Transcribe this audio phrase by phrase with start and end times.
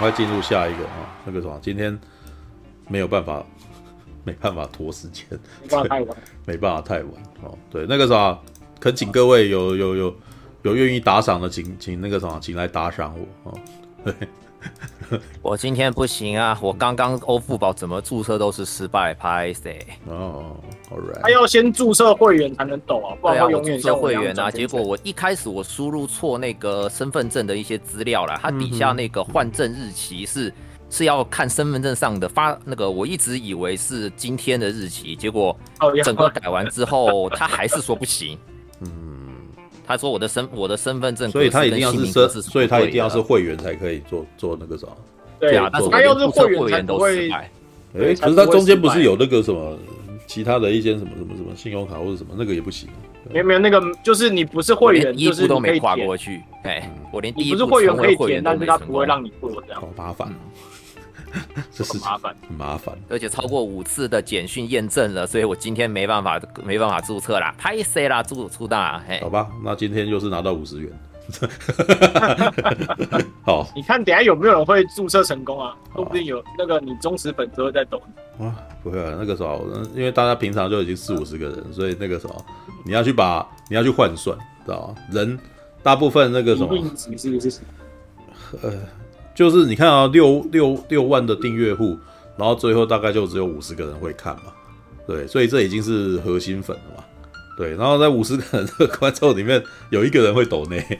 [0.00, 1.96] 快进入下一个啊，那个什么，今天
[2.88, 3.44] 没有办法，
[4.24, 5.26] 没办法拖时间，
[5.62, 6.16] 没办法太晚，
[6.46, 7.12] 没办法太晚
[7.42, 7.58] 哦。
[7.70, 8.38] 对，那个啥，
[8.80, 10.16] 恳请各位有有有
[10.62, 13.58] 有愿意打赏的，请请那个什么，请来打赏我哦。
[14.02, 14.14] 对。
[15.42, 16.58] 我今天不行啊！
[16.62, 19.84] 我刚刚欧付宝怎么注册都是失败，拍谁。
[20.06, 20.56] 哦
[20.90, 21.20] ，Alright。
[21.22, 24.50] 他要先注册会员才能抖啊，不然会永远注册会员啊。
[24.50, 30.54] 结果我一开始我输入错那个身份证的一些资料了，它底下那个换证日期是、嗯、
[30.90, 35.56] 是要看身份证上的发那个，我一直以为是今天的日期，结果
[36.04, 38.38] 整个改完之后，他还是说不行。
[38.82, 39.19] 嗯。
[39.90, 44.96] 他说我的身我的身份证，所以他一定要是设，所以他一定要是会员才可以做做那个什么。
[45.40, 47.50] 对啊，但是他要是会员都失败。
[47.98, 49.76] 哎，可是他中间不是有那个什么
[50.28, 52.88] 其他的一些什么什么什么信用卡或者什么那个也不行。
[53.32, 56.40] 没有没有那个，就是你不是会员，一步都没跨过去。
[56.62, 59.80] 哎，我连第一步不是会员可以填，但是他不会让你过这样。
[59.80, 60.32] 好麻烦。
[61.72, 70.90] 这是麻烦，很麻烦，而且超过五次的简讯验证了，所以我今天没办法，没办法注册啦，拍谁啦，注出大，嘿，好吧，那今天就是拿到五十元，
[73.44, 75.76] 好，你看等下有没有人会注册成功啊？
[75.94, 78.00] 说不定有那个你忠实粉丝会在抖。
[78.38, 79.64] 啊，不会啊，那个时候，
[79.94, 82.44] 因为大家平常就已经四五十个人，所以那个时候
[82.84, 84.94] 你要去把你要去换算，知道吗？
[85.12, 85.38] 人
[85.82, 86.74] 大部分那个什么，
[88.62, 88.72] 呃。
[89.34, 91.98] 就是你看啊，六六六万的订阅户，
[92.36, 94.52] 然后最后大概就只有五十个人会看嘛，
[95.06, 97.04] 对，所以这已经是核心粉了嘛，
[97.56, 100.84] 对，然后在五十个人的观众里面有一个人会抖内，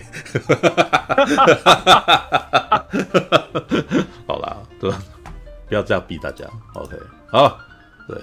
[4.27, 4.91] 好啦，对？
[5.69, 6.97] 不要这样逼大家，OK，
[7.29, 7.59] 好，
[8.09, 8.19] 对，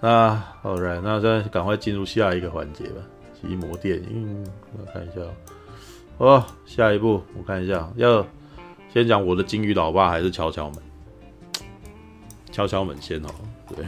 [0.00, 3.02] 那，OK，那现在赶快进入下一个环节吧，
[3.40, 4.44] 奇摩电影，
[4.78, 5.20] 我看一下，
[6.18, 8.26] 哦，下一步我看一下要。
[8.92, 10.78] 先讲我的金鱼老爸还是敲敲门？
[12.50, 13.30] 敲敲门先哦，
[13.74, 13.86] 对，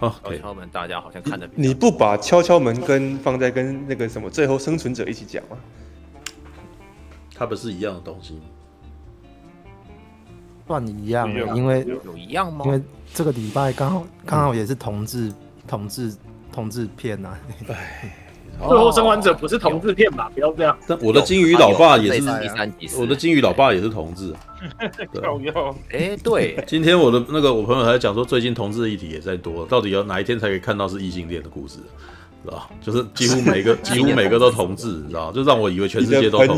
[0.00, 5.58] 哦，敲敲门，大家好像看得你不把敲敲门跟放在跟那个什么最后生存者一起讲吗？
[7.34, 8.40] 它不是一样的东西吗？
[10.66, 12.64] 算一样，因为有一样吗？
[12.64, 12.80] 因为
[13.12, 15.30] 这个礼拜刚好刚好也是同志
[15.68, 16.16] 同志
[16.50, 17.36] 同志片呐，
[17.68, 18.25] 哎。
[18.58, 20.30] 最后生还者不是同志片吧？
[20.34, 20.76] 不要这样。
[20.86, 24.32] 但我的金鱼老爸也是第三集，我的金鱼老爸也是同志。
[25.12, 25.52] 对，
[25.92, 26.64] 哎，对。
[26.66, 31.78] 今天我的那个我朋友还在讲说，最近同志的议题也在多，到底要哪一天才可以看到是异性恋的故事，
[32.44, 36.56] 知道就是几乎每个 几乎每个都同志，你知道就让我以为全世界都同。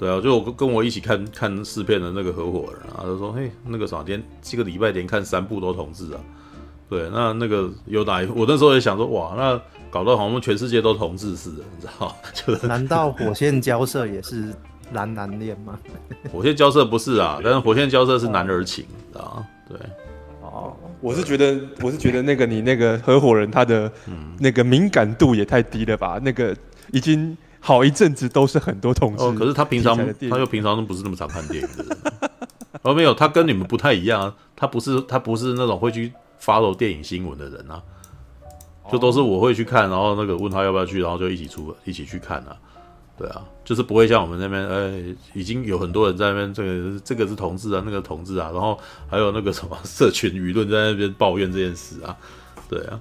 [0.00, 6.20] 对啊，就我跟我一起看看试片的那个合伙人啊，他说：“嘿，那个啥，连这个礼拜连看三部都同志啊。”
[6.90, 8.26] 对，那那个有哪一？
[8.34, 9.60] 我那时候也想说，哇，那。
[9.94, 12.16] 搞得好像全世界都同志似的，你知道？
[12.34, 14.52] 就难道火线交涉也是
[14.90, 15.78] 男男恋吗？
[16.32, 19.44] 火线交涉不是啊，但是火线交涉是男儿情，知道？
[19.68, 19.78] 对。
[20.42, 23.90] 哦，我是觉得，我是觉得那个你那个合伙人他的
[24.40, 26.18] 那个敏感度也太低了吧？
[26.20, 26.56] 那个
[26.90, 29.22] 已经好一阵子都是很多同志。
[29.22, 29.96] 哦，可是他平常
[30.28, 31.96] 他又平常都不是那么常看电影的人。
[32.82, 36.12] 哦，没有，他跟你们不太一样啊，他不是他不是那种会去
[36.42, 37.80] follow 电影新闻的人啊。
[38.90, 42.56] 就都是我会去看，然后那个问他要不要去，然后就一起出，一起去看啊。
[43.16, 48.76] 对啊，就是不会像我们那边，哎，已经有很多人在那边，这个这个是同志啊，那个同志啊，然后
[49.08, 52.16] 还有那个什么社群舆论在那边抱怨这件事啊。
[52.68, 53.00] 对啊，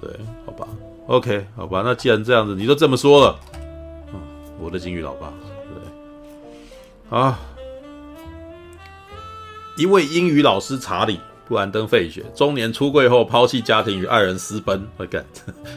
[0.00, 0.10] 对，
[0.46, 0.66] 好吧
[1.06, 3.38] ，OK，好吧，那既然这样子，你都这么说了，
[4.14, 4.20] 嗯，
[4.58, 5.30] 我的金鱼老爸，
[7.10, 7.38] 对，啊，
[9.76, 11.20] 一位英语老师查理。
[11.46, 15.24] 布兰登·费雪中年出柜后抛弃家庭与爱人私奔，我干，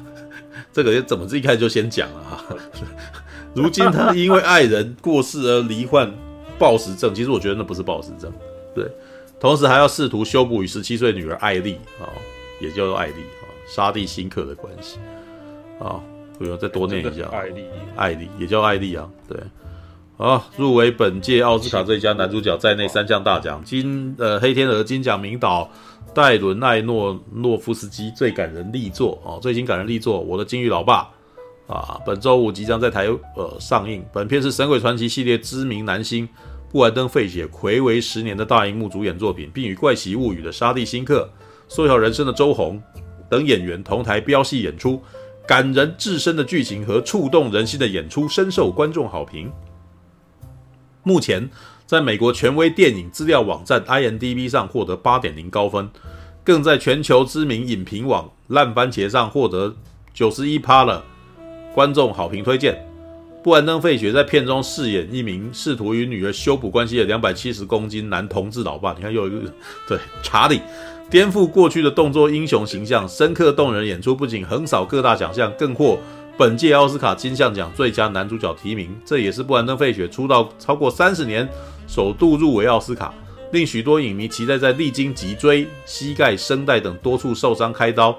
[0.71, 2.55] 这个怎么一开始就先讲了哈？
[3.53, 6.11] 如今他因为爱人过世而罹患
[6.59, 8.31] 暴食症，其实我觉得那不是暴食症，
[8.73, 8.85] 对，
[9.39, 12.07] 同时还要试图修补与十七岁女儿艾莉啊，
[12.61, 14.97] 也叫做艾莉啊，沙地辛克的关系。
[15.79, 16.01] 啊，
[16.37, 17.65] 不用再多念一下，艾莉，
[17.97, 19.37] 艾莉也叫艾莉啊，对。
[20.17, 25.69] 啊，入围本届奥斯卡最佳男主角在内三项大奖，金呃黑天鹅金奖名导
[26.13, 31.09] 戴伦艾诺诺夫斯基最感人力作哦，最新感人力作《我的金鱼老爸》
[31.73, 34.05] 啊，本周五即将在台呃上映。
[34.13, 36.27] 本片是《神鬼传奇》系列知名男星
[36.71, 41.29] 布兰登费雪睽违十年的大荧幕主演作品，并与《怪奇物语》的沙地辛克、
[41.67, 42.81] 缩小人生的周鸿
[43.29, 45.03] 等演员同台飙戏演出，
[45.45, 49.51] 感人至深的剧情和触动人心的演出深受观众好评。
[51.05, 51.47] 目前，
[51.85, 55.87] 在美国权威电影资料网站 IMDB 上获得八点零高分，
[56.43, 59.75] 更在全球知名影评网烂番茄上获得
[60.15, 61.03] 九十一趴的
[61.75, 62.83] 观众好评推荐。
[63.43, 68.91] 布兰登·费雪在片中饰演一名试图与女儿修补关系的两百七十公斤男同志老爸。
[68.93, 69.53] 你看，又一个
[69.87, 70.59] 对查理
[71.11, 75.99] 颠覆过去的动作英雄形象，深刻动人演出，不仅横扫各大奖项，更获
[76.37, 78.93] 本届奥斯卡金像奖最佳男主角提名。
[79.05, 81.47] 这也是布兰登·费雪出道超过三十年
[81.87, 83.13] 首度入围奥斯卡，
[83.51, 88.17] 令许多影迷期待在历经脊椎、膝盖、声带等多处受伤开刀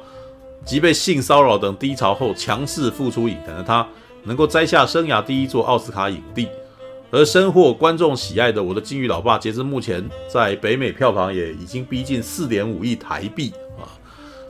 [0.65, 3.87] 及被性骚扰等低潮后，强势复出影坛的他。
[4.25, 6.49] 能够摘下生涯第一座奥斯卡影帝，
[7.13, 13.53] 而深获观众喜爱的《我的金鱼老爸》，截至目前在北美票房也已经逼近四点五亿台币！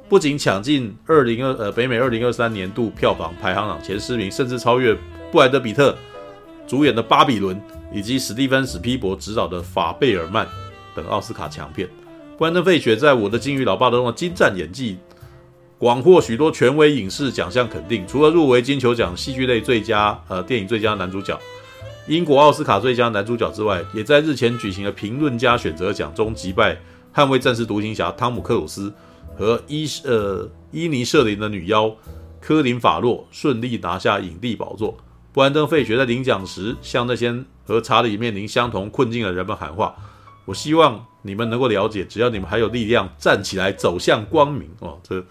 [0.08, 4.96] 不仅抢进二零二呃北美二零二三年度票房排行榜前十名，甚至超越
[5.32, 5.96] 布莱德彼特
[6.66, 7.56] 主演的《巴比伦》
[7.92, 10.46] 以及史蒂芬史皮伯执导的《法贝尔曼》
[10.94, 11.88] 等奥斯卡强片。
[12.38, 14.98] 布兰登费雪在《我的鲸鱼老爸》中的精湛演技。
[15.78, 21.38] 广获许多权威影视奖项肯定，除了入围金球奖戏剧类最佳呃电影最佳男主角、
[22.08, 26.74] 英国奥斯卡最佳男主角之外，也在日前举行的评论家选择奖中击败
[27.14, 28.90] 《捍卫战士》独行侠汤姆克鲁斯
[29.38, 31.94] 和伊呃伊尼舍林的女妖
[32.40, 34.96] 科林法洛，顺利拿下影帝宝座。
[35.32, 39.94] 布兰登费雪在领奖时向那些和查理面临相同困境的人们喊话
[40.46, 45.24] ：“我希望你们能够了解，只要你们还有力量，站起来走向光明。”哦，这。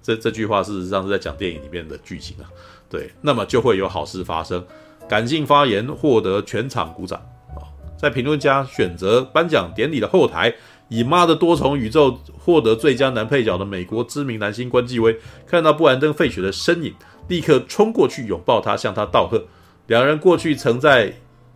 [0.00, 2.48] 这这句话事实上是在讲电影里面的剧情啊，
[2.88, 4.64] 对，那么就会有好事发生。
[5.06, 7.18] 感性发言获得全场鼓掌
[7.50, 7.60] 啊！
[7.98, 10.54] 在评论家选择颁奖典礼的后台，
[10.88, 16.94] 以《妈的多重宇宙》获得最佳男配角的美国知名男星关继威，看到布兰登·费雪的身影，
[17.28, 19.44] 立刻冲过去拥抱他，向他道贺。
[19.86, 21.12] 两人过去曾在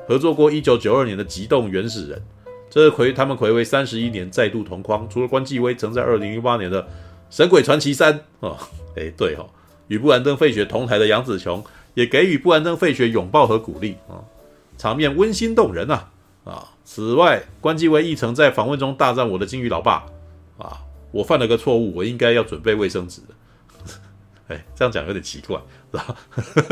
[0.07, 2.19] 合作过1992年的《极冻原始人》，
[2.71, 5.09] 这是睽他们睽违三十一年再度同框。
[5.09, 6.83] 除了关继威曾在2008年的
[7.31, 8.57] 《神鬼传奇三》哦，
[8.97, 9.49] 哎，对哈、哦，
[9.89, 11.65] 与布兰登·费雪同台的杨紫琼
[11.95, 14.25] 也给予布兰登·费雪拥抱和鼓励啊、哦，
[14.77, 16.11] 场面温馨动人啊
[16.45, 16.69] 啊！
[16.85, 20.05] 此外，关继威亦曾在访问中大赞我的金鱼老爸
[20.59, 23.35] 啊，我犯了个错误，我应该要准备卫生纸的。
[24.49, 25.57] 哎，这样讲有点奇怪，
[25.93, 26.17] 是吧？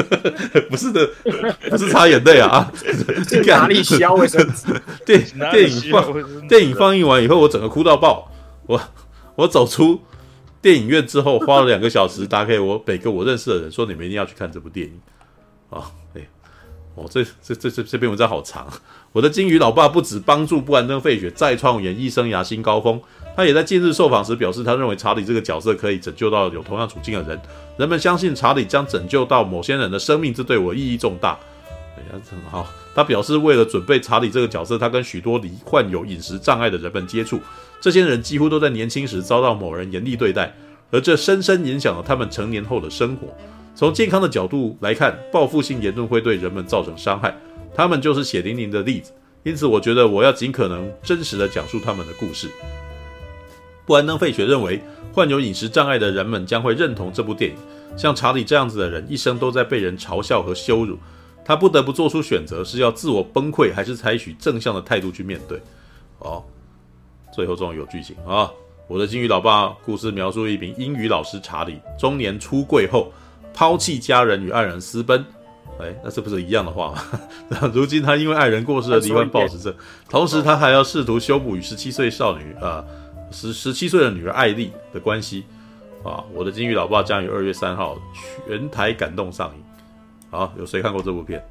[0.69, 1.09] 不是的，
[1.71, 2.71] 不是擦眼泪啊！
[3.47, 4.67] 哪里需要卫生纸？
[5.07, 8.31] 电电影放电影放映完以后，我整个哭到爆，
[8.67, 8.81] 我
[9.37, 10.01] 我走出。
[10.61, 15.01] 电影院之后花了两个小时打给我每个我认识的人，说你们一定要去看这部电影
[15.71, 15.91] 啊！
[16.15, 16.29] 哎，
[16.97, 18.69] 哦，这这这这这篇文章好长。
[19.13, 23.01] 我的鲸鱼老爸不止帮助布兰登·费雪再创演艺生涯新高峰，
[23.37, 27.41] 他也在近日受访时表示，他认为查理这个角色可以拯救到有同样处境的人。
[27.77, 31.37] 人们相信查理将拯救到某些人的生命，这对我意义重大。
[31.97, 32.69] 哎呀，很好。
[32.95, 37.41] 他表示，为了准备查理这个角色，他跟许多罹患有饮食障碍的人们接触。
[37.81, 40.55] 这些人几乎都在年轻时遭到某人严厉对待，
[40.93, 43.27] 而这深深影响了他们成年后的生活。
[43.75, 47.35] 从健康的角度来看，报复性言论会对人们造成伤害，
[47.81, 49.11] 他们就是血淋淋的例子。
[49.43, 52.47] 因此，我觉得我要尽可能真实地讲述他们的故事。
[53.87, 54.79] 布兰登·费雪认为，
[55.15, 57.57] 患有饮食障碍的人们将会认同这部电影。
[57.97, 60.99] 像查理这样子的人，一生都在被人嘲笑和羞辱，
[61.43, 65.59] 他不得不做出选择：是要自我崩溃，还是采取正向的态度去面对？
[66.19, 66.45] 哦。
[67.33, 68.51] 最后终于有剧情啊！
[68.89, 73.13] 我的金鱼老爸故事描述一名英语老师查理中年出柜后
[73.55, 75.25] 抛弃家人与爱人私奔，
[75.79, 77.03] 哎，那这不是一样的话吗？
[77.73, 79.75] 如今他因为爱人过世而罹患暴食症，
[80.09, 82.85] 同时他还要试图修补与十七岁少女啊
[83.31, 85.45] 十十七岁的女儿艾丽的关系
[86.05, 86.25] 啊！
[86.35, 87.99] 我的金鱼老爸将于二月三号
[88.47, 89.63] 全台感动上映。
[90.31, 91.43] 好，有谁看过这部片？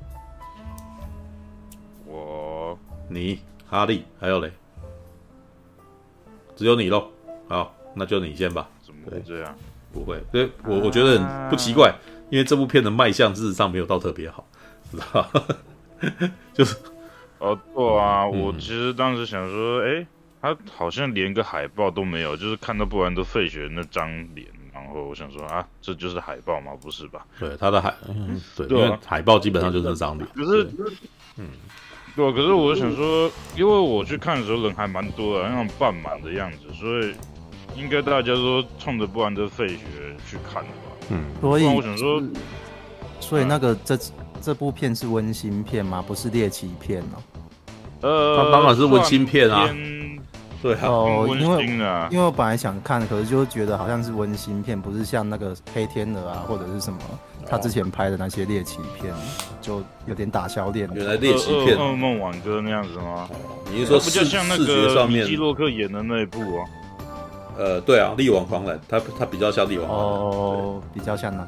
[2.05, 4.51] 我、你、哈利还有嘞？
[6.55, 7.07] 只有你喽，
[7.47, 8.67] 好，那就你先吧。
[8.85, 9.55] 怎么会这样？
[9.91, 11.93] 不会，对我我觉得很不奇怪，
[12.29, 14.45] 因为这部片的卖相事实上没有到特别好，
[14.91, 15.29] 知 道
[16.53, 16.75] 就是，
[17.39, 20.07] 哦，对啊，嗯、我其实当时想说，哎、欸，
[20.41, 26.71] 他好像连个海报都没有，就是看到布兰德费雪那张脸，然后我想说啊，这就是海报吗？
[26.81, 27.25] 不是吧？
[27.39, 30.27] 对，他的海，嗯，对，对啊、因为海报基本上就是这张脸。
[30.35, 30.85] 可是，对
[31.37, 31.49] 嗯。
[32.15, 37.13] 对，可是我想说，因为我去看的时候人还蛮多的，那种半满的样子，所以
[37.75, 39.77] 应该大家都冲着布兰德费雪
[40.27, 40.88] 去看的吧？
[41.09, 42.21] 嗯，所以我想说，
[43.19, 43.97] 所以那个这
[44.41, 46.03] 这部片是温馨片吗？
[46.05, 47.17] 不是猎奇片哦。
[48.01, 49.69] 呃，它当然是温馨片啊。
[50.61, 51.65] 对啊，哦，啊，因为
[52.11, 56.99] 因为我本来想看，可是就觉得好像是温馨片，不是像那个黑天鹅啊或者是什么。
[57.47, 59.13] 他之前拍的那些猎奇片，
[59.61, 60.87] 就有点打消点。
[60.93, 63.29] 原来猎奇片，噩梦挽歌那样子吗？
[63.71, 66.65] 你是说不就像那个米基洛克演的那一部啊？
[67.59, 71.45] 呃，对啊，力挽狂澜，他他比较像力挽狂澜，哦，比较像那。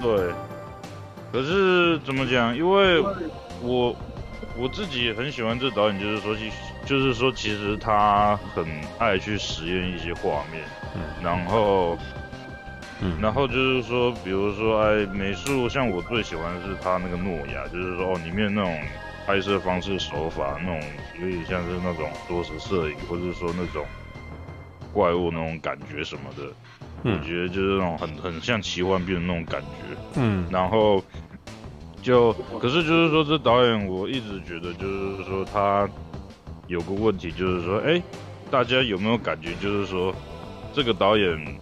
[0.00, 0.32] 对。
[1.30, 2.56] 可是怎么讲？
[2.56, 3.02] 因为
[3.60, 3.94] 我
[4.56, 6.50] 我自己也很喜欢这导演，就是说，其
[6.86, 8.64] 就是说，其实他很
[8.98, 10.62] 爱去实验一些画面，
[10.94, 11.98] 嗯，然后，
[13.02, 18.80] 嗯，然后就是说，比如说，哎，美术，像我最喜欢的是他那个诺亚，就是说，哦，里面那种
[19.26, 20.80] 拍摄方式手法，那种
[21.20, 23.84] 有点像是那种多时摄影，或者说那种
[24.94, 26.50] 怪物那种感觉什么的。
[27.02, 31.04] 我觉得就是那种很很像奇幻片的那种感觉，嗯，然后
[32.00, 35.86] 就可是就是说这导演我一直觉得就是说他
[36.66, 38.02] 有个问题就是说，哎，
[38.50, 40.14] 大家有没有感觉就是说
[40.72, 41.58] 这个导演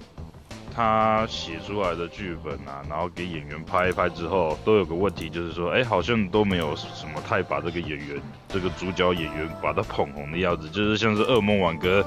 [0.73, 12.01] 他写出来的剧本啊，然后给演员拍一拍之后，都有个问题就是说，哎，好像都没有什么太把这个演员这个主角演员把他捧红的样子，就是像是《噩梦挽歌》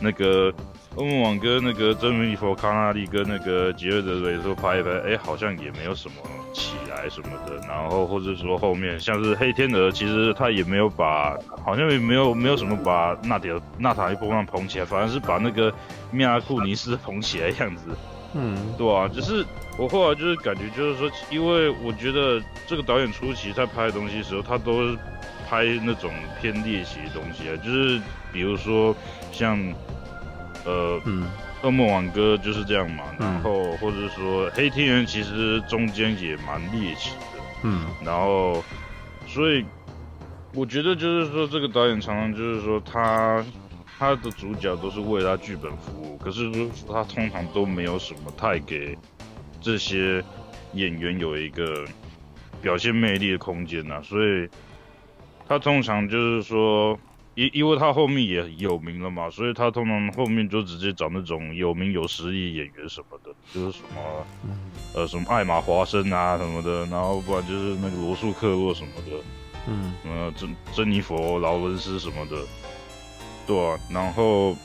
[0.00, 0.52] 那个。
[0.96, 6.14] 欧盟网跟那个珍妮佛康纳利跟那个杰瑞德瑞说拍一拍，哎，好像也没有什么
[6.52, 7.56] 起来什么的。
[7.66, 15.74] 然后或者说后面像是黑天鹅，其实他也没有把，好像也没有没有什么把纳迪纳塔利波曼捧起来，反而是把那个
[16.12, 17.90] 米亚库尼斯捧起来样子。
[18.34, 19.44] 嗯，对啊，只是
[19.76, 24.96] 我后来就是感觉就是说，因为我觉得这个导演初期在拍的东西的时候，他都是
[25.50, 28.00] 拍那种偏猎奇的东西啊，就是
[28.32, 28.94] 比如说
[29.34, 29.58] 像。
[30.66, 31.28] 呃，嗯，
[31.62, 38.64] 噩梦挽歌就是这样嘛，嗯、然后或者说黑天人其实中间也蛮猎奇的，嗯，然后
[39.26, 39.62] 所以
[40.54, 43.44] 我觉得就是说这个导演常常就是说他
[43.98, 46.50] 他的主角都是为他剧本服务，可是
[46.90, 48.96] 他通常都没有什么太给
[49.60, 50.24] 这些
[50.72, 51.84] 演员有一个
[52.62, 54.48] 表现魅力的空间呐、啊，所以
[55.46, 56.98] 他通常就是说。
[57.34, 64.26] 因因为他后面也有名了嘛，所以他通常后面就直接找那种有名有实力演员什么的，就是什么，
[64.94, 69.16] 呃，什么艾玛华生啊什么的，然后不然就是那个罗素克洛什么的，
[69.66, 72.36] 嗯，呃，珍珍妮佛劳伦斯什么的，
[73.46, 74.56] 对啊，然后，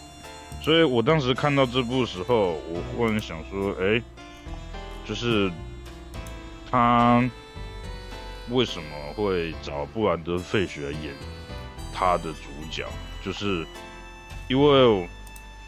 [0.62, 4.02] 所以我当时看到这部时候，我忽然想说，哎，
[5.06, 5.52] 就是
[6.70, 7.28] 他
[8.52, 11.14] 为什么会找布兰德·费雪来演
[11.94, 12.86] 他的主角？
[13.24, 13.66] 就是
[14.48, 15.08] 因为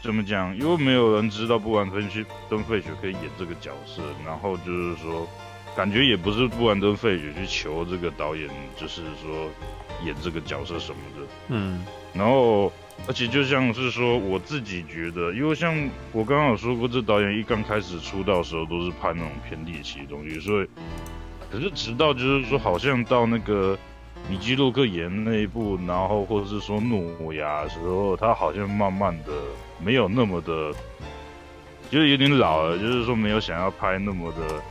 [0.02, 0.56] 怎么讲？
[0.56, 2.00] 因为没有人知道布兰登·
[2.48, 5.28] 登费雪可以演这个角色，然后就是说，
[5.76, 9.48] 感觉也不是布兰登·费雪去求这个导演，就是说
[10.04, 11.26] 演这个角色什么的。
[11.48, 12.72] 嗯，然后
[13.06, 15.72] 而且就像是说，我自己觉得，因为像
[16.10, 20.68] 我刚刚有说过，这导演一刚开始出道的时候都是拍那种偏猎奇的东西，所以
[21.50, 23.78] 可是直到就是说，好像到那个。
[24.28, 29.32] 米基洛克演那一部，然后或者是说诺亚的时候，他好像慢慢的
[29.84, 30.72] 没有那么的，
[31.90, 34.62] 就是有点老了，就是说没有想要拍那么的，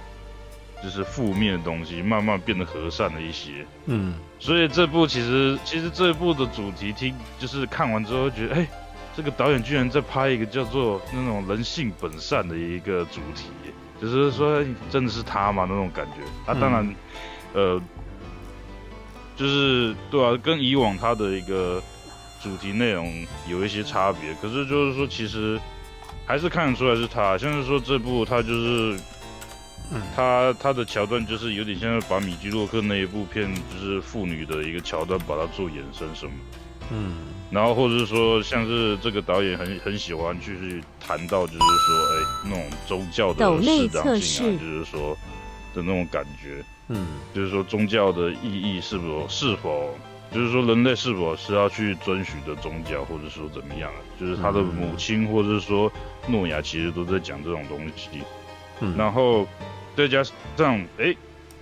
[0.81, 3.65] 就是负面的东西，慢慢变得和善了一些。
[3.85, 8.67] 嗯，所以这部其实其实这部的主题听，就是看完之后觉得，哎，
[9.15, 13.49] 这个导演居然在拍一个叫做那种人性本善的一个主题，
[14.01, 15.67] 就是说真的是他吗？
[15.69, 16.51] 那种感觉。
[16.51, 16.87] 啊，当然，
[17.53, 17.81] 嗯、呃。
[19.35, 21.81] 就是对啊，跟以往他的一个
[22.41, 25.59] 主题内容有一些差别，可是就是说，其实
[26.25, 27.37] 还是看得出来是他。
[27.37, 28.99] 像是说这部他就是，
[30.15, 36.31] 他他的桥段就是有点像是把米基洛克那一部片就是妇女的一个桥段把它做延伸什么，
[36.91, 37.17] 嗯，
[37.49, 45.17] 然后或者是说像是这个导演很很喜欢去谈到就是说，哎，那种宗教的适当性啊，就是说
[45.73, 46.63] 的那种感觉。
[46.93, 49.95] 嗯，就是说宗教的意义是否是否，
[50.29, 53.99] 就是说人类是否是要去遵循的宗教，或者说怎么样啊？
[54.19, 55.89] 就是他的母亲，或者是说
[56.27, 58.09] 诺亚，其实都在讲这种东西。
[58.81, 59.47] 嗯，然后
[59.95, 60.21] 再加
[60.57, 61.17] 上，哎、欸，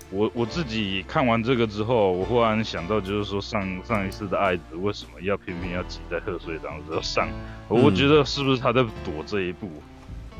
[0.10, 7.30] 我我自己看完这个之后，我忽然想到，就是说上上一次的爱子为什么要偏偏要挤在贺岁档的时候上？
[7.68, 9.70] 我觉得是不是他在躲这一步？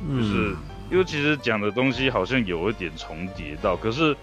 [0.08, 0.56] 嗯就是
[0.90, 4.18] 因为其实讲的东西好像有一点重叠到，可是。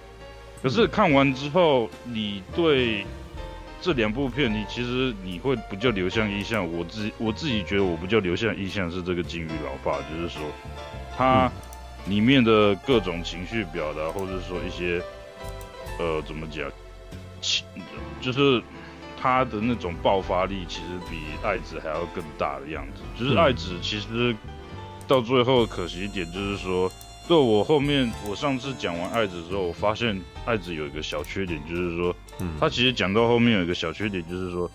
[0.63, 3.07] 可是看完之后，你对
[3.81, 6.67] 这两部片，你其实你会不叫留下印象。
[6.73, 10.43] 我自我自己觉得，我不叫留下印象是这个金鱼老爸，就是说
[11.17, 11.49] 他
[12.07, 15.01] 里面的各种情绪表达，或者说一些
[16.01, 16.69] 呃怎么讲，
[17.41, 17.65] 情
[18.21, 18.61] 就是
[19.21, 23.03] 他的那种爆发力，其实比爱子还要更大的样子。
[23.17, 24.35] 就是爱子其实
[25.07, 26.91] 到最后可惜一点，就是说。
[27.29, 34.71] 对，我后面我上次讲完爱子之后，我发现爱子有一个小缺点，就是说，嗯，他其实讲到后面有一个小缺点，就是说，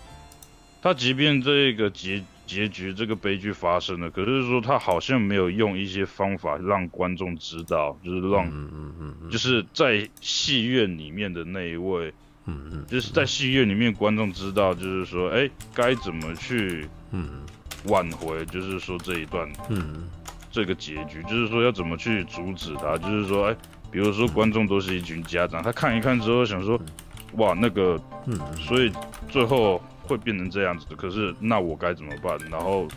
[0.82, 12.12] 他即便这个结结局这个悲剧发生了，可是说他好像没有用一些方法让观众知道，就是让，嗯嗯嗯嗯，就是在戏院里面的那一位，
[12.44, 17.30] 嗯嗯，就是在戏院里面观众知道，就是说，哎，该怎么去，嗯
[17.86, 20.04] 挽回，就是说这一段，嗯
[20.52, 23.56] 这个结局，就是说要怎么去阻止他，就是说，哎，
[23.90, 26.80] 比如说观众都是一群家长，他看一看之后想说，
[27.32, 28.92] 哇，那个，嗯，所以
[29.28, 29.82] 最后。
[30.04, 32.36] 会变成这样子的，可是那我该怎么办？
[32.50, 32.88] 然后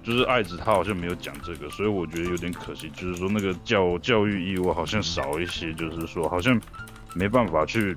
[0.00, 2.88] 就是爱子他好像没有讲这个，所以我觉得有点可惜。
[2.90, 6.58] 就是说那个教教育义务好像少一些，就是说好像
[7.14, 7.94] 没办法去，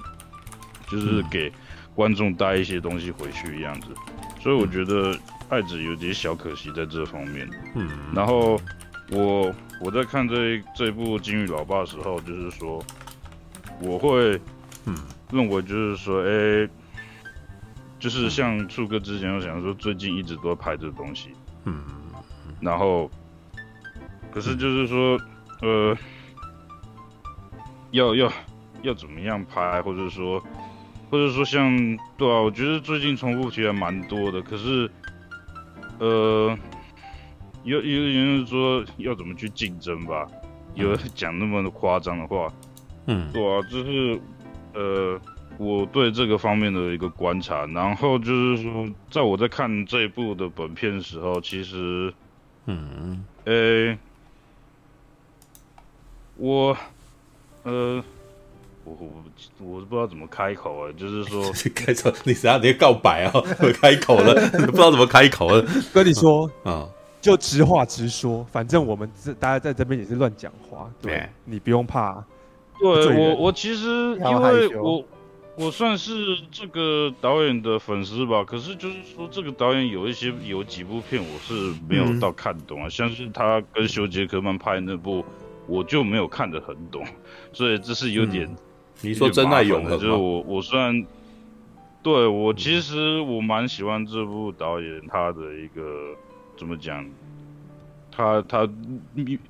[0.90, 1.54] 就是给
[1.94, 3.90] 观众带一些东西回去一样子。
[4.42, 5.16] 所以我觉得
[5.50, 7.48] 爱子有点小可惜在这方面。
[7.76, 8.60] 嗯，然后
[9.12, 12.84] 我我在看这这部《金鱼老爸》的时候，就是说
[13.82, 14.40] 我会
[14.86, 14.96] 嗯
[15.32, 16.30] 认为就是说哎。
[16.30, 16.70] 欸
[18.00, 21.34] 就是像树哥之前有想说，最近一直都在拍这个东西，
[21.66, 21.84] 嗯，
[22.62, 23.12] 然后，
[24.32, 25.20] 可是就是说，
[25.62, 25.98] 呃，
[27.92, 28.32] 要要
[28.84, 30.42] 要怎么样拍，或者说，
[31.12, 31.78] 或者说像，
[32.18, 34.90] 对啊，我觉得最近重复题还蛮多的，可是，
[36.00, 36.58] 呃，
[37.64, 40.28] 有有人说要怎么去竞争吧，
[40.76, 42.48] 有讲那么夸张的话，
[43.08, 44.20] 嗯，对啊，就是，
[44.74, 45.20] 呃。
[45.58, 52.14] 我对这个方面的一个观察，然后就是说，在我在看这一部的本片的时候，其实，
[52.66, 53.98] 嗯，诶、欸，
[56.38, 56.78] 我，
[57.64, 58.02] 呃，
[58.86, 59.24] 我我
[59.60, 61.44] 我不知道怎么开口啊，就是说，
[61.76, 62.58] 开口，你啥？
[62.58, 63.34] 你要告白啊？
[63.82, 64.34] 开口了，
[64.66, 65.62] 不知道怎么开口了。
[65.94, 66.88] 跟你说啊，
[67.22, 72.24] 就直话直说，反正我们这大家在这边也是乱讲话，对，对你不用怕。
[72.80, 73.86] 对我，我其实
[74.18, 75.04] 因为我。
[75.56, 81.54] 我算是这个导演的粉丝吧，可是就是说，这个导演有一些有几部片我是
[81.86, 85.22] 没有到看懂啊，嗯、像是他跟修杰克曼拍那部，
[85.68, 87.04] 我就没有看得很懂，
[87.52, 88.46] 所以这是有点。
[88.48, 88.58] 嗯、
[89.02, 91.06] 你说真爱永恒，就是我我虽然
[92.02, 96.16] 对我其实我蛮喜欢这部导演他的一个
[96.60, 97.04] 怎么讲。
[98.12, 98.68] 他他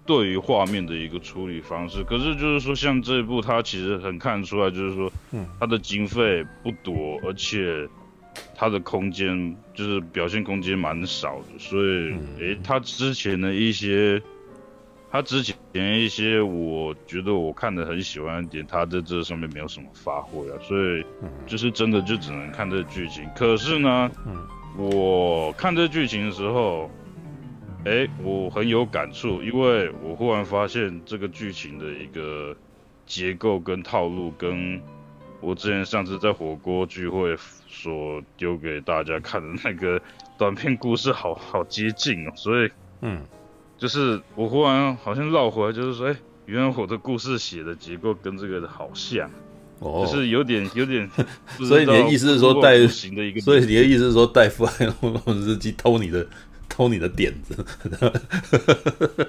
[0.06, 5.12] 对于画面的一个处理方式，可是就是说，像这一部，他其实很看出来，就是说，
[5.60, 7.88] 他的经费不多，而且
[8.56, 14.22] 他的空间就是表现空间蛮少的，所以，诶，他之前的一些，
[15.10, 15.56] 他之前
[16.00, 21.04] 一些，我觉得我看的很喜欢的点，他在这上面没有什么发挥啊，所以，
[21.48, 23.28] 就是真的就只能看这个剧情。
[23.36, 24.12] 可是呢，
[24.80, 26.90] 我看这剧情的时候。
[27.86, 32.54] 哎、欸，我很有感触，因为我忽然发现这个剧情的一个
[33.06, 34.82] 结构跟套路，跟
[35.40, 37.34] 我之前上次在火锅聚会
[37.70, 40.00] 所丢给大家看的那个
[40.38, 43.22] 短片故事好好接近哦，所以，嗯，
[43.78, 49.32] 就是我忽然好像绕回来，就是说，哎、欸，原来我的故事写的结构跟这个好像，
[49.80, 51.10] 哦，就是有点有点，
[51.68, 56.28] 所以你的意思是说带行的一个，所以你的意思是说带富爱龙日记偷你的。
[56.72, 57.66] 偷你的点子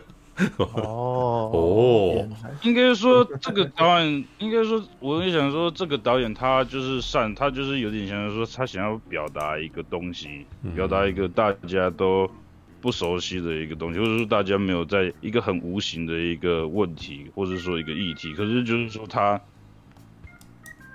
[0.58, 2.28] 哦哦，
[2.62, 12.30] 应该说这个导演，应该说我也想说这个导演他就是善，他就是有点像说他想要表达一个东西，表达一个大家都
[12.80, 19.40] 不熟悉的一个东西，或者说大家没有在一个很无形的一个问题，或者说一个议题，可是就是说他。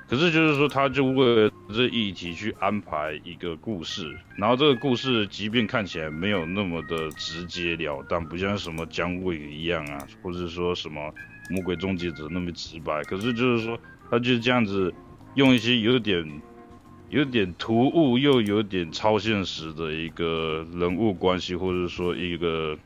[0.07, 11.11] 可是就是说，他就为了这议题去安排一个故事，然后这个故事即便看起来没有那么的直截了当，不像什么姜伟一样啊，或者说什么
[11.49, 13.01] 魔鬼终结者那么直白。
[13.05, 13.79] 可是就是说，
[14.11, 14.93] 他就是这样子
[15.33, 16.41] 用一些有点、
[17.09, 22.77] 有点突兀又有点超现实的一个人物关系，或者说一个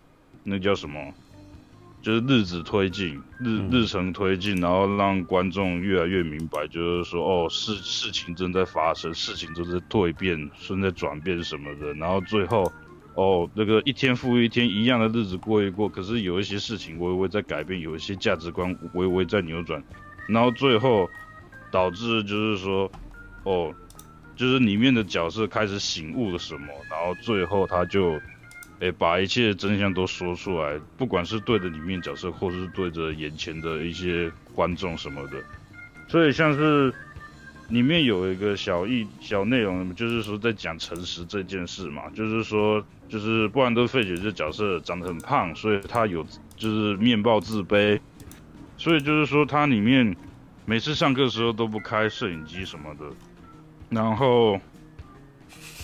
[0.45, 1.13] 那叫什么？
[2.01, 12.71] 就是日子推进，日日程推进，然后让观众越来越明白，就是说，哦，事事情正在发生，事情正在蜕变，正在转变什么的，然后最后，
[13.15, 19.83] 哦，那个一天复一天一样的日子过一过，可是有一些事情微微在改变，有一些价值观微微在扭转，
[20.29, 21.09] 然后最后
[21.69, 22.89] 导致就是说，
[23.43, 23.75] 哦，
[24.38, 28.17] 就是里面的角色开始醒悟了什么，然后最后他就。
[28.81, 35.43] 哎、把一切真相都说出来，不管是对着里面角色，或是对着眼前的一些观众什么的，
[36.07, 36.93] 所以像是
[37.67, 47.99] 里面有一个小意小内容，就是说在讲诚实这件事嘛，就是说，就是布兰登·费雪这角色长得很胖，所以他有就是面貌自卑，
[48.77, 50.15] 所以就是说他里面
[50.65, 53.05] 每次上课时候都不开摄影机什么的，
[53.89, 54.57] 然后。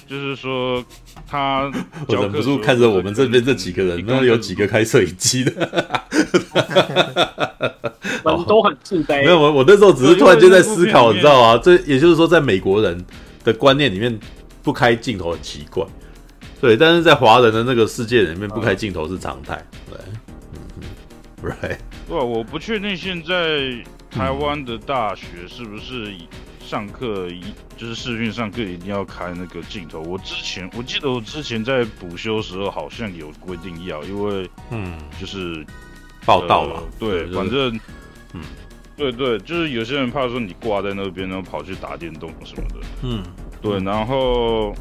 [0.07, 0.83] 就是说
[1.27, 1.71] 他
[2.07, 5.51] 我忍不住看着我们这边这几个人，那有几个开摄影机的，
[8.23, 9.23] 我们都很自卑。
[9.23, 11.57] 没有，我我那时候只是突然间在思考，你知道吗？
[11.63, 13.03] 这也就是说，在美国人
[13.43, 14.17] 的观念里面，
[14.63, 15.83] 不开镜头很奇怪。
[16.61, 19.61] 对，但是在华人的那个世界里面，不开镜头是常态。
[19.89, 19.97] 对，
[20.53, 20.83] 嗯嗯
[21.51, 21.77] ，right。
[22.07, 26.11] 对，我不确定现在台湾的大学是不是
[26.65, 27.43] 上课一
[27.77, 30.01] 就是视讯上课一定要开那个镜头。
[30.01, 35.65] 我之前我记得我之前在补修时候好像有规定要，因为嗯，就是
[36.25, 36.81] 报道嘛。
[36.99, 37.79] 对，反正
[38.33, 38.41] 嗯，
[38.97, 42.75] 对对，就是有些人怕说你挂在那边，然后跑去打电动什么的。
[43.03, 43.23] 嗯，
[43.61, 44.75] 对，然后。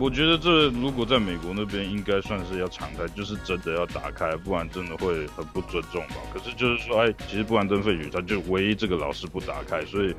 [0.00, 6.16] 我觉得这如果在美国那边应该算是要敞开，就是真的要打开，不然真的会很不尊重吧。
[6.32, 10.14] 可是就是说，哎，其实布兰登费雪他就唯一这个老师不打开，所以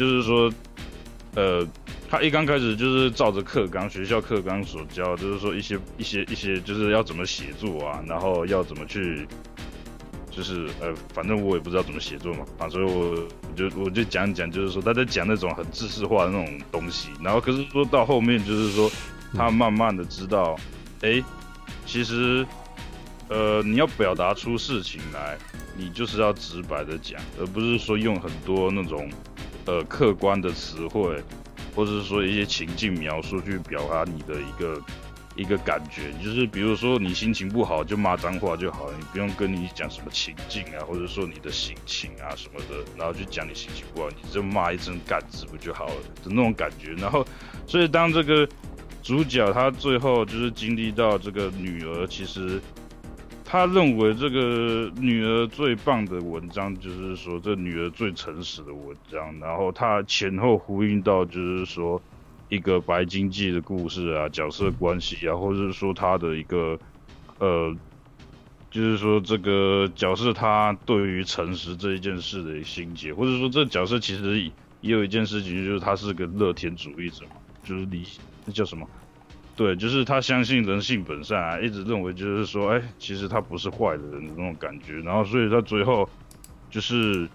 [0.00, 0.50] 就是说，
[1.34, 1.68] 呃，
[2.08, 9.28] 他一刚开始就是照着课纲学校课纲所教，就是说一些一些一些就是要怎么写作啊，然后要怎么去。
[10.30, 13.16] 就是呃，反正我也不知道怎么写作嘛，啊，所以我
[13.56, 18.88] 就我就讲讲，就是说他在讲那种很知识化的那种东西，然后可是说到后面，就是说
[19.34, 20.56] 他慢慢的知道，
[21.02, 21.20] 哎、
[21.84, 22.46] 其实
[23.28, 25.36] 呃，你要表达出事情来，
[25.76, 29.10] 你就是要直白的讲，而不是说用很多那种
[29.66, 31.22] 呃客观的词汇，
[31.74, 34.80] 或者是说一些情境描述去表达你的一个。
[35.36, 45.94] 一个感觉，就是比如说你心情不好就骂脏话就好了，你不用跟你讲什么情境啊，或者说你的心情啊什么的，然后就讲你心情不好，你就骂一声干字不就好了
[46.24, 46.92] 的那种感觉。
[46.94, 47.24] 然后，
[47.64, 48.46] 所以当这个
[49.04, 52.60] 主角他最后就是经历到这个女儿，其实
[53.50, 62.00] 他认为这个女儿最棒的文章就是说这女儿最诚实的文章，然后他前后呼应到就是说。
[62.48, 66.76] 一个白经济的故事啊，角色关系啊，或者是说他的一个，
[67.38, 67.72] 呃，
[68.72, 74.40] 就是说这个角色他对于诚实这一件事的心结，或者说这角色其实
[74.80, 78.02] 也有一件事情，就是他是个乐天主义者嘛，就是理
[78.44, 78.84] 那叫什么？
[79.60, 86.08] 对，就是他相信人性本善啊，一直认为就是说，哎，其实他不是坏的人的那种感觉，然后所以他最后
[86.70, 87.28] 就是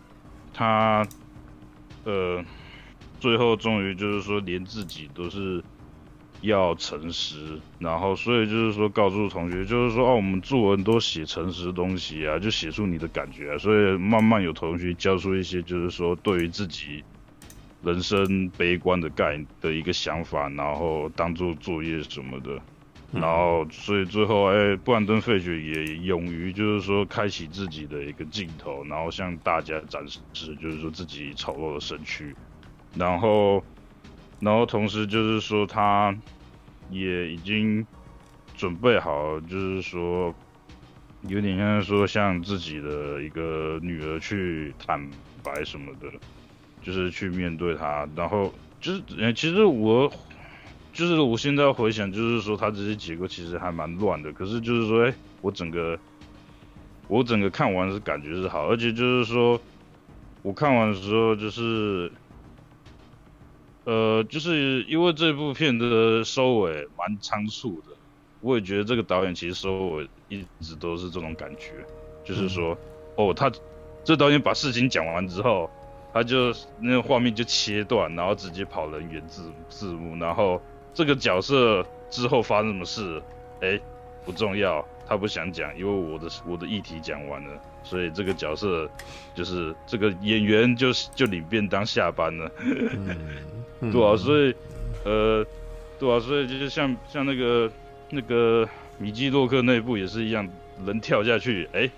[0.51, 1.05] 他，
[2.05, 2.43] 呃。
[3.17, 5.63] 最后终于就是说，连自己都是
[6.41, 13.57] 要诚实，然后所以就是说，告诉同学，就是说，哦，我们作文都写诚实的东西啊，就写出你的感觉啊。
[13.57, 17.03] 所以慢慢有同学教出一些，就是说，对于自己
[17.86, 22.60] 人生悲观的概的一个想法，然后当做作业什么的。
[23.12, 32.36] 然后所以最后，哎，布兰登费雪也勇于就是说，开启自己的一个镜头，然后向大家展示，就是说自己丑陋的身躯。
[32.98, 33.63] 然后，
[34.39, 36.13] 然后同时就是说，他
[36.89, 37.86] 也已经
[38.58, 40.34] 准备好，就是说，
[41.28, 45.00] 有点像说向自己的一个女儿去坦
[45.41, 46.10] 白什么的，
[46.86, 48.08] 就是去面对他。
[48.15, 50.10] 然后就是，其实我
[50.93, 54.32] 就是我现在回想，就是说他这些结构其实还蛮乱的。
[54.32, 55.98] 可是就是说，哎，我整个
[57.08, 59.60] 我整个看完是感觉是好，而且就是说
[60.43, 62.12] 我看完的时候就是。
[63.88, 67.95] 呃，就是因为这部片的收尾蛮仓促的，
[68.41, 71.86] 我也觉得这个导演其实收尾一直都是这种感觉，
[72.24, 72.76] 就是说，
[73.15, 73.52] 嗯、哦，他
[74.04, 75.69] 这导演把事情讲完之后，
[76.15, 80.62] 他就那个画面就切断，然后直接跑人员字字幕，然后
[80.93, 83.21] 这个角色之后发生什么事，
[83.60, 83.78] 哎，
[84.23, 87.49] 不重要，他不想讲，因为我的我的议题讲完了，
[87.84, 88.89] 所以这个角色
[89.34, 92.49] 就是这个演员就就领便当下班了。
[93.82, 94.56] 嗯对啊，所以，
[95.04, 95.45] 呃，
[95.99, 97.69] 对啊，所以就是像像那个
[98.10, 98.65] 那个
[98.97, 100.47] 米基洛克那部也是一样，
[100.86, 101.91] 人跳下去，哎，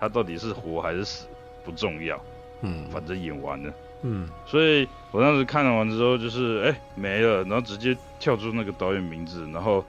[0.00, 1.28] 他到底是活还是死
[1.64, 2.20] 不重要，
[2.62, 3.72] 嗯，反正演完了，
[4.02, 9.84] 嗯，所以我当时看了完之后就是哎没了，然后直接跳出那个导演名字，然后，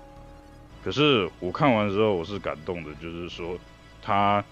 [0.83, 3.57] 可是我看完之后我是感动的，就是说
[4.01, 4.43] 他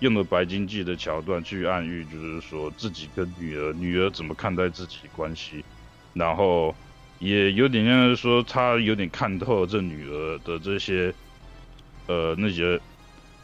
[0.00, 5.64] 用了白金记的桥段去暗喻，就是说自己跟女儿，女儿怎么看待自己关系。
[6.14, 6.74] 然后
[7.20, 11.14] 也有点像是说，他有点看透这女儿的这些，
[12.06, 12.78] 呃，那些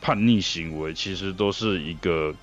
[0.03, 2.35] 叛逆行为，其实都是一个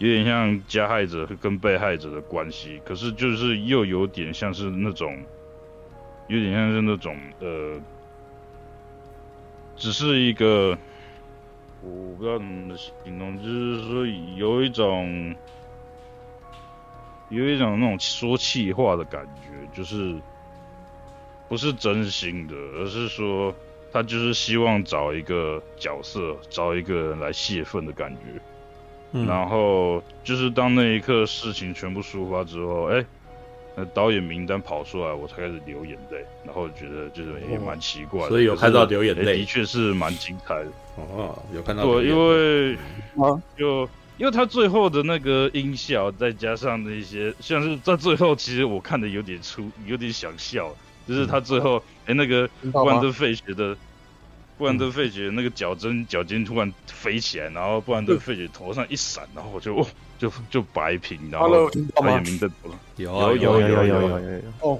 [0.00, 2.82] 有点像加害者跟被害者的关系。
[2.84, 5.16] 可是就是又有点像是那种，
[6.26, 7.80] 有点像是那种呃，
[9.76, 10.76] 只是一个，
[11.82, 14.04] 我不知道怎么形容，就是说
[14.36, 15.34] 有一种。
[17.32, 20.20] 有一种那种说气话的感觉，就是
[21.48, 23.54] 不是真心的，而是说
[23.92, 28.42] 他就是希望找一个角色，找一个人来泄愤的感觉。
[29.12, 33.04] 嗯、然后就是当那一刻事情全部抒发之后，哎，
[33.74, 36.24] 那导演名单跑出来，我才开始流眼泪。
[36.44, 40.70] 然后觉得就是也蛮奇怪的，所以有看到流眼泪，的确是蛮精彩的。
[40.96, 41.84] 哦，有看到。
[41.84, 42.74] 对，因为
[43.16, 50.74] 啊，就因为他最后的那个音效，再加上那些，像是在最后，其实我看的有点出，有点想笑。
[51.08, 53.76] 就是他最后，哎、嗯，那个布兰登费雪的，
[54.60, 59.74] 布兰登费姐那个脚针脚尖突然飞起来，然后布兰登费姐头上一闪，然后我就
[60.18, 62.78] 就就白屏，然后他也明灯了。
[62.96, 64.78] 有有有有有有有哦，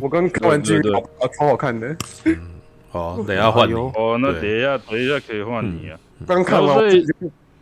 [0.00, 0.80] 我刚看完剧，
[1.36, 1.96] 超好看的。
[2.92, 3.72] 哦，等一下换你。
[3.74, 5.98] 哦，那等一下等一下可以换你啊。
[6.24, 6.78] 刚看完。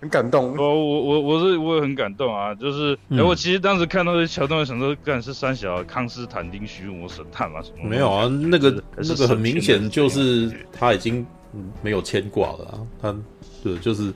[0.00, 7.88] 很感动我，我我我是我也很感动啊，就是，哎、嗯，我其实当时看到这桥段，想说，干是三小康斯坦丁徐魔神探嘛什么？
[7.88, 11.26] 没有啊，那个那个很明显就是他已经
[11.82, 13.16] 没有牵挂了啊，他
[13.62, 14.12] 对就是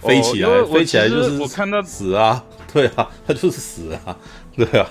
[0.00, 4.16] 飞起来，哦、飞起来就是我看到死啊，对啊，他就是死啊，
[4.54, 4.86] 对啊。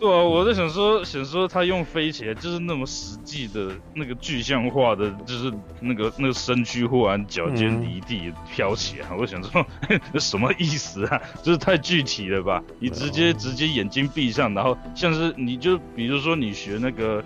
[0.00, 9.66] 对啊，我在想说，想说他用飞起来，就是那么实际的那个具象化的，就是那个那个身躯忽然脚尖离地飘起来，嗯、我想说
[10.12, 11.20] 这什么意思啊？
[11.42, 12.62] 就是太具体了吧？
[12.78, 17.24] 你直接直接眼睛闭上，然后像是你就比如说你学那个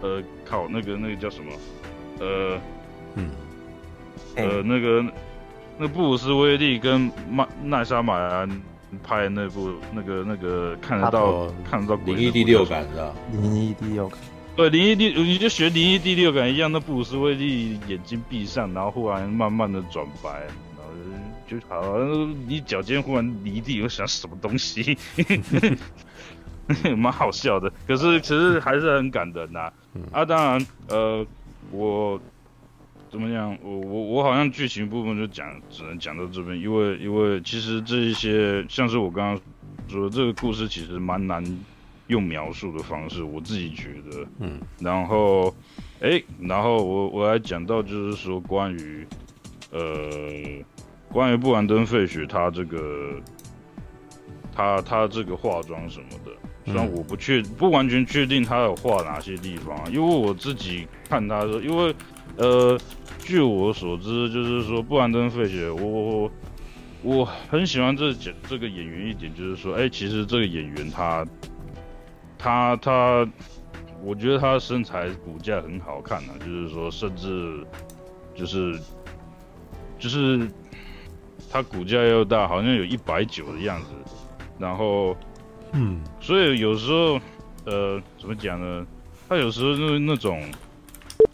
[0.00, 1.52] 呃考那个那个叫什么
[2.20, 2.60] 呃
[3.16, 3.30] 嗯
[4.36, 5.04] 呃那个
[5.78, 8.62] 那布鲁斯威利跟麦奈莎马兰。
[9.02, 13.14] 拍那部那个那个看得到看得到灵异第六感是吧？
[13.32, 14.18] 灵异第六感，
[14.56, 20.92] 对灵异第你就学灵异第六感一样，那布鲁斯威利眼睛闭上，然后忽然慢慢的转白，然后
[21.48, 24.96] 就好像你脚尖忽然离地，我想什么东西，
[26.96, 27.72] 蛮好笑的。
[27.86, 29.72] 可是其实还是很感人呐、啊。
[30.12, 31.26] 啊，当然呃
[31.70, 32.20] 我。
[33.14, 33.56] 怎么样？
[33.62, 39.40] 我我我好像剧情部分就讲，只能讲到这边，因为因为其实这一些像是我刚刚
[39.86, 41.40] 说的这个故事，其实蛮难
[42.08, 45.54] 用描述的方式，我自己觉得，嗯，然后，
[46.00, 49.06] 哎，然后我我来讲到就是说关于，
[49.70, 49.80] 呃，
[51.08, 53.14] 关于布兰登费雪他这个，
[54.52, 56.32] 他他这个化妆什么的，
[56.64, 61.94] 虽然我不确不完全确定他有画哪些地方，因为我自己看他的，因为。
[62.36, 62.76] 呃，
[63.24, 66.30] 据我所知，就是说布兰登费雪，我我
[67.02, 71.26] 我很喜欢这这个演员一点，就是说，哎，其实这个演员他
[72.36, 73.26] 他他，
[74.02, 77.66] 我觉得他身材骨架很好看啊，就是说，甚至
[78.34, 78.78] 就是
[79.98, 80.46] 就是
[81.50, 83.88] 他骨架又大，好像有一百九的样子，
[84.58, 85.16] 然后
[85.72, 87.18] 嗯，所以有时候
[87.64, 88.86] 呃，怎么讲呢？
[89.26, 90.42] 他有时候就是那种。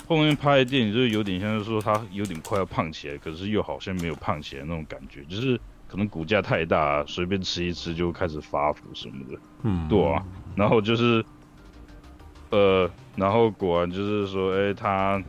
[0.07, 9.41] 后面拍的电影就是有点像是说他有点快要胖起来，可是又好像没有胖起来那种感觉，就是可能骨架太大，随便吃一吃就开始发福什么的。
[9.63, 10.21] 嗯，对啊。
[10.57, 11.25] 然后就是，
[12.51, 15.23] 呃，然后果然就是说，哎、欸，他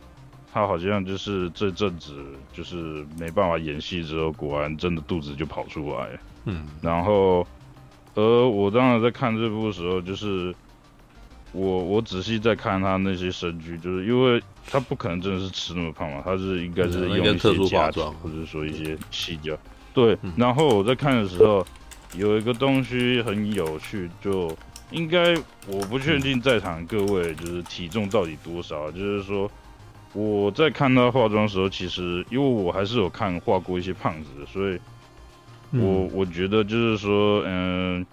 [0.52, 2.16] 他好像就是这阵子
[2.52, 6.18] 就是没办法演戏之后，果然真的肚子就跑出来。
[6.46, 7.46] 嗯，然后，
[8.14, 10.52] 呃我当时在看这部的时候，就是。
[11.52, 19.54] 我我仔细在看他那些身躯，就是因为他不可能真的是吃那么胖嘛，他是应该是用一些假装，或者说一些细胶。
[19.92, 21.66] 对，然后我在看的时候，
[22.16, 24.50] 有一个东西很有趣，就
[24.90, 25.34] 应该
[25.66, 29.50] 我不确定在场各位就是体重到底多少，就是说
[30.14, 34.78] 我在看他化妆的时候，其实因为我还是有看画过一些胖子的，所以
[35.72, 38.06] 我我觉得就是说，嗯。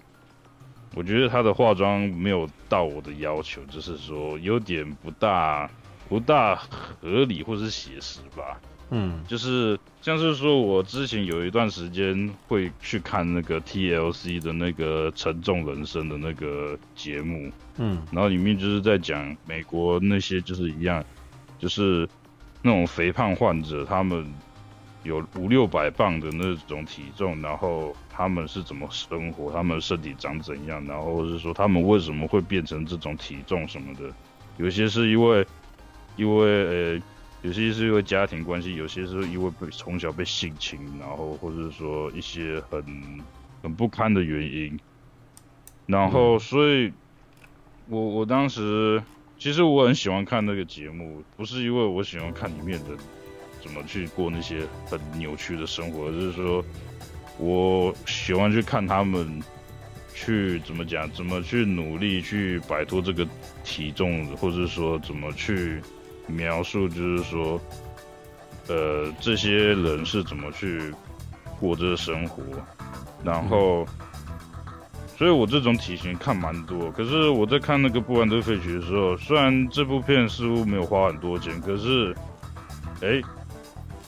[0.94, 5.70] 我觉得他的化妆没有到我的要求，就是说有点不大
[6.08, 6.56] 不大
[7.00, 8.60] 合理或是写实吧。
[8.90, 21.04] 嗯，就是像是说我之前有一段时间会去看那个 TLC 的那个沉重人生的那个节目，嗯，然后里面就是在讲美国那些就是一样，
[21.58, 22.08] 就是
[22.62, 24.26] 那种肥胖患者他们。
[25.02, 34.12] 有五六百磅的那种体重，然后他们是怎么生活，他们身体长怎样，然后是说他们为什么会变成这种体重什么的，
[34.58, 35.46] 有些是因为，
[36.16, 37.02] 因为呃，
[37.40, 42.84] 有些是因为家庭关系，有些是因为被从小被性侵，然后或者说一些很
[43.62, 44.78] 很不堪的原因，
[45.86, 46.92] 然后所以，
[47.88, 49.02] 我我当时
[49.38, 52.90] 其实我很喜欢看那个节目，不是因为我喜欢看里面的。
[53.62, 56.10] 怎么去过那些很扭曲的生活？
[56.10, 56.64] 就是说，
[57.38, 59.42] 我喜欢去看他们
[60.14, 63.26] 去怎么讲，怎么去努力去摆脱这个
[63.64, 65.80] 体重，或者说怎么去
[66.26, 67.60] 描述，就是说，
[68.68, 70.92] 呃，这些人是怎么去
[71.58, 72.42] 过这个生活，
[73.24, 73.84] 然后。
[73.84, 73.86] 嗯
[75.20, 82.16] 所以我这种体型看蛮多，可是我在看那个布兰登费雪的时候，虽然这部片似乎没有花很多钱，可是，
[83.02, 83.22] 哎、欸，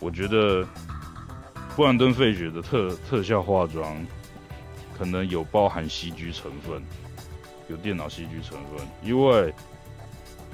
[0.02, 0.66] 我觉得
[1.76, 3.96] 布兰登费雪的特特效化妆
[4.98, 6.82] 可能有包含 CG 成分，
[7.68, 9.54] 有电脑 CG 成分，因为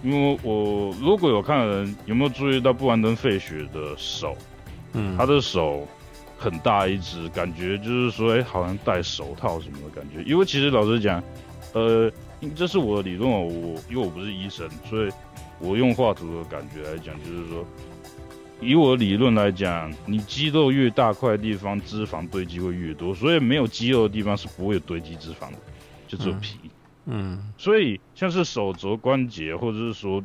[0.02, 4.36] 因为我如果有看的人有没有注意到布兰登费雪的手，
[4.92, 5.88] 嗯，他的手。
[6.40, 10.22] 很大一只，感觉就是说，哎、欸，好像戴手套什么的感觉。
[10.22, 11.20] 因为其实老实讲，
[11.72, 12.08] 呃，
[12.54, 13.40] 这是我的理论哦。
[13.40, 15.10] 我因为我不是医生，所以
[15.58, 17.64] 我用画图的感觉来讲，就是说，
[18.60, 23.14] 以我理论来讲，你肌肉越大块的地方，脂肪堆积会越多。
[23.14, 25.58] 所以没有肌肉的地方是不会有堆积脂肪的，
[26.06, 26.58] 就只有皮。
[27.06, 27.38] 嗯。
[27.38, 30.24] 嗯，所以像是手肘关节，或者是说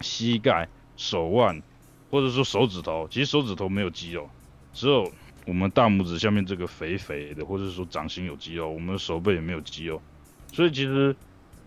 [0.00, 1.62] 膝盖、手腕，
[2.10, 4.28] 或者说手指头，其实手指头没有肌肉，
[4.72, 5.10] 只有。
[5.46, 10.02] 我们大拇指下面这个肥肥的，或者说掌心有肌肉，我们的手背也没有肌肉，
[10.52, 11.16] 所以其实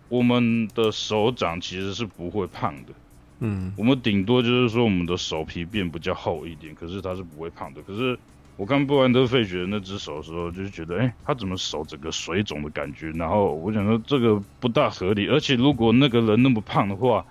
[0.07, 2.93] 我们的手掌其实是不会胖的。
[3.41, 7.81] 嗯，我们顶多就是说我们的手皮变比较厚一点，可是它是不会胖的。
[7.81, 8.17] 可是
[8.55, 13.11] 我看布兰登费雪的那只手的时候，就是觉得，哎，他怎么手整个水肿的感觉？
[13.11, 17.25] 然后我想说这个不大合理，而且如果那个人那么胖的话。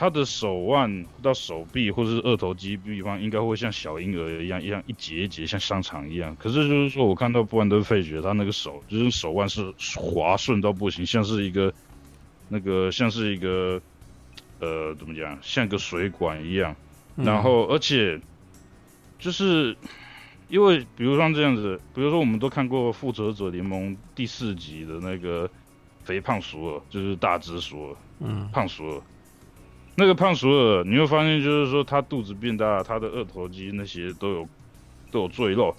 [0.00, 6.36] 他的手腕到手臂或是二头肌地方，应该会像小婴儿一样，一样一节一节像香肠一样。
[6.38, 11.74] 可是就是说，我看到布兰登费雪他那个手，就是手腕是滑顺到不行，像是一个
[12.48, 13.82] 那个像是一个
[14.60, 16.74] 呃怎么讲，像个水管一样。
[17.16, 18.20] 然后而且
[19.18, 19.76] 就是
[20.48, 25.50] 因为比如像这样子，比如说我们都看过《复仇者联盟》第四集的那个
[26.04, 29.02] 肥胖索尔，就是大只索尔，嗯，胖索尔。
[29.96, 34.48] 那个胖索尔，你会发现就是说他肚子变大，他的二头肌那些都有
[35.10, 35.74] 都有赘肉，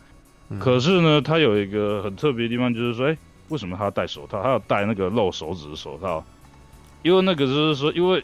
[0.49, 4.43] 嗯、可是呢，他有一个很特别的地方，就是说，哎，为什么他要戴手套？
[4.43, 6.21] 他要戴那个露手指的手套，
[7.01, 8.21] 因为那个就是说，因为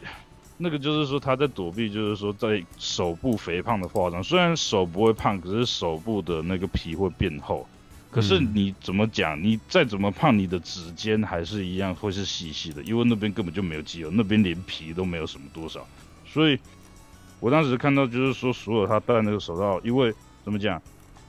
[0.58, 4.22] 那个就是说他在躲避，就是说在手部肥胖的化妆。
[4.22, 7.66] 虽然手不会胖，可是手部的那个皮会变厚。
[8.10, 9.38] 可是你怎么讲？
[9.42, 15.86] 你再怎么胖，你的指尖还是一样会是细细的，因为那边根本就没有肌肉，那边连皮都没有什么多少。
[16.26, 16.58] 所以，
[17.40, 20.14] 我当时看到就是说，所有他戴那个手套，因为
[20.44, 20.80] 怎么讲？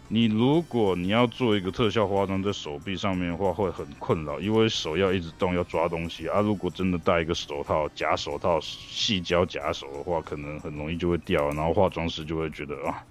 [0.08, 6.42] 你如果你要做一个特效化妆在手臂上面的话，会很困扰，因为手要一直动，要抓东西啊。
[6.42, 13.04] 如果真的戴一个手套，假手套、细胶假手的话，可能很容易就会掉，然后化妆师就会觉得啊，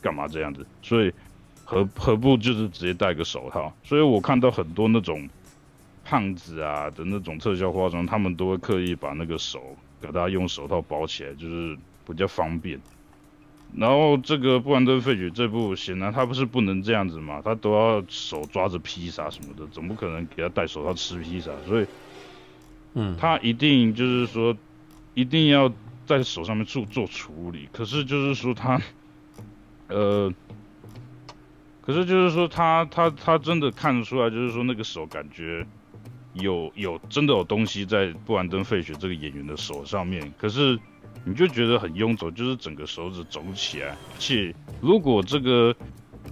[0.00, 0.66] 干嘛这样子？
[0.82, 1.12] 所以。
[1.62, 3.72] 何何不就是直接戴个手套？
[3.84, 5.30] 所以我看到很多那种
[6.04, 12.76] 胖子啊的那种特效化妆，他们都会刻意把那个手给大家用手套包起来，就是比较方便。
[13.76, 21.86] 然后这个布兰登费雪这部显然他不是不能这样子嘛，他都要手抓着披萨什么的，总不可能给他戴手套吃披萨，所以，
[22.94, 24.56] 嗯，他一定就是说
[25.14, 25.72] 一定要
[26.06, 27.68] 在手上面做做处理。
[27.72, 28.80] 可是就是说他，
[29.88, 30.32] 呃。
[31.82, 35.66] 可是就是说他，他他他真的看得出来，就是说那个手感觉
[36.34, 40.32] 有有真的有东西在布兰登费雪这个演员的手上面。
[40.38, 40.78] 可是
[41.24, 43.96] 你就觉得很臃肿，就是整个手指肿起来。
[44.18, 45.74] 且如果这个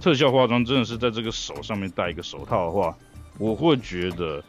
[0.01, 2.97] 特效化妆真的是在这个手上面戴一个手套的话，
[3.37, 4.43] 我会觉得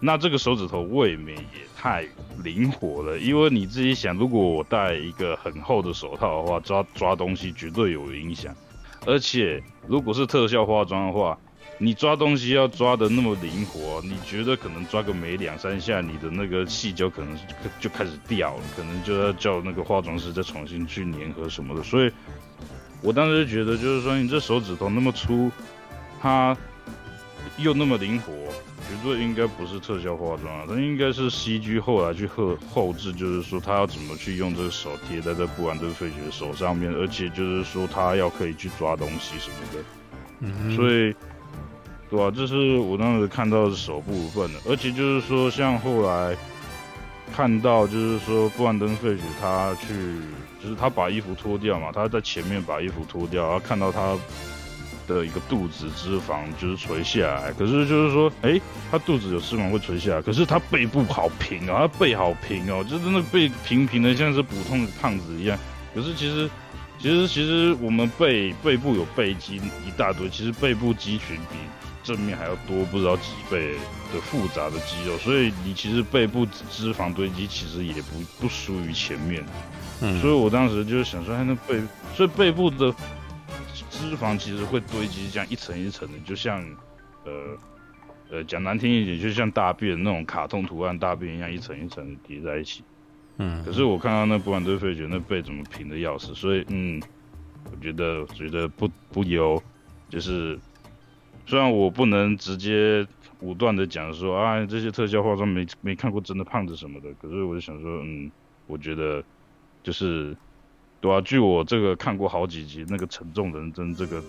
[0.00, 2.06] 那这个手指头未免也太
[2.42, 3.18] 灵活了。
[3.18, 8.54] 因为你自己想，如果我戴一个很厚的手套的话，抓抓东西绝对有影响。
[9.06, 11.38] 而且，如果是特效化妆的话，
[11.82, 17.34] 你抓东西要抓的那么灵活，你觉得可能抓个没两三下，你的那个细胶可能
[17.80, 21.82] 就开始掉了，可能就要叫那个化妆师再重新去粘合什么的。
[21.82, 22.12] 所以，
[23.00, 25.50] 我当时就觉得，就是说你这手指头那么粗，
[26.20, 26.54] 它
[27.56, 28.32] 又那么灵活。
[28.88, 39.84] 绝对应该不是特效化妆啊，它应该是 CG 后来去后后置，就是说他要怎么去用这个手贴在这布兰登费雪的手上面，而且就是说他要可以去抓东西什么的，
[40.40, 41.14] 嗯，所以，
[42.10, 42.30] 对吧？
[42.34, 46.36] 这是我当时看到的手部分的，而且就是说像后来
[47.34, 49.86] 看到就是说布兰登费雪他去，
[50.62, 54.16] 就是他把衣服脱掉嘛，他在前面把衣服脱掉，然后看到他。
[55.08, 58.60] 的一个肚子脂肪就是垂下来，可是就是说，哎、
[58.92, 65.58] 他肚子有脂肪会垂下来，可是他背部好平啊，他背好平哦，就真的背平平的，像是普通的胖子一样。
[65.92, 66.48] 可是其实
[67.00, 71.56] 其实其实我们背背部有背肌一大堆，其实背部肌群比
[72.02, 73.74] 正面还要多不知道几倍
[74.12, 79.44] 的复杂的肌肉，所以你其实背部脂肪堆积其实也不不输于前面。
[80.00, 81.80] 嗯，所以我当时就是想说，哎，那背，
[82.14, 82.94] 所以背部的
[83.90, 86.64] 脂肪其实会堆积这样一层一层的，就像，
[87.24, 87.32] 呃，
[88.30, 92.82] 呃，讲难听一点，就像大便那种卡通图案大便一样，一层一层叠在一起。
[93.36, 97.00] 嗯，可是我看到那布兰登·费雪那背怎么平的要死，所以嗯，
[97.70, 99.62] 我觉得觉得不不由，
[100.08, 100.58] 就是
[101.50, 103.06] 虽然我不能直接
[103.40, 108.30] 武断的讲说啊这些特效化妆没没看过真的胖子什么的，可是我就想说，嗯，
[108.66, 109.22] 我觉得。
[109.82, 110.36] 就是，
[111.00, 114.22] 对啊，据我这个看过好几集那个沉重人生这个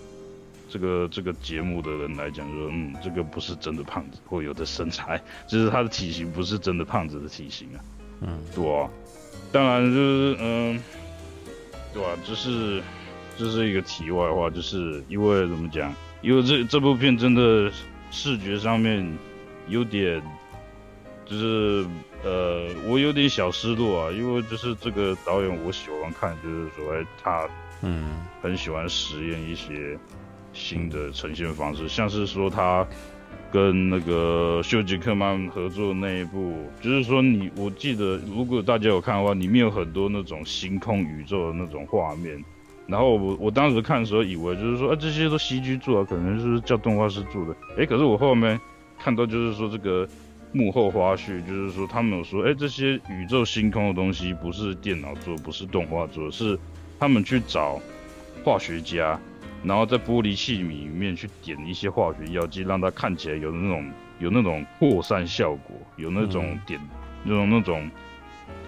[0.70, 7.84] 这个这个节目的人来讲说，嗯，这个不是真的胖子会有的身材，就是他的体型不是真的胖子的体型啊，
[8.22, 8.90] 嗯，对啊，
[9.52, 10.82] 当然就是嗯，
[11.94, 12.82] 对啊，就是
[13.38, 17.72] 这是一个题外话，就是因为怎么讲，因为这这部片真的
[18.12, 19.18] 视觉上面
[19.68, 20.22] 有点。
[21.24, 21.86] 就是
[22.26, 27.48] 呃，我有点小失落啊，因为就是这个导演我喜欢看，就是说，哎，他
[27.84, 29.98] 嗯很喜欢实验一些
[30.52, 32.86] 新的呈现方式，像是说他
[33.50, 42.44] 跟那个休杰克曼合作那一部，就是说你我记得如果大家有看的话，里面有很多那种星空宇宙的那种画面，
[42.88, 48.60] 然后我我当时看的时候以为就是说啊这些都 CG 做啊，可能就是叫动画师做的，哎，可是我后面
[49.00, 50.08] 看到就是说这个。
[50.54, 56.60] 幕后花絮就是说，他们有说，哎、这些宇宙星空的东西不是电脑做，不是动画做，是
[57.00, 57.80] 他们去找
[58.44, 59.18] 化学家，
[59.64, 66.78] 然后在玻璃器皿里面去点一些化学药剂，让它看起来有那种有那种扩散效果，有那种点，
[67.24, 67.90] 那种那种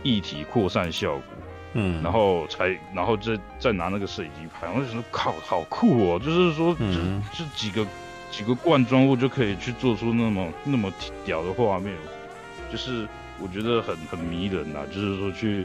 [0.03, 1.32] 液体扩散效果，
[1.73, 6.97] 嗯，然后才然后再再拿那个摄影机拍，我就觉得靠，好酷哦，就是说，这
[7.33, 7.85] 这几个。
[8.33, 10.91] 几个罐装物就可以去做出那么那么
[11.23, 11.93] 屌的画面，
[12.71, 13.07] 就是
[13.39, 14.85] 我觉得很很迷人呐、啊。
[14.91, 15.63] 就是说去，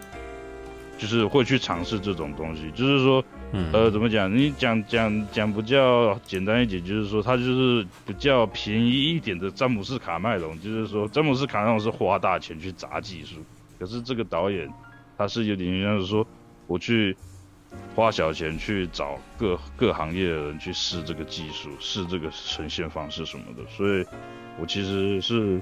[0.98, 2.70] 就是会去尝试这种东西。
[2.72, 4.30] 就是说，嗯、呃，怎么讲？
[4.30, 10.60] 你讲讲讲比较简单一点，就是说他就是比较便宜一点的詹姆斯卡麦隆。
[10.60, 13.36] 就是说，詹姆斯卡麦隆是花大钱去砸技术，
[13.78, 14.68] 可是这个导演
[15.18, 16.26] 他是有点像是说
[16.66, 17.14] 我去。
[17.94, 24.06] 花小钱去找各各行业的人去试这个技术，试这个呈现方式什么的，所以
[24.58, 25.60] 我其实是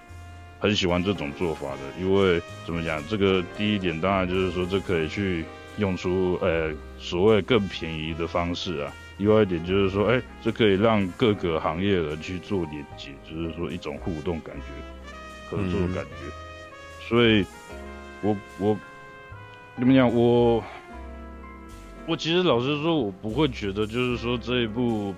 [0.60, 1.80] 很喜欢这种做法的。
[1.98, 5.44] 因为怎么讲，这个第一点当然就是说，这可以去
[5.78, 8.92] 用出呃所谓更便宜的方式啊。
[9.18, 16.26] 另外一点就是说，哎，这可以让各个行业的人去做连接，就是说一种互动感觉、合作感觉。
[16.28, 16.32] 嗯、
[17.08, 17.44] 所以
[18.22, 18.78] 我我
[19.78, 20.62] 怎么讲我。
[22.08, 25.12] 我其实老实说，我不会觉得就是说这一部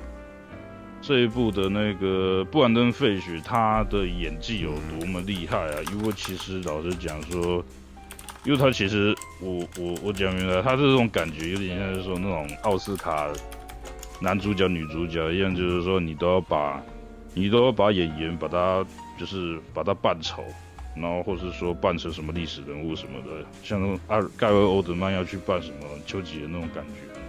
[1.03, 5.77] 这一部的那个布兰登·费雪他的演技有多么厉害啊！
[5.93, 7.63] 因为其实老实讲说，
[8.43, 13.29] 因为他其实我我我讲明白，他这种感觉有点像是说那种奥斯卡
[14.23, 16.83] 男主角女主角一样，就是说你都要把
[17.35, 18.83] 你都要把演员把他
[19.19, 20.43] 就是把他扮丑。
[21.01, 27.21] 然后，或是说扮成什么历史人物什么的，像那阿盖尔欧德曼要去扮什么丘吉尔那种感觉，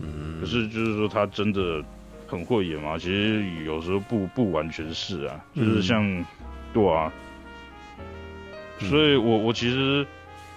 [0.00, 1.82] 嗯，可是就是说他真的
[2.26, 2.98] 很会演嘛？
[2.98, 6.24] 其实有时候不不完全是啊，就是像，嗯、
[6.72, 7.12] 对啊，
[8.80, 10.06] 所以我我其实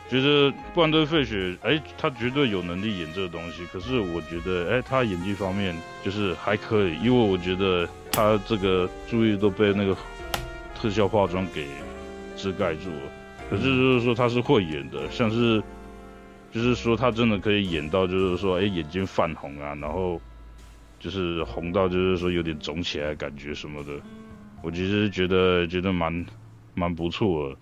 [0.10, 3.66] 觉得布兰登费雪，哎，他绝对有能力演这个东西。
[3.72, 9.96] 可是我觉得，哎，他演技方面就是还可以，因为我觉得他这个注意都被那个
[10.76, 11.66] 特效化妆给。
[12.42, 13.12] 是盖住了，
[13.52, 15.62] 可是就是说他是会演的，像是，
[16.52, 20.20] 就是说他真的可以演到，就是说，哎，眼睛泛红啊，然后
[21.00, 23.92] 就是红到，就是说有点肿起来感觉什么的，
[24.64, 26.26] 我其实觉得觉得蛮
[26.74, 27.58] 蛮不错的。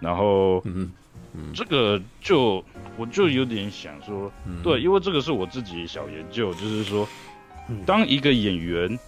[0.00, 0.90] 然后，嗯
[1.34, 2.64] 嗯，这个就
[2.96, 4.32] 我就有点想说，
[4.64, 7.06] 对，因为这个是我自己小研究，就是说，
[7.86, 8.98] 当一个演员。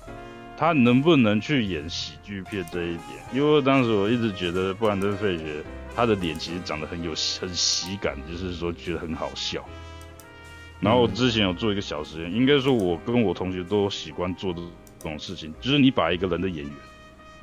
[0.61, 3.01] 他能不能去演喜剧片这一点？
[3.33, 5.65] 因为当时我一直觉得布兰登·费雪
[5.97, 9.67] 他的脸其实长得很有很喜感，就是说觉得很好笑。
[10.79, 14.61] 然后我之前有做一个小实验，应该说我跟我同学都喜欢做这
[14.99, 16.75] 种事情，就是你把一个人的演员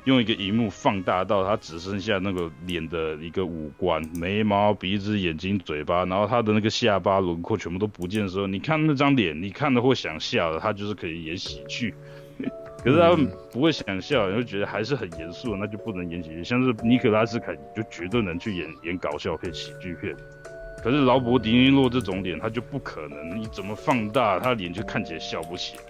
[0.04, 11.92] 用一个荧幕放大到他只剩下那个脸的一个五官，眉毛、鼻子、眼睛、嘴巴，然后他的那个下巴轮廓全部都不见的时候，你看那张脸，你看了会想笑的，他就是可以演喜剧。
[12.84, 16.44] 可是他们不会想笑，然后觉得还是很严肃，那就不能演喜剧。
[16.44, 20.16] 像是尼可拉斯凯就绝对能去演演搞笑片、喜剧片。
[20.82, 25.82] 可是劳勃·迪尼洛这种脸，他就不可能，你怎么放大他脸就看起来笑不起来，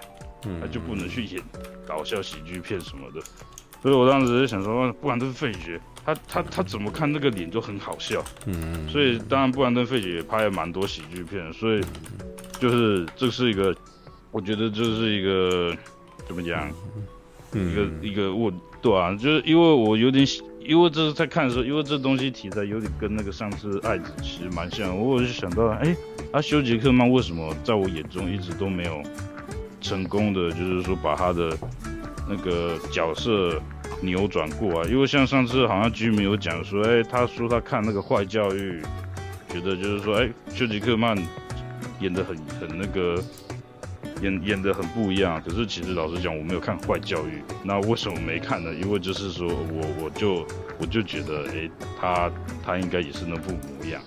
[0.46, 1.42] 嗯他就不能去演
[1.86, 3.20] 搞笑喜剧片什么的。
[3.82, 8.24] 所以我当时就想说，布兰登·费雪，他他他怎么看那个脸就很好笑。
[8.46, 11.80] 嗯，所以当然，布兰登·费雪也拍了蛮多喜剧片，所以
[12.58, 13.76] 就是这是一个，
[14.32, 15.76] 我觉得这是一个
[16.28, 16.70] 怎么讲，
[17.52, 18.52] 嗯一个一个我
[18.82, 25.96] 对啊，就是因为我有点喜，因为这是在看的时候，因为这东西题材有点跟那个上次爱子其实蛮像，我就想到，哎、
[26.30, 29.02] 啊，休杰克曼为什么在我眼中一直都没有
[29.80, 31.56] 成功的，就是说把他的
[32.28, 33.60] 那个角色
[34.02, 34.88] 扭转过啊？
[34.88, 38.82] 因为像上次好像居民有讲说，哎、他说他看那个坏教育，
[39.48, 41.16] 觉得就是说，哎、休杰克曼
[42.00, 43.20] 演的很很那个。
[44.22, 47.42] 演演得很不一样，可是其实老实讲，我没有看坏教育。
[47.62, 48.72] 那为什么没看呢？
[48.74, 50.46] 因为就是说我我就
[50.78, 52.30] 我就觉得，哎、欸，他
[52.64, 54.00] 他应该也是那副模样。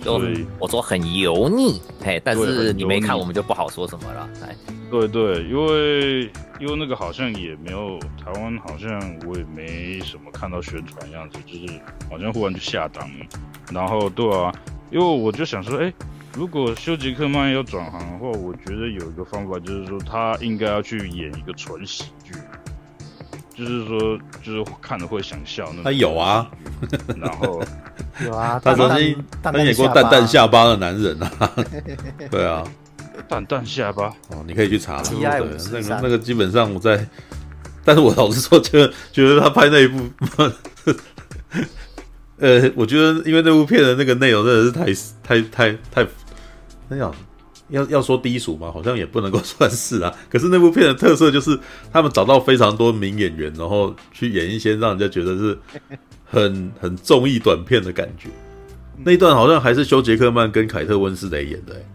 [0.00, 4.28] 就所以我说很油腻，嘿，但是你没看，我们就不好说什么了。
[4.46, 4.56] 哎，
[4.90, 6.22] 对对，因为
[6.60, 8.90] 因为那个好像也没有台湾，好像
[9.26, 11.80] 我也没什么看到宣传样子，就是
[12.10, 13.26] 好像忽然就下档了。
[13.72, 14.52] 然后对啊，
[14.90, 15.94] 因为我就想说，哎、欸。
[16.38, 22.32] 如果休杰克曼要转行的话，我觉得有一个方法，就是说他应该要去演一个纯喜剧，
[23.56, 25.82] 就是说，就是看了会想笑那种。
[25.82, 26.48] 他有啊，
[27.20, 27.60] 然后
[28.24, 31.30] 有啊， 他曾经他演过蛋蛋下巴的男人啊，
[32.30, 32.62] 对啊，
[33.26, 35.02] 蛋蛋下巴哦，你可以去查了。
[35.02, 35.18] 对，
[35.72, 37.04] 那个那个基本上我在，
[37.84, 40.08] 但是我老实说，觉得觉得他拍那一部。
[42.40, 44.84] 呃，我觉得因为那部片的那个内容真的是太
[45.24, 46.08] 太太太，
[46.88, 47.14] 那样
[47.68, 50.14] 要要说低俗嘛，好像也不能够算是啊。
[50.30, 51.58] 可是那部片的特色就是
[51.92, 55.58] 他们找到非常多名演员，然后去演一些让人家觉得是
[56.24, 58.28] 很很综艺短片的感觉。
[59.04, 61.86] 那一段好像还是休杰克曼跟凯特温斯雷演的、欸，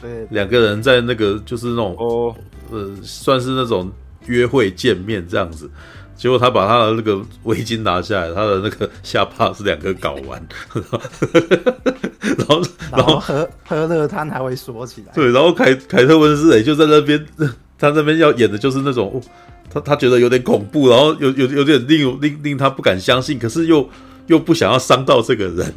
[0.00, 2.34] 对，两个人在那个就是那种哦，
[2.70, 3.90] 呃，算是那种
[4.26, 5.68] 约会见面这样子。
[6.20, 10.46] 结果他把他的那个围巾拿下来，他的那个下巴是两个睾丸，
[12.36, 12.62] 然后
[12.92, 15.14] 然后喝喝热汤还会缩起来。
[15.14, 17.26] 对，然后凯凯特温斯也就在那边，
[17.78, 19.20] 他那边要演的就是那种，哦、
[19.72, 23.88] 他他觉得有点恐怖，然后有有有点令令令他不敢相信，可是又。
[24.26, 25.74] 又不想要伤到这个人，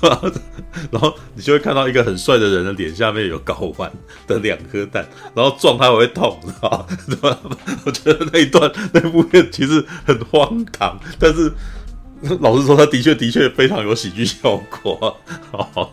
[0.90, 3.90] 然后你就会看到一个很帅的人的脸下面有睾丸
[4.26, 6.38] 的两颗蛋，然后撞他会痛，
[7.06, 7.38] 知道吧？
[7.84, 11.52] 我觉得那一段 那部片其实很荒唐，但是
[12.40, 15.16] 老实说，他的确的确非常有喜剧效果。
[15.50, 15.92] 好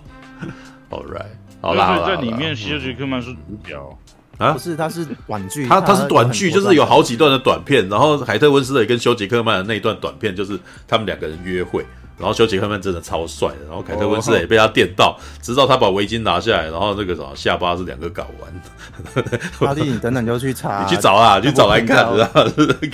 [0.90, 1.26] ，All right，
[1.62, 3.98] 好啦，所以在里面，休杰克曼是主角。
[4.38, 7.88] 啊，不是，它是短剧，它它是短剧，就是有好几段的短片。
[7.90, 11.86] 然后海特温丝蕾跟休杰克曼的那一段短片，就是他们两个人约会。
[12.18, 19.68] 然后休杰克曼真的超帅的，然后凯特温丝蕾也被他电到，直到他把围巾拿下来，然后那个什么下巴是两个睾丸。
[19.68, 22.08] 阿弟，你等等就去查， 你去找啊，去找来看。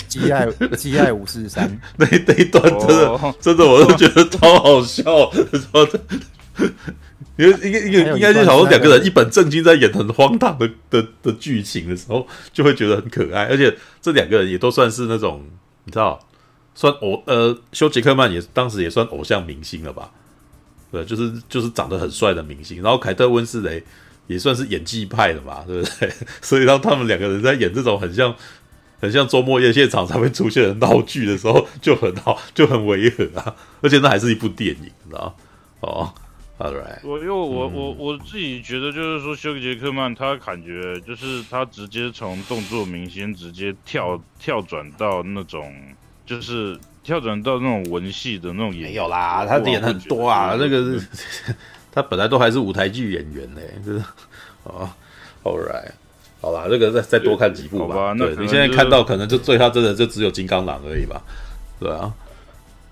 [0.07, 5.03] 基爱基爱五四三 那那一段真的真的，我都觉得超好笑。
[7.41, 13.45] 因为应该应该应该就想说两个人一本正经在演很荒唐的的的剧情的时候，就会觉得很可爱。
[13.45, 15.43] 而且这两个人也都算是那种
[15.85, 16.19] 你知道，
[16.75, 20.11] 算偶呃，休杰克曼也当时也算偶像明星了吧？
[20.91, 22.81] 对，就是就是长得很帅的明星。
[22.83, 23.83] 然后凯特温斯雷
[24.27, 26.11] 也算是演技派的嘛，对不对？
[26.41, 28.35] 所以当他们两个人在演这种很像
[28.99, 33.55] 很像周末夜现场才会出现的闹剧的时候，就很好，就很违和啊。
[33.81, 35.35] 而且那还是一部电影，你知道
[35.79, 36.13] 哦。
[36.63, 36.99] Right.
[37.03, 45.73] 我因为我我我自己觉得就是说，休杰克曼他感觉就是他直接从动作明星直接跳跳转到那种，
[46.23, 48.89] 就是跳转到那种文戏的那种演员。
[48.91, 51.07] 没有啦，他演很多啊，那个是
[51.91, 54.03] 他本来都还是舞台剧演员呢，就是
[54.63, 54.87] 哦
[55.43, 55.91] ，All right，
[56.41, 57.95] 好啦，这个再再多看几部吧。
[57.95, 61.19] 吧对，你现在看到可能就最他真的就只有金刚狼而已吧？
[61.79, 62.13] 对啊，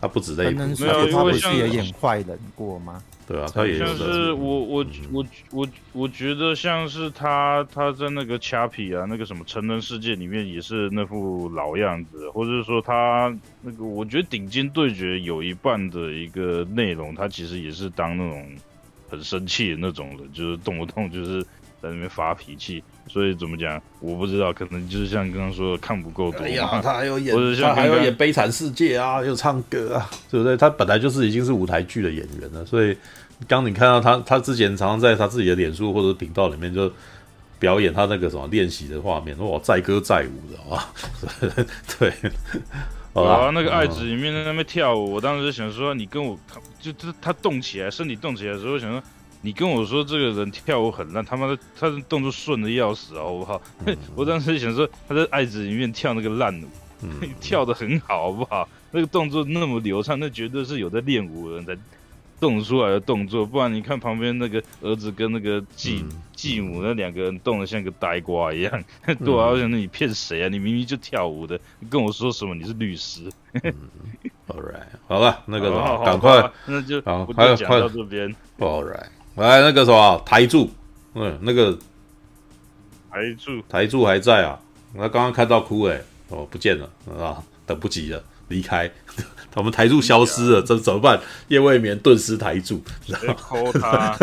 [0.01, 0.59] 他不止那一部。
[0.84, 3.03] 没有，他不是也演坏人过吗？
[3.30, 18.49] 对啊，他也像是我我我我我觉得像是他他在那个掐皮啊，那个什么成人世界里面也是那副老样子，或者说他那个我觉得顶尖对决有一半的一个内容，他其实也是当那种
[19.07, 21.45] 很生气的那种人，就是动不动就是
[21.82, 26.43] 在那边发脾气，所以怎么讲我不知道，可能就是像刚刚说的看不够多。
[26.43, 30.55] 哎呀，他还有演，他还有演悲惨世界啊，又唱歌啊，对不对？
[30.57, 32.97] 他本来就是已经是舞台剧的演员了，所以。
[33.47, 36.91] 刚你看到他，他之前常常在他自己的脸书或者频道里面就
[37.57, 40.91] 表演他那个什么练习的画面，哇，载歌载舞的啊，
[41.97, 42.11] 对
[43.13, 46.38] 好啊，那个爱子里面在那边跳舞，我当时就想说，你跟我，
[46.82, 49.01] 就就他动起来，身体动起来的时候，想说，
[49.41, 53.61] 你跟我说这个人跳舞很烂，他妈的，他的动作顺的要死，好不好？
[54.15, 56.67] 我当时想说，他在爱子里面跳那个烂舞，
[57.03, 57.09] 嗯
[57.39, 58.67] 跳的很好，好不好？
[58.91, 61.77] 那个动作那么流畅，那绝对是有在练舞的人才
[62.39, 70.49] 动出来的动作，不然你看旁边那个儿子跟那个继嗯继母那两个人动的像个呆瓜一样， 对啊，我想那你骗谁啊？
[70.49, 73.29] 你明明就跳舞的，你跟我说什么你是律师
[74.47, 75.69] ？All right，好了，那个
[76.03, 77.23] 赶快那就快
[77.55, 78.33] 快到这边。
[78.57, 79.07] ，All right，
[79.47, 80.69] 来那个什么台柱，
[81.13, 81.77] 嗯，那个
[83.11, 83.61] 台柱。
[83.69, 84.59] 台柱还在啊，
[84.93, 86.89] 我刚刚看到哭哎、哦不见了。
[87.17, 88.89] 啊，等不及了，离开，
[89.55, 91.19] 我们台柱消失了，这怎么办？
[91.47, 94.17] 叶未眠顿时台柱，知道直接抠他，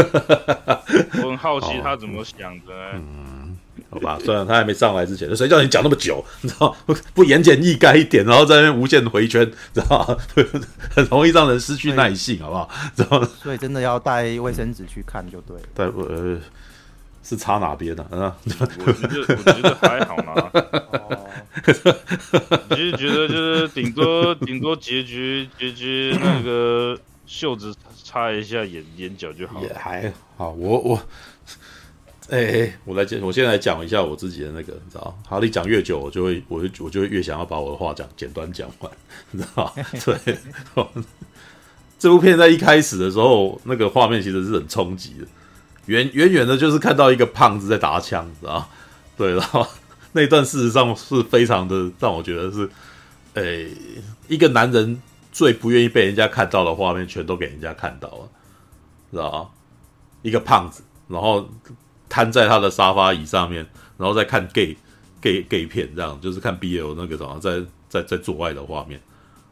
[1.22, 2.74] 我很好奇他怎么想的。
[2.74, 3.00] 呢？
[3.88, 6.24] 好吧，虽然他还没上来之前，谁叫你讲那么久？
[6.42, 10.16] 你知道不不言简意赅一点，然后在那边无限回圈，知道吗？
[10.94, 12.68] 很容易让人失去耐性，好不好？
[12.96, 13.28] 知道吗？
[13.42, 15.62] 所以真的要带卫生纸去看就对了。
[15.74, 16.38] 对，呃，
[17.22, 18.36] 是插哪边呢、啊？
[18.44, 20.50] 我觉得我觉得还好啦，
[20.92, 21.30] 哦，
[22.70, 27.74] 其实觉得就是顶多顶多结局结局那个袖子
[28.04, 29.78] 擦一下眼眼角就好也了。
[29.78, 31.02] 还好，我我，
[32.28, 38.90] 哎、哎，我来讲，我先来讲一下我自己的那个，你知道，哈利讲越久，我就会，我就我就会越想要把我的话讲简短讲完，
[39.30, 39.72] 你知道，
[40.04, 40.38] 对，
[41.98, 45.26] 这部片在一开始的时候，那个画面其实是很冲击的，
[45.86, 48.68] 远远远的就是看到一个胖子在打枪，知道，
[49.16, 49.64] 对， 然后
[50.12, 52.68] 那一段事实上是非常的让我觉得是，
[53.34, 53.68] 哎，
[54.26, 55.00] 一个男人
[55.30, 58.28] 最不愿意被人家看到的画面，全都给人家看到了。
[59.12, 59.54] 知道？
[60.22, 61.48] 一个胖子，然后
[62.16, 63.66] 瘫在他的沙发椅上面，
[63.98, 64.74] 然后再看 gay
[65.20, 67.60] gay gay 片，这样就是看 BL 那个什么，在
[67.90, 68.98] 在在做爱的画面，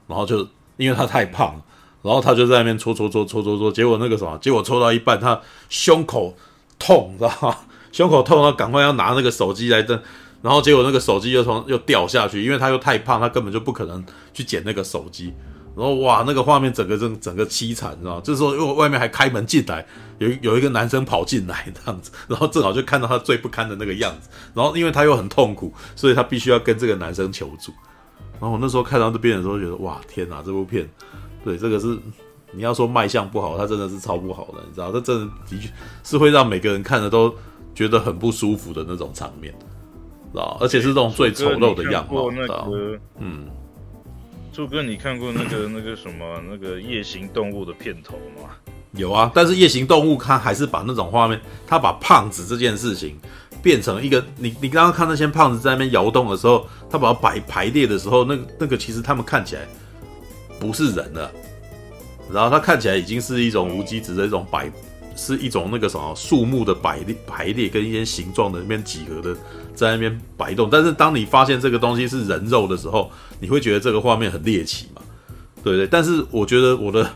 [0.07, 0.49] 然后就
[0.79, 1.61] 因为他太胖，
[2.01, 5.39] 然后他就在那边搓搓搓搓搓搓，结果那个什么，结果搓到一半，他
[5.69, 6.35] 胸口
[6.79, 7.55] 痛，知道吗？
[7.93, 10.01] 胸口痛，他赶快要拿那个手机来蹬，
[10.41, 14.03] 然后结果那个手机又从又掉下去，因为他又太胖，他根本就不可能
[14.33, 15.35] 去捡那个手机。
[15.77, 18.23] 然后哇，那个画面整个整整个凄惨，你知道吗？
[18.25, 19.85] 这时候因为外面还开门进来，
[20.19, 27.73] 有有一个男生跑进来这样子， 然后正好就看到他最不堪的那个样子，然后因为他又很痛苦，所以他必须要跟这个男生求助。
[28.41, 30.89] 然后我那时候看到这边的时候，觉得哇天哪，这部片，
[31.45, 31.99] 对这个是
[32.53, 35.69] 你要说卖相不好，它真的是超不好的，你知道，这真的的确
[36.05, 37.35] 是会让每个人看的都
[37.75, 39.53] 觉得很不舒服的那种场面，
[40.33, 42.69] 知道，而且是这种最丑陋的样貌，知道，
[43.19, 43.49] 嗯。
[44.55, 48.51] 朱哥，你看过那个那个什么那个夜行动物的片头吗？
[48.93, 53.19] 有啊，但是夜行动物它还是把那种画面，它把胖子这件事情
[53.61, 59.63] 变成一个，你你刚刚看那些胖子在那边摇动的时候，他把它摆排列的时候，那个那个其实他们看起来
[60.61, 61.33] 不是人了，
[62.33, 64.71] 然后他看起来已经是一种无机质的一种摆，
[65.17, 69.37] 是一种那个什么树木的摆列排列跟一些形状的那边几何的
[69.75, 73.11] 在那边摆动，但是当你发现这个东西是人肉的时候，
[73.45, 75.03] 你会觉得这个画面很猎奇嘛？
[75.63, 75.87] 对不对？
[75.87, 77.09] 但是我觉得我的。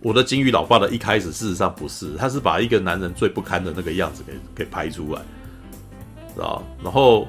[0.00, 5.20] 我的金鱼老爸的一开始事实上不是，他是把一个男人最不堪的那个样子给给拍出来，
[6.32, 6.62] 知道？
[6.84, 7.26] 然后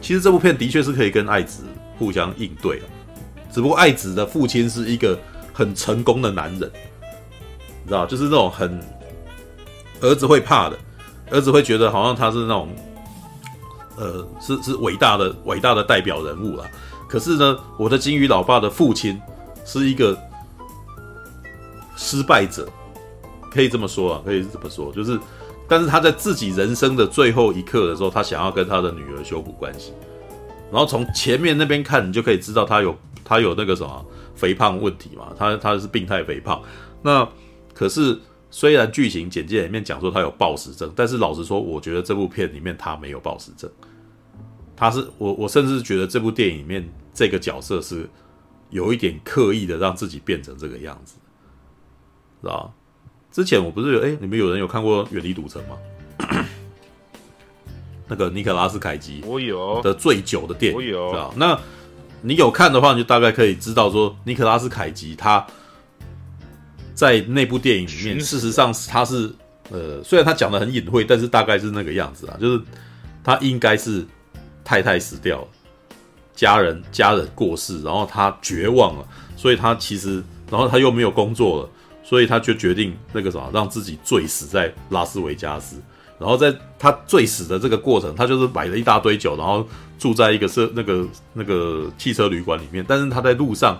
[0.00, 1.64] 其实这部片的确是可以跟爱子
[1.98, 2.86] 互相应对的，
[3.52, 5.20] 只不过爱子的父亲是一个
[5.52, 6.60] 很成功的男人，
[7.86, 8.06] 知道？
[8.06, 8.80] 就是那种很
[10.00, 10.78] 儿子会怕的，
[11.30, 12.74] 儿子会觉得好像他是那种
[13.98, 16.64] 呃是是伟大的伟大的代表人物了。
[17.16, 19.18] 可是呢，我的金鱼老爸的父亲
[19.64, 20.14] 是一个。
[21.98, 22.68] 失败者，
[23.50, 25.18] 可以这么说啊，可以这么说，就是，
[25.66, 29.94] 但是他在自己人生的最后一刻的时候，他想要跟他的女儿修补关系，
[30.70, 32.94] 然后从前面那边看，你就可以知道他有
[33.24, 36.60] 他有那个什么肥胖问题嘛，他他是病态肥胖。
[37.00, 37.26] 那
[37.72, 38.18] 可是
[38.50, 43.70] 虽然剧情简介里面讲说他有暴食症，但是老实说，我觉得这部片里面他没有暴食症，
[44.76, 48.08] 他是我我甚至觉得这部电影里面这个角色是
[48.70, 51.16] 有一点刻意的让自己变成这个样子。
[52.42, 52.72] 知道
[53.32, 55.76] 之前我不是有哎、欸，你们有人有看过《远离赌城》吗？
[58.08, 61.10] 那个尼可拉斯凯奇，我有的最久的电影，我有。
[61.10, 61.34] 知道？
[61.36, 61.58] 那
[62.22, 65.44] 你有看的话，你就大概可以知道说，尼可拉斯凯奇他
[66.94, 69.30] 在那部电影里面，事实上他是
[69.70, 72.62] 呃，虽然他讲的很隐晦，但是大概是那个样子啊，就是
[73.24, 74.06] 他应该是
[74.66, 75.48] 太太死掉了，
[76.34, 81.70] 家人家人过世，然后他绝望了，所以他其实，然后他又没有工作了。
[82.08, 85.74] 所以他就决定那个什么，让自己醉死在拉斯维加斯，
[86.20, 89.66] 然后在他醉死的这个过程，他就是买了一大堆酒，然后
[89.98, 92.84] 住在一个是那个那个汽车旅馆里面。
[92.86, 93.76] 但是他在路上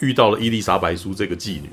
[0.00, 1.70] 遇到了伊丽莎白苏这个妓女，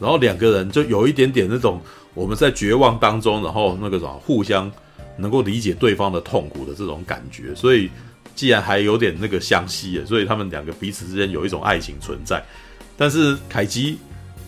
[0.00, 1.78] 然后两个人就有一点点那种
[2.14, 4.72] 我们在绝望当中，然后那个什么互相
[5.18, 7.54] 能够理解对方的痛苦的这种感觉。
[7.54, 7.90] 所以
[8.40, 12.42] 既然还有点那个相吸，所以他们两个彼此之间有一种爱情存在。
[12.96, 13.98] 但是凯基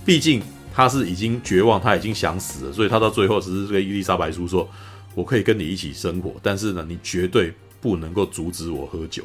[0.02, 0.40] 毕竟
[0.74, 4.66] 他是已经绝望，他已经想死了，所以他到最后只是跟伊丽莎白苏说。
[5.14, 9.24] 我可以跟你一起生活，但是呢，你绝对不能够阻止我喝酒。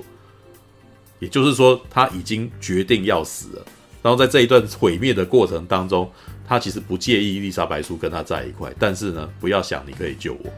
[1.20, 3.66] 也就是说，他已经决定要死了。
[4.02, 6.12] 然后在这一段毁灭的过程当中，
[6.46, 10.52] 他其实不介意伊丽莎白说跟他在一块，但是呢，不要想你可以救我，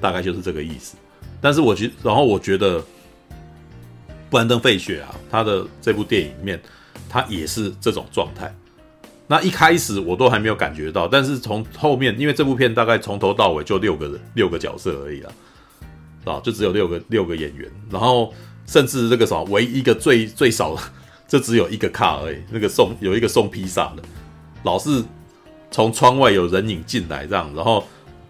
[0.00, 0.96] 大概就是这个意思。
[1.38, 2.82] 但是我觉，然后我觉得
[4.28, 6.60] 布兰登·费雪啊，他的这部电影里面，
[7.08, 8.54] 他也是这种状态。
[9.28, 15.30] 那一开始我都还没有感觉到，但是从后面，因为这部片大概从头到尾就六个人，六个角色而已啦，
[16.24, 18.32] 啊，就只有六个六个演员，然后
[18.66, 20.82] 甚至这个什么，唯一一个最最少的，
[21.26, 24.02] 这只有一个卡而已，那个送有一个送披萨的，
[24.62, 25.02] 老是
[25.72, 27.84] 从窗外有人影进来这样，然后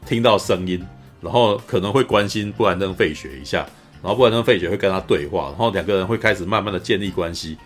[0.07, 0.83] 听到声音，
[1.21, 3.67] 然后可能会关心布兰登·费雪一下，
[4.03, 7.57] 然后布兰登·费雪会跟他对话，然后两个人会开始慢慢的建立关系。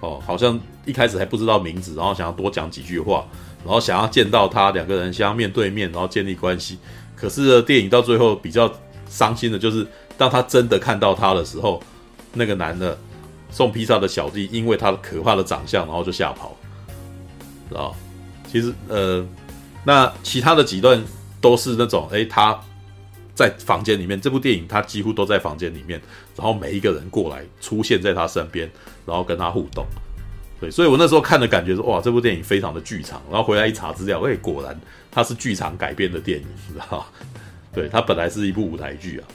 [0.00, 3.26] 哦，好像一开始还不知道名字，然后想要多讲几句话，
[3.62, 6.78] 然后想要见到他，两个人相面对面，然后建立关系。
[7.14, 8.72] 可是，电影到最后比较
[9.10, 11.82] 伤心的就是，当他真的看到他的时候，
[12.32, 12.96] 那个男的
[13.50, 16.56] 送披萨的小弟，因为他的可怕的长相，然后就吓跑，
[17.68, 17.94] 知道？
[18.50, 19.22] 其实呃，
[19.84, 20.98] 那其他的几段
[21.42, 22.58] 都是那种，诶，他
[23.40, 26.00] 在房间里面，这部电影他几乎都在房间里面，
[26.36, 28.70] 然后每一个人过来出现在他身边。
[29.06, 29.84] 然后跟他互动，
[30.60, 33.20] 对，所以我那时候看的感觉是哇，这部电影非常的剧场。
[33.28, 34.78] 然后回来一查资料，哎，果然
[35.10, 37.04] 它是剧场改编的电影，知道？
[37.74, 39.26] 对，它本来是一部舞台剧啊。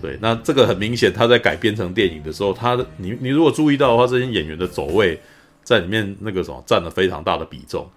[0.00, 5.20] 对，那这个很明显，它在改编成电影的时候，它的你你如果注意到的话，这些演员的走位
[5.62, 7.88] 在里面那个什么占了非常大的比重。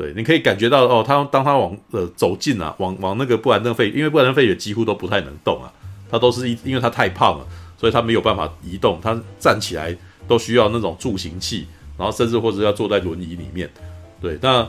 [0.00, 5.70] 对，你可以感觉到哦，他当他往呃走近啊，往往那个布兰登费，因为布兰登费也几乎都不太能动啊，
[6.10, 7.46] 他都是一因为他太胖了，
[7.76, 9.94] 所以他没有办法移动，他站起来。
[10.28, 11.66] 都需要那种助行器，
[11.98, 13.68] 然后甚至或者要坐在轮椅里面。
[14.20, 14.64] 对，那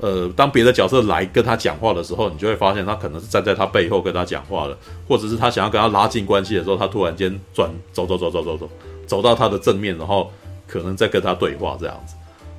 [0.00, 4.74] 呃，当别的角色来跟他讲话的时候，你就会发现他可能是站在他背后跟他讲话了，
[5.06, 8.70] 或者是他想要跟他拉近关系的时候，他突然间转走走走走走走
[9.06, 10.32] 走到他的正面，然后
[10.66, 12.14] 可能在跟他对话这样子。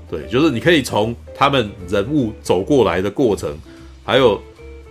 [0.09, 3.57] 对，就是你可以从他们人物走过来的过程，
[4.03, 4.41] 还有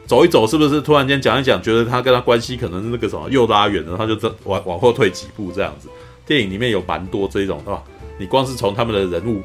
[0.06, 5.88] 走一走，是不是突然间讲一讲，觉得他跟他关系可能是那个什么又拉远了，他就这往往后退几步这样子。
[6.26, 7.82] 电影里面有蛮多这种，是吧？
[8.18, 9.42] 你光是从他们的人物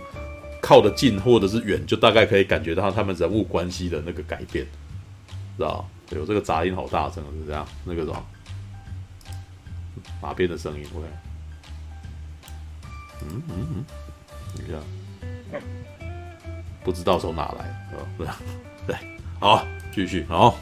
[0.62, 4.66] 靠得近或者是远，就大概可以感觉到他们人物关系的那个改变，
[5.58, 5.88] 知道？
[6.12, 7.64] 有这个杂音好大声，是这样？
[7.86, 8.26] 那个什么
[10.20, 11.06] 马鞭的声音，OK？
[13.22, 13.86] 嗯嗯嗯，
[14.56, 14.82] 你看，
[16.90, 18.36] 不知道从哪来，啊？
[18.88, 18.96] 对，
[19.40, 19.64] 好，
[19.94, 20.58] 继续，好。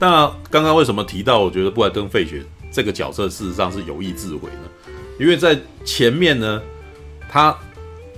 [0.00, 1.38] 那刚刚为什么提到？
[1.38, 2.42] 我觉得布莱登费雪。
[2.72, 6.60] 这个角色事实上是有意自毁呢，因为在前面呢，
[7.28, 7.56] 他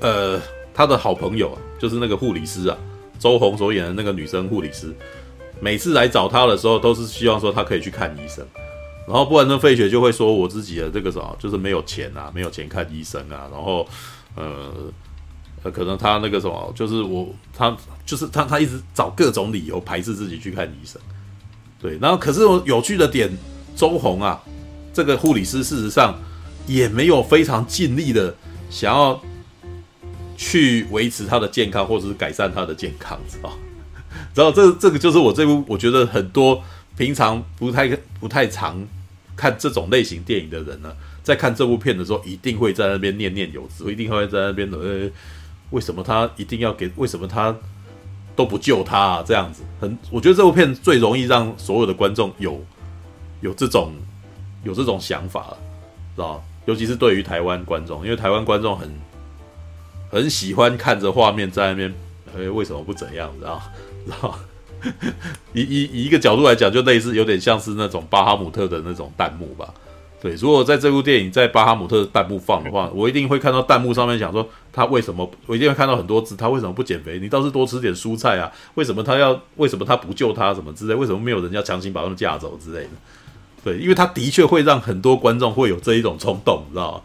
[0.00, 0.40] 呃
[0.72, 2.78] 他的好朋友啊，就是那个护理师啊，
[3.18, 4.96] 周红所演的那个女生护理师，
[5.60, 8.42] 每次来找他的时候，都是希望说他可以去看医生，
[9.06, 13.86] 然后不然呢，费雪就会说我自己的这个什么，就是没有钱啊，没有钱看医生啊，然后
[14.36, 14.72] 呃
[15.62, 21.00] 呃，可能他那个什么，就是我他就是他他一直找各种理由排斥自己去看医生，
[21.80, 23.30] 对，然后可是有趣的点。
[23.76, 24.42] 周红啊，
[24.94, 26.18] 这个护理师事实上
[26.66, 28.34] 也没有非常尽力的
[28.70, 29.20] 想要
[30.34, 33.52] 去维持他的健康，或者是改善他的健康，知道？
[34.34, 36.64] 然后这这个就是我这部我觉得很多
[36.96, 37.86] 平常不太
[38.18, 38.82] 不太常
[39.36, 40.90] 看这种类型电影的人呢，
[41.22, 45.10] 在看这部片的时候，一定会在那边念念有词，一定会在那边的，呃，
[45.70, 46.90] 为什么他一定要给？
[46.96, 47.54] 为什么他
[48.34, 49.24] 都不救他啊？
[49.26, 52.62] 这样子，很，我觉得这部片最容易让所有的观众有。
[53.42, 53.92] 有这种
[54.64, 55.54] 有这种想法，
[56.16, 56.42] 知道？
[56.64, 58.90] 尤其是对于台湾观众，因为台湾观众很
[60.10, 61.94] 很喜欢看着画面在那边，
[62.34, 63.30] 哎，为什么不怎样？
[63.38, 63.62] 知道？
[64.06, 64.38] 知道？
[65.52, 69.72] 以以以一个角度来讲，就类似有点像是那种巴哈姆特的那种弹幕吧。
[70.18, 77.18] 对，如果在这部电影在巴哈姆特弹幕放的话，我一定会看到弹幕上面讲说他为什么，我一定会看到很多字，他为什么不减肥？
[77.18, 78.52] 你倒是多吃点蔬菜啊？
[78.74, 79.40] 为什么他要？
[79.56, 80.52] 为什么他不救他？
[80.52, 80.94] 什么之类？
[80.94, 82.90] 为什么没有人要强行把他们架走之类的？
[83.64, 87.00] 对，因为他的确会让很多观众会有这一种冲动，你知道吗？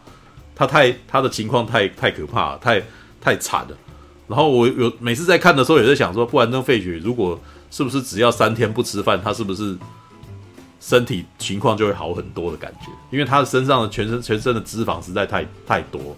[0.54, 2.82] 他太他的情况太太可怕，太
[3.18, 3.76] 太惨了。
[4.28, 9.78] 然后我有每次在看的时候，也在想说，布兰登费雪如果是不是只要三天不吃饭，他是不是
[10.78, 16.14] 身体情况就会好很多的感觉，因为他的身上的全身全身的脂肪实在太太多，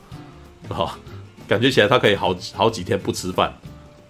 [0.68, 0.98] 啊，
[1.47, 3.53] 感觉起来他可以好好几天不吃饭，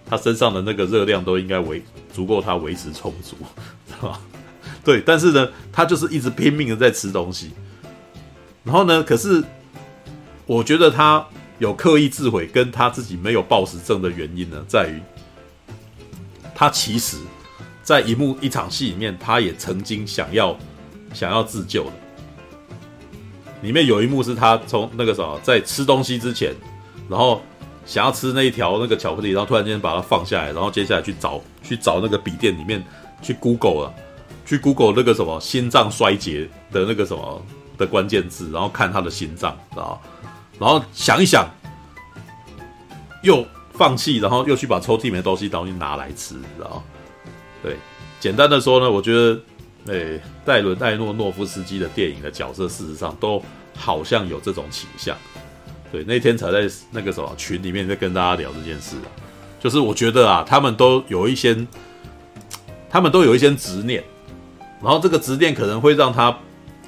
[0.05, 1.81] 他身上的那个热量都应该维
[2.13, 3.35] 足够他维持充足，
[4.05, 4.19] 啊，
[4.83, 7.51] 对，但是呢，他就是一直拼命的在吃东西，
[8.63, 9.43] 然后呢，可是
[10.45, 11.25] 我觉得他
[11.59, 15.01] 有刻意自毁，跟他自己没有暴食症的原因呢，在于
[16.53, 17.17] 他其实。
[17.83, 20.57] 在一幕一场戏里面，他也曾经想要
[21.13, 21.91] 想要自救的。
[23.61, 26.51] 里面有一幕是他从那个什么，在吃东西之前，
[27.09, 27.41] 然后
[27.85, 32.83] 想要吃那一条那个巧克力，然后突然间把它放下来，然后接下来去找去找那个笔电里面
[33.21, 33.93] 去 Google 了，
[34.45, 37.41] 去 Google 那个什么心脏衰竭的那个什么
[37.77, 40.01] 的关键字，然后看他的心脏，知道？
[40.57, 41.47] 然后想一想，
[43.21, 46.81] 又放弃，然后又去把抽屉里面的东西东西拿来吃，知道？
[47.61, 47.75] 对，
[48.19, 49.39] 简单的说呢，我觉得，
[49.87, 53.41] 诶，戴伦艾诺诺夫斯基的电影的角色，事实上都
[53.75, 55.15] 好像有这种倾向。
[55.95, 59.07] 对，那天才在那个什么群里面在跟大家聊这件事啊，
[59.61, 61.55] 就是我觉得啊，他们都有一些，
[62.89, 64.03] 他们都有一些执念，
[64.83, 66.37] 然后这个执念可能会让他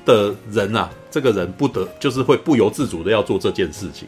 [0.05, 4.05] 的人啊，这个人不得就是会不由自主的要做这件事情，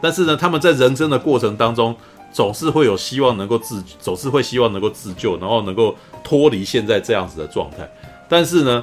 [0.00, 1.96] 但是呢，他们在人生的过程当中。
[2.34, 7.86] 总是会有希望能够自，总是会希望能够自救，然后能够脱离现在这样子的状态。
[8.26, 8.82] 但是呢，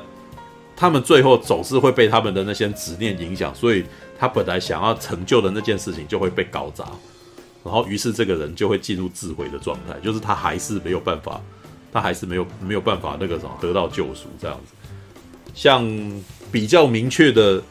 [0.76, 3.84] 他们最后总是会被他们的那些执念影响，所以
[4.20, 6.84] 他本来想要成就的那件事情就会被搞砸，
[7.64, 11.42] 然后于是这个人就会进入自毁的状态，就是他还是没有办法，
[11.90, 14.74] 他还是没有没有办法那个什么得到救赎这样子。
[15.56, 15.90] 像
[16.52, 17.64] 比较明确的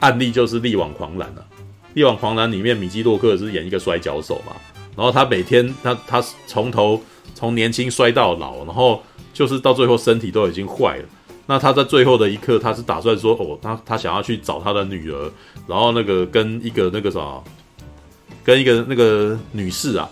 [0.00, 1.46] 案例就是《力挽狂澜》了。
[1.94, 4.52] 《力挽狂澜》里面，米基洛克是演一个摔跤手嘛，
[4.96, 7.00] 然后他每天他他从头
[7.34, 11.04] 从年轻摔到老，然后就是到最后身体都已经坏了。
[11.46, 15.30] 那他在最后的一刻，他是打算说，哦，他他想要去找他的女儿，
[15.66, 17.40] 然后那个跟一个那个啥，
[18.44, 20.08] 跟一个那个女士啊，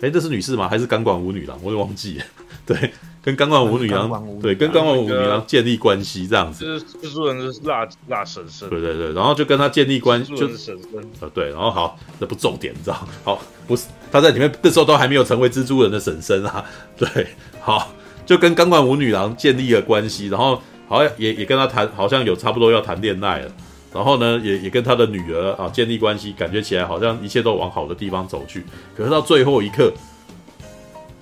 [0.00, 0.68] 诶，这是女士吗？
[0.68, 1.58] 还是钢管舞女郎？
[1.62, 2.24] 我也忘记了，
[2.66, 2.90] 对。
[3.22, 6.64] 跟钢管舞女郎对，跟钢管舞女郎建立关系这样子。
[7.02, 8.66] 蜘蛛人是辣辣婶婶。
[8.70, 10.78] 对对对，然后就跟他建立关系，就婶婶。
[11.20, 13.06] 呃对，然后好，那不重点，你知道？
[13.22, 16.64] 好，不是他在里面那时候都还没有成为蜘蛛人的婶婶啊。
[16.96, 17.26] 对，
[17.60, 17.92] 好，
[18.30, 23.50] 就跟钢管舞女郎建立了关系，然后好像也也跟他谈，好像有差不多要谈恋爱了。
[23.92, 28.64] 然后呢，也也跟他的女儿啊建立关系，感觉起来好像一切都往好的地方走去。
[28.96, 29.92] 可是到最后一刻，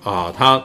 [0.03, 0.61] 啊，他。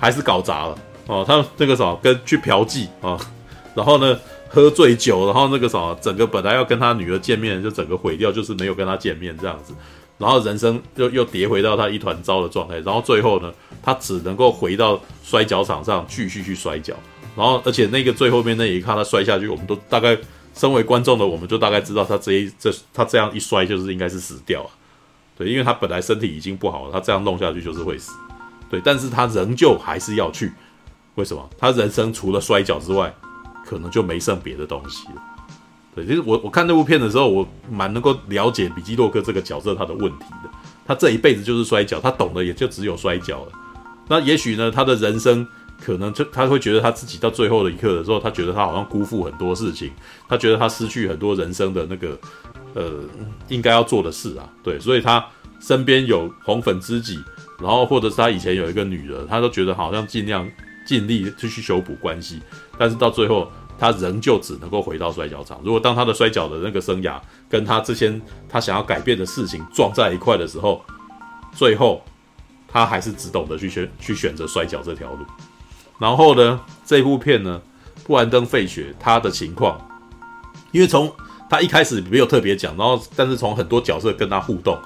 [0.00, 3.18] 还是搞砸了哦，他那个什么跟去嫖妓啊，
[3.74, 4.16] 然后呢
[4.48, 9.74] 喝醉酒，然后那个什么整个本来要跟他女儿见面就整个毁掉，就是没有跟他见面这样子，
[10.18, 13.52] 然后人生又又跌回到他一团糟的状态，然后最后呢，
[13.82, 16.92] 他只能够回到摔跤场上继续去摔跤，
[17.36, 20.18] 然后而且那个最后面那一看他摔下去，我们都大概
[20.54, 24.70] 身为观众的我们就大概知道他这一这他这样一摔就是应该是死掉了，
[25.36, 28.12] 对，因为他本来身体已经不好了，他这样弄下去就是会死。
[28.68, 30.52] 对，但是他仍旧还是要去，
[31.14, 31.48] 为什么？
[31.56, 33.14] 他人生除了摔跤之外，
[33.64, 35.22] 可能就没剩别的东西了。
[36.04, 40.50] 其实我我看那部片的时候，我蛮能够了解比基洛克这个角色他的问题的。
[40.86, 43.52] 他这一辈子就是摔跤，他懂的也就只有摔跤了。
[44.08, 45.46] 那也许呢，他的人生
[45.84, 49.90] 可能就他会觉得他自己到最后的一刻的时候，他觉得他好像辜负很多事情，
[50.28, 52.18] 他觉得他失去很多人生的那个
[52.74, 52.92] 呃
[53.48, 54.48] 应该要做的事啊。
[54.62, 55.24] 对，所以他
[55.60, 57.18] 身边有红粉知己。
[57.60, 60.48] 然后，或者是他以前有一个女儿，他都觉得好像尽量
[60.86, 62.40] 尽力去去修补关系，
[62.78, 65.60] 但是到最后，他仍旧只能够回到摔跤场。
[65.62, 70.82] 如果当他的摔跤的那个生涯跟他之前他想要改变的事情撞在一块的时候，
[71.52, 72.02] 最后
[72.66, 75.24] 他还是只懂得去选去选择摔跤这条路。
[75.98, 77.60] 然后呢，这部片呢，
[78.04, 79.80] 布兰登·费雪他的情况，
[80.72, 81.12] 因为从
[81.48, 84.78] 他一开始没有特别讲，然后但是从很多角色跟他互动。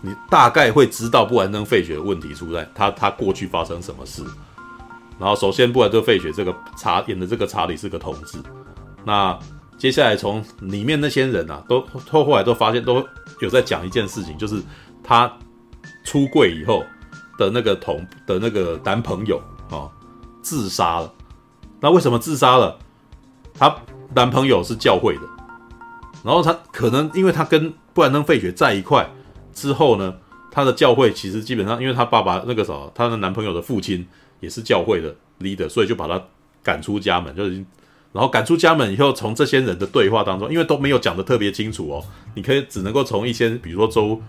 [0.00, 4.22] 你大概会知道布兰登·费雪的问题出在他他过去发生什么事。
[5.18, 8.38] 然后首先，布兰登·费雪这个查演的这个查理是个同志。
[9.04, 9.38] 那
[9.76, 13.06] 接下来从里面那些人啊，都后后来都发现都
[13.40, 14.62] 有在讲一件事情，就是
[15.02, 15.32] 他
[16.04, 16.84] 出柜以后
[17.38, 19.40] 的那个同的那个男朋友
[19.70, 19.90] 啊
[20.42, 21.12] 自杀了。
[21.80, 22.78] 那为什么自杀了？
[23.54, 23.74] 他
[24.14, 25.22] 男朋友是教会的，
[26.24, 29.08] 然后他可能因为他跟布兰登·费雪在一块。
[29.52, 30.14] 之后呢，
[30.52, 34.06] 他的教会其实基本上，因为他爸爸那个时候，他的男朋友的父亲
[34.40, 36.22] 也是教会的 leader，所以就把他
[36.62, 37.56] 赶出家门，就是，
[38.12, 44.20] 然后赶出家门以后，从这些人的对话当中，因为都没有讲得特别清楚哦，你可以只能够从一些，比如说周，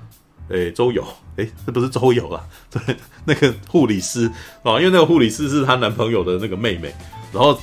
[0.50, 1.06] 诶，周友，
[1.38, 2.96] 诶，这不是周友啊， 对，
[3.26, 4.30] 那个护理师
[4.64, 6.94] 哦，因为那个护理师是她男朋友的那个妹妹，
[7.32, 7.58] 然后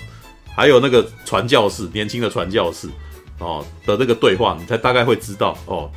[0.55, 2.89] 还有那个传教士，年轻的传教士
[3.39, 5.91] 哦的这个对话，你才大概会知道哦，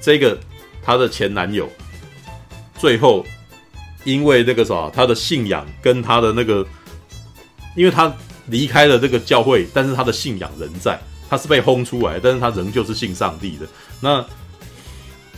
[0.00, 0.38] 这个
[0.82, 1.68] 她的前男友
[2.78, 3.24] 最后
[4.06, 6.66] 因为那个啥，他的信仰跟他的那个，
[7.76, 8.10] 因为他
[8.46, 10.98] 离开了这个教会，但是他的信仰仍在，
[11.28, 13.66] 他是被轰出来，但是他仍旧是信上帝的。
[14.00, 14.24] 那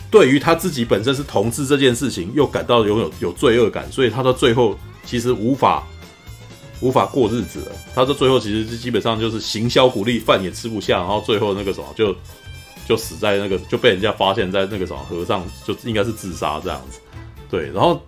[0.09, 5.85] 对于他自己本身是同志这件事情，又感到拥有有罪恶感，所以他到最后其实无法。
[6.81, 12.15] 无法过日子了，他说最后其实基本上就是行销鼓励，饭也吃不下，然后最后那个什么就
[12.87, 17.01] 就死在那个就被人家发现，在那个什么和尚，就应该是自杀这样子。
[17.49, 18.01] 对，然后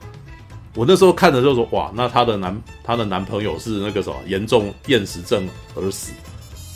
[0.74, 6.12] 我那时候看的时候说，哇，那她的男她的男朋友是那个什么严重厌食症而死，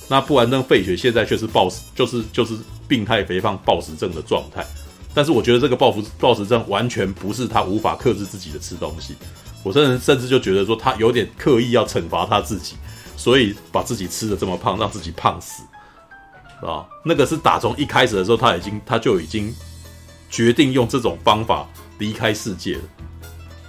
[0.09, 4.65] 那不然那·费雪现在却是暴食，就是就是病态肥胖暴食症的状态。
[5.13, 9.15] 但是我觉得这个暴食暴食症完全不是他无法克制自己的吃东西。
[9.63, 12.75] 我甚至甚至就觉得说他有点刻意要惩罚他自己，
[13.15, 15.63] 所以把自己吃得这么胖，让自己胖死，
[16.61, 19.51] 啊，那个是打从一开始的时候他已经他就已经
[20.29, 21.65] 决定用这种方法
[21.97, 22.81] 离开世界了，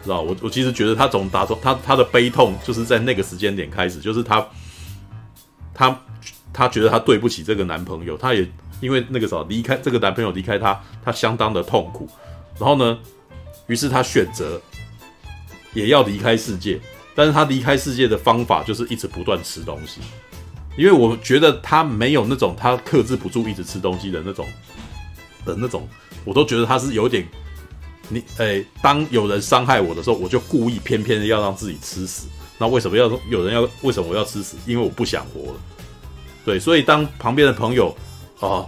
[0.06, 0.22] 知道？
[0.22, 4.46] 我我其实觉得他总打从他他的悲痛就是在那个时间点开始，就是他
[5.74, 6.00] 他
[6.52, 8.48] 他觉得他对不起这个男朋友，他也
[8.80, 12.08] 因为那个时候离开这个男朋友离开他，他相当的痛苦，
[12.58, 12.98] 然后呢，
[13.66, 14.60] 于是他选择。
[15.74, 16.80] 也要离开世界，
[17.14, 20.00] 但是他离开世界的方法就是一直不断吃东西，
[20.74, 24.48] 因为我觉得他没有那种他克制不住一直吃东西的那种
[25.44, 25.86] 的那种，
[26.24, 27.28] 我都觉得他是有点，
[28.08, 32.26] 你诶，当有人伤害我的时候，我就故意偏偏的要让自己吃死。
[32.58, 33.68] 那为什么要有人要？
[33.82, 34.56] 为什么我要吃死？
[34.66, 35.58] 因为我不想活了。
[36.44, 37.94] 对，所以当旁边的朋友
[38.40, 38.64] 啊，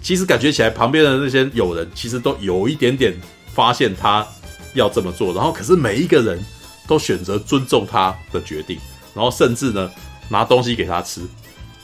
[0.00, 3.14] 其实感觉起来旁边的那些友人其实都有一点点
[3.52, 4.26] 发现他。
[4.74, 6.42] 要这么做，然后可是每一个人
[6.88, 8.78] 都选择尊重他的决定，
[9.12, 9.90] 然后甚至呢
[10.30, 11.20] 拿东西给他吃，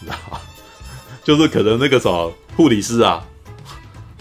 [0.00, 0.40] 你知道吗？
[1.22, 3.22] 就是可能那个什么护理师啊，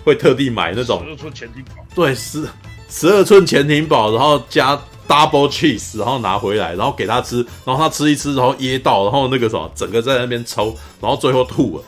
[0.07, 2.47] 会特地买那种十二寸潜艇堡，对，十
[2.87, 4.73] 十二寸潜艇堡，然后加
[5.05, 11.83] double cheese，然后拿回来，然后给他吃，然后他吃一吃，然后噎到，然后那个什么整个在那边抽，然后最后吐了，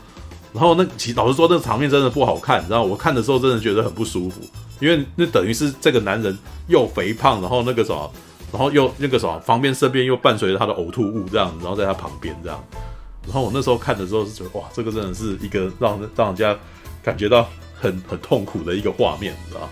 [0.52, 4.42] 然后那其实老实说，那个场面真的不好看，你知道，我看的时候真的觉得很不舒服。
[4.82, 8.12] 因为那等于是这个男人又肥胖，然后那个什么，
[8.52, 12.62] 然后又那个什么，旁边身边又伴随着他的呕吐物这样，然后在他旁边这样，
[13.24, 16.58] 然后我那时候看的时候是觉得哇，这个真的是一个让让人家
[17.04, 17.48] 感觉到
[17.80, 19.70] 很很痛苦的一个画面，你知道？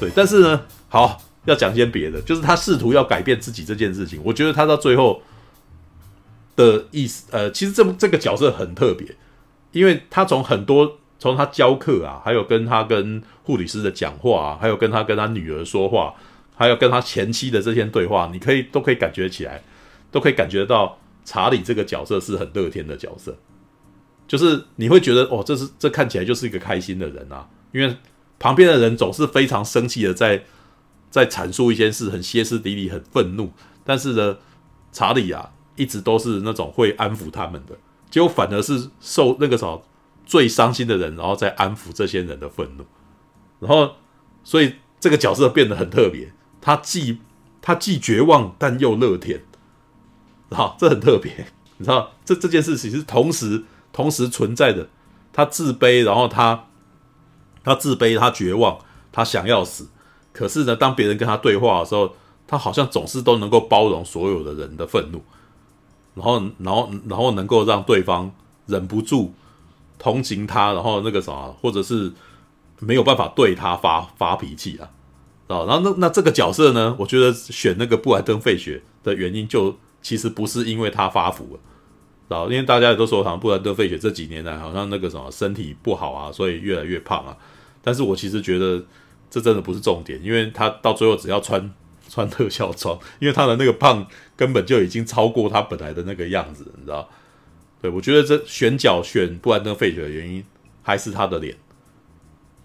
[0.00, 5.22] 对，但是呢，好要讲些别的，就是他试图要改变自己这件事情，我觉得他到最后
[6.56, 9.14] 的意思，呃，其实这这个角色很特别，
[9.72, 10.98] 因为他从很多。
[11.20, 16.14] 从他教课啊，还有跟他跟护理师的讲话啊，还有跟他跟他女儿说话，
[16.54, 19.60] 还有跟他前妻的这些对话，你可以都可以感觉起来，
[20.12, 23.36] 都可以感觉到查理这个角色是很乐天的角色，
[24.28, 27.96] 就是你会觉得哦，这是这看起来就是一个开心的人啊，因为
[28.38, 30.44] 旁边的人总是非常生气的在
[31.10, 33.50] 在阐述一件事，很歇斯底里，很愤怒，
[33.82, 34.36] 但是呢，
[34.92, 37.76] 查理啊，一直都是那种会安抚他们的，
[38.08, 39.82] 结果反而是受那个什么。
[40.26, 42.84] 最伤心的人，然后再安抚这些人的愤怒，
[43.60, 43.92] 然后，
[44.44, 46.30] 所以这个角色变得很特别。
[46.60, 47.20] 他既
[47.62, 49.40] 他既绝望，但又乐天，
[50.50, 51.46] 好，这很特别。
[51.78, 53.64] 你知道，这这件事情是同时
[53.98, 54.86] 同时存在的。
[55.32, 56.66] 他自卑，然后他
[57.64, 58.78] 他自卑，他绝望，
[59.10, 59.88] 他想要死。
[60.32, 62.14] 可是呢，当别人跟他对话的时候，
[62.46, 65.20] 他好像总是都能够包容所有的人的愤怒，
[66.14, 68.30] 然后，然后，然后能够让对方
[68.66, 69.34] 忍不住。
[69.98, 72.12] 同情他，然后那个啥，或者是
[72.78, 74.88] 没有办法对他发发脾气啊，
[75.48, 81.60] 啊，然后那那这个角色呢，我觉得选那个布莱登·费雪的原因，就其实不是因为他发福了，
[82.28, 87.36] 啊，因为大家也都说，好像布兰登·费雪这几年来好像那个什么身体不好啊，所以越来越胖啊。
[87.82, 88.84] 但是我其实觉得
[89.30, 91.72] 这真的不是重点，因为他到最后只要穿
[92.08, 94.06] 穿特效装，因为他的那个胖
[94.36, 97.08] 根本就已经超过他本来的那个样子，你知道。
[97.80, 100.44] 对，我觉得这选角选布兰登·费雪的原因
[100.82, 101.56] 还是他的脸。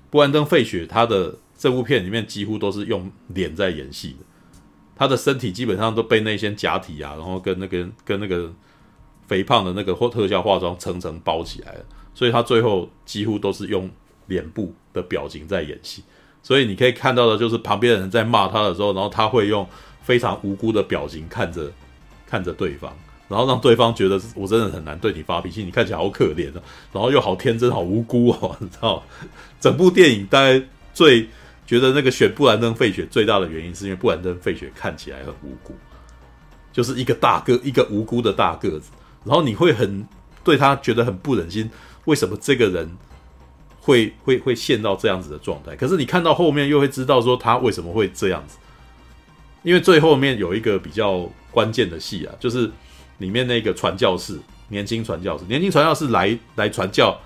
[0.09, 4.25] 布兰登·费雪他的这部片里面几乎都是用脸在演戏的，
[4.95, 8.51] 他的身体基本上都被那些假体啊，然后跟那个跟那个
[9.33, 11.79] 肥胖的那个或特效化妆层层包起来了，
[12.13, 13.89] 所以他最后几乎都是用
[14.27, 16.03] 脸部的表情在演戏。
[16.43, 19.67] 所以你可以看到的就是旁边的人在骂他的时候，然后他会用
[20.03, 21.71] 非常无辜的表情看着
[22.27, 22.95] 看着对方。
[23.27, 26.61] 然后让对方觉得我真的很难对你发脾气，你看起来好可怜啊，
[26.91, 29.01] 然后又好天真、好无辜哦，你知道？
[29.59, 30.61] 整部电影大概
[30.93, 31.27] 最
[31.65, 35.73] 觉得那个选布兰登·费雪最大的原因，是因为布兰登·费雪看起来很无辜，
[36.71, 38.91] 就是一个大个、一个无辜的大个子。
[39.23, 40.07] 然后你会很
[40.43, 41.69] 对他觉得很不忍心，
[42.05, 42.97] 为什么这个人
[43.79, 45.75] 会会会陷到这样子的状态？
[45.75, 48.57] 可是你看到后面又会知道说他为什么会这样子，
[49.63, 52.69] 因为最后面有一个比较关键的戏啊，就是
[53.19, 57.17] 里面那个传教士，年轻传教士，年轻传教士来来传教，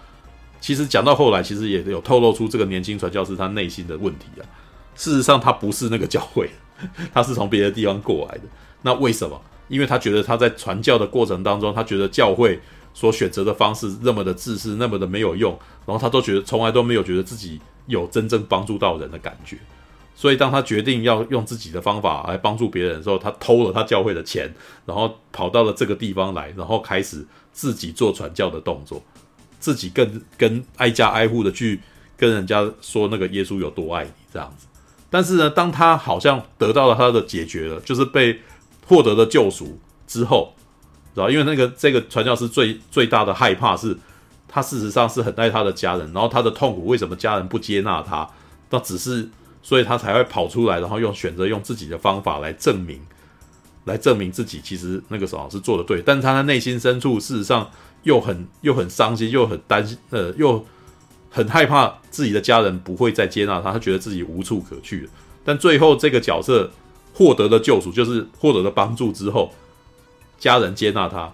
[0.59, 4.45] 其实讲到后来，其实也有透露出这个年轻传教士他内心的问题啊。
[4.95, 6.49] 事实上，他不是那个教会，
[7.13, 8.43] 他是从别的地方过来的。
[8.81, 9.39] 那为什么？
[9.67, 12.59] 因为他觉得他在传教的过程当中，他觉得教会
[12.93, 15.51] 所选择的方式那么的自私，那么的没有用，
[15.85, 19.57] 然后他都觉得从来都没有觉得自己有真正帮助到人的感觉。
[20.15, 24.51] 所以，当他决定要用自己的方法来帮助别人的时候，他偷了他教会的钱，
[24.83, 28.99] 然后跑到了这个地方来，然后开始自己做传教的动作，
[29.59, 31.79] 自己更跟挨家挨户的去
[32.17, 34.65] 跟人家说那个耶稣有多爱你这样子。
[35.11, 38.41] 但是呢，当他好像得到了他的解决了，就是被
[38.87, 39.77] 获得了救赎
[40.07, 40.55] 之后，
[41.13, 41.29] 知道？
[41.29, 43.95] 因为那个这个传教士最最大的害怕是，
[44.47, 48.27] 他事实上是很爱他的家人，然后他的痛苦为什么家人不接纳他？
[48.69, 49.29] 那只是
[49.61, 52.99] 所以他才会跑出来，然后用选择用自己的方法来证明，
[53.85, 56.01] 来证明自己其实那个时候是做的对。
[56.01, 57.69] 但是他的内心深处事实上
[58.03, 60.65] 又很又很伤心，又很担心，呃，又。
[61.29, 65.07] 很害怕自己的家人不会再接纳他，他觉得自己无处可去。
[65.43, 66.71] 但最后这个角色
[67.17, 69.51] 获得了救赎，就是获得了帮助之后，
[70.37, 71.33] 家人接纳他，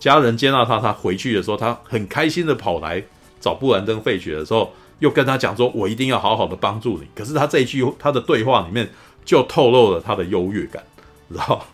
[0.00, 3.00] 家人接纳他，他回去的时候，他很开心的跑来
[3.40, 8.90] 找布兰登·费雪的时候，又跟他讲说：“我一定要好好的帮助你。”可是他这一句他的对话里面
[9.24, 10.82] 就透露了他的优越感，
[11.30, 11.64] 知道？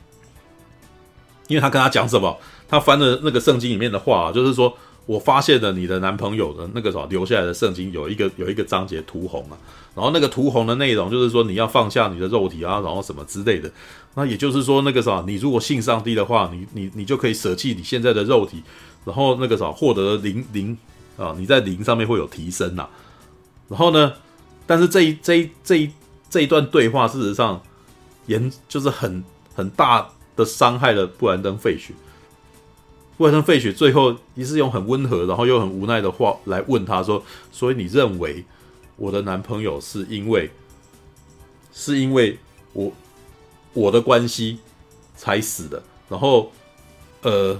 [1.49, 2.37] 因为他跟他讲什么？
[2.69, 4.77] 他翻了那个圣经里面的话，就是说。
[5.07, 9.57] 我发现了你的男朋友的那个什么留下来的圣经有一个有一个章节涂红啊，
[9.95, 13.71] 然后那个涂红的内容就是说你要放下你的肉体啊，然后什么之类的。
[14.15, 18.63] 那也就是说那个啥，你如果信上帝的话，你你你就可以舍弃你现在的肉体，
[19.05, 20.77] 然后那个啥获得灵灵
[21.17, 22.89] 啊，你在灵上面会有提升呐。
[23.69, 24.13] 然后呢，
[24.67, 25.91] 但是这一这一这一
[26.29, 27.63] 这一段对话事实上
[28.27, 29.23] 严就是很
[29.55, 31.95] 很大的伤害了布兰登·费雪。
[33.17, 38.45] 布兰登·费雪最后也是用很温和，然后又很无奈的话来问他说：“所以你认为
[38.97, 40.51] 我的男朋友是因为
[41.73, 42.39] 是因为
[42.75, 42.93] 我
[43.73, 44.59] 我的关系
[45.17, 45.83] 才死的？
[46.11, 46.53] 然后
[47.23, 47.59] 呃，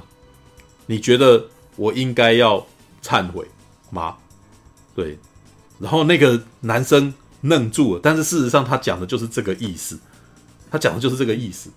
[0.85, 1.47] 你觉得
[1.77, 2.67] 我应该要
[3.03, 3.49] 忏悔
[3.89, 4.19] 吗？”
[4.95, 5.19] 对，
[5.79, 9.99] 然后那个男生愣住了，但是事实上他讲的就是这个意思，
[10.71, 11.71] 他讲的就是这个意思。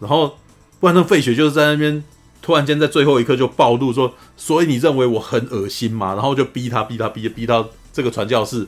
[0.00, 0.38] 然后
[0.80, 2.02] 布兰登·费雪就是在那边。
[2.42, 8.66] 突然间，在最后一刻就暴露说：“所以你认为我很恶心吗？”然后就逼他，逼他，逼逼到这个传教士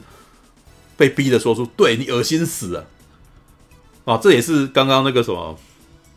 [0.97, 2.87] 被逼的说出：“对你恶心死了。”
[4.07, 5.59] 啊，这也是刚刚那个什么，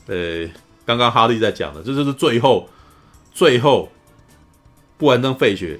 [0.05, 0.47] 呃，
[0.86, 2.70] 刚刚哈利在讲的，这就是最后，
[3.34, 3.91] 最后
[4.99, 5.80] 布兰登·费雪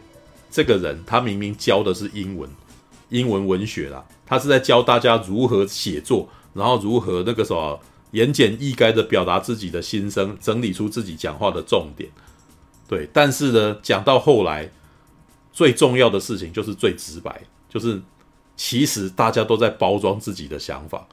[0.50, 2.50] 这个人，他明明教的是英文，
[3.10, 7.80] 英文文学啦，他是在教大家如何写作，然后如何那个什么。
[8.12, 12.10] 言简意赅的表达自己的心声，整理出自己讲话的重点。
[12.88, 14.72] 对，但是呢，讲到后来，
[15.52, 18.02] 最重要的事情就是最直白，就是
[18.56, 21.06] 其实大家都在包装自己的想法。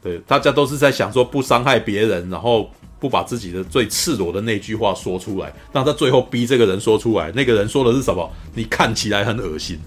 [0.00, 2.70] 对，大家都是在想说不伤害别人，然后
[3.00, 5.52] 不把自己的最赤裸的那句话说出来。
[5.72, 8.30] 那他最后逼这个人说出来，那个人说的是什么？
[8.54, 9.80] 你看起来很恶心。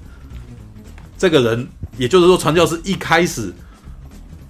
[1.18, 1.68] 这个人，
[1.98, 3.54] 也就是说，传教士一开始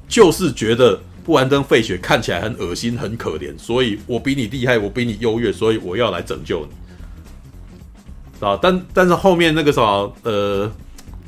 [0.07, 0.99] 就是觉得。
[1.25, 8.57] 布兰登·费雪看起来很恶心、很可怜，所以我比你厉害，我比你优越，所以我要来拯救你，啊！
[8.61, 10.71] 但但是后面那个什么，呃，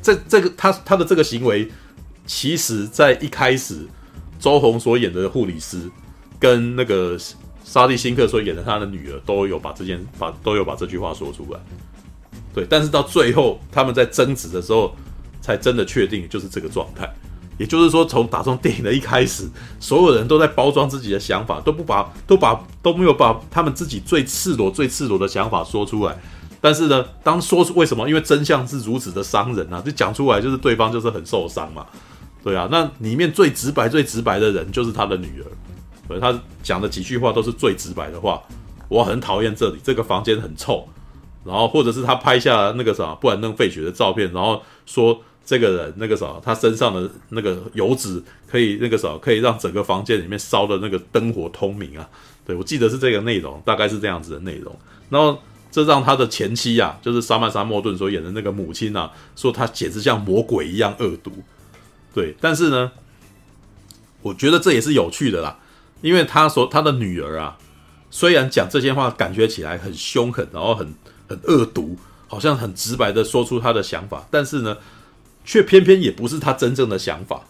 [0.00, 1.68] 这这个他他的这个行为，
[2.26, 3.88] 其实在一开始，
[4.38, 5.90] 周红所演的护理师
[6.38, 7.18] 跟那个
[7.64, 11.58] 沙利辛克所演的他的女儿都有把这件把都有把这句话说出来，
[12.54, 14.94] 对，但是到最后他们在争执的时候，
[15.40, 17.12] 才真的确定就是这个状态。
[17.58, 19.46] 也就是说，从打从电影的一开始，
[19.80, 26.16] 所有人都在包装自己的想法，都不把都把都没有把他们自己最赤裸、最赤裸的想法说出来。
[26.60, 28.08] 但是呢，当说出为什么？
[28.08, 29.82] 因为真相是如此的伤人啊！
[29.84, 31.84] 就讲出来，就是对方就是很受伤嘛。
[32.44, 35.46] 对啊，那里面最直白、最直白的人就是他的女儿。
[36.06, 38.40] 对，他讲的几句话都是最直白的话。
[38.88, 40.88] 我很讨厌这里，这个房间很臭。
[41.44, 45.20] 然后，或者是他拍下那个啥布兰登·费雪的照片，然后说。
[45.48, 52.06] 这个人那个啥，他身上的那个油脂可以那个啥，可以让整个房间里面烧的那个灯火通明啊。
[52.44, 54.78] 对，我记得是这个内容，大概是这样子的内容。
[55.08, 61.32] 然后这让他的前妻啊，就是莎曼莎·莫顿所演的那个母亲啊，说他简直像魔鬼一样恶毒。
[62.12, 62.92] 对，但是呢，
[64.20, 65.58] 我觉得这也是有趣的啦，
[66.02, 67.56] 因为他说他的女儿啊，
[68.10, 70.94] 虽然讲这些话感觉起来很凶狠，然后很
[71.26, 71.96] 很恶毒，
[72.26, 74.76] 好像很直白的说出他的想法，但是呢，
[75.48, 77.40] 却偏偏也不是他真正的想法，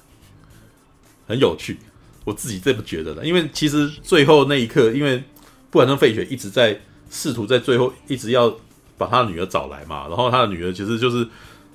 [1.26, 1.78] 很有趣，
[2.24, 3.26] 我自己这么觉得的。
[3.26, 5.24] 因为其实最后那一刻，因为
[5.68, 6.80] 布兰登·费雪一直在
[7.10, 8.56] 试图在最后一直要
[8.96, 11.26] 把他女儿找来嘛，然后他的女儿其实就是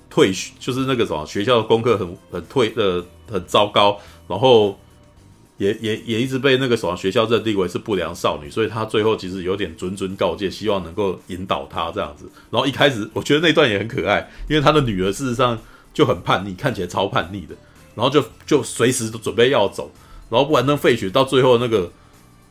[0.09, 4.79] 退学就是那个什么学校的功课很很退呃很糟糕，然后。
[5.57, 12.27] 也也也一直被那个什么学校认定为是不良少女，所以他最后其实有点谆谆告诫，希望能够引导她这样子。
[12.49, 15.57] 然后一开始我觉得那段也很可爱，因为他的女儿事实上
[15.93, 17.55] 就很叛逆，看起来超叛逆的，
[17.95, 19.91] 然后就就随时都准备要走。
[20.29, 21.91] 然后布兰登费雪到最后那个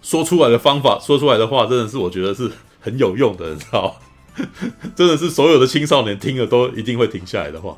[0.01, 2.51] 说出来的方法，说出来的话，真的是我觉得是
[2.81, 3.95] 很有用的，你知道吗？
[4.97, 7.77] 真的是所有的青少年听了都一定会停下来的话。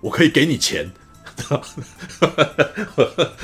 [0.00, 0.90] 我可以给你钱。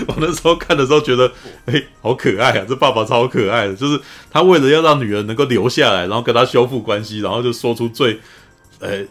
[0.07, 1.31] 我那时候看的时候觉得，
[1.67, 2.65] 哎、好可爱啊！
[2.69, 3.99] 这爸爸超可爱的，就是
[4.31, 8.19] 他为了要让女儿能够留下来，然后跟他修复关系，然后就说出最，
[8.81, 9.05] 呃、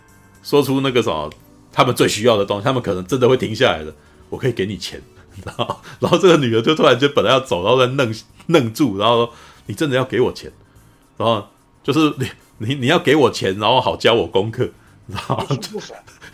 [0.43, 1.29] 说出那个什么
[1.75, 3.93] 他们最需要的东西，他们可能真的会停下来的。
[4.29, 5.01] 我可以给你钱，
[5.45, 8.15] 然后，然后这个女儿就突然间本来要走，然后再愣
[8.47, 9.33] 愣住，然后说
[9.67, 10.51] ：“你真的要给我钱？”
[11.17, 11.47] 然后
[11.83, 12.27] 就是你
[12.59, 14.69] 你你要给我钱，然后好教我功课，
[15.07, 15.45] 然后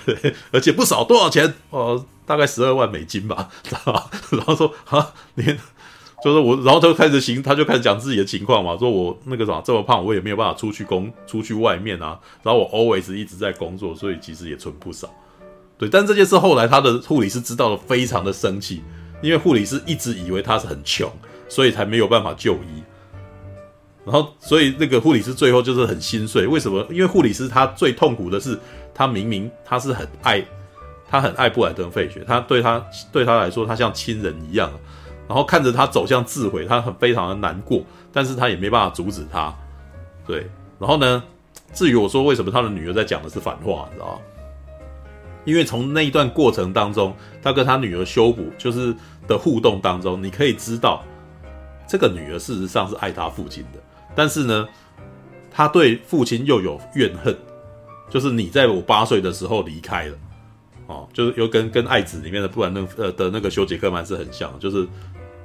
[0.06, 1.54] 对，而且不少，多少钱？
[1.72, 2.06] 哦。
[2.24, 4.10] 大概十二万美金吧，知道吧？
[4.30, 5.44] 然后说啊，你
[6.24, 12.18] 就是我，然后就开始行，他就开始讲自己的情况嘛，说我那个什么这么胖，我也没有办法出去工，出去外面啊。
[12.42, 15.14] 然后我 always 一直在工作，所以其实也存不少。
[15.82, 18.84] 对，但这件事后来他的护理师知道了，非常的生气，
[19.20, 21.12] 因为护理师一直以为他是很穷，
[21.49, 22.84] 所以才没有办法就医。
[24.06, 26.45] 然后，所以那个护理师最后就是很心碎。
[26.45, 26.86] 为什么？
[26.91, 28.60] 因为护理师他最痛苦的是，
[28.94, 30.45] 他明明他是很爱。
[31.10, 34.72] 他很爱布莱登费雪，他对他对他来说，他像亲人一样。
[35.28, 37.84] 然后看着他走向自毁，他很非常的难过，
[38.14, 39.52] 但是他也没办法阻止他。
[40.28, 40.48] 对，
[40.78, 41.24] 然后呢，
[41.74, 44.20] 至于我说为什么他的女儿在讲的是反话，你知道吗？
[45.44, 48.96] 因为从那一段过程当中，他跟他女儿修补就是
[49.28, 51.04] 的互动当中，你可以知道，
[51.88, 53.80] 这个女儿事实上是爱他父亲的，
[54.16, 54.68] 但是呢，
[55.50, 57.36] 他对父亲又有怨恨，
[58.10, 60.18] 就是你在我八岁的时候离开了。
[60.88, 64.86] 哦，就是又跟跟爱子里面的布兰登呃的那个休杰克曼是很像，就是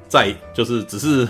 [0.09, 1.29] 在就是只是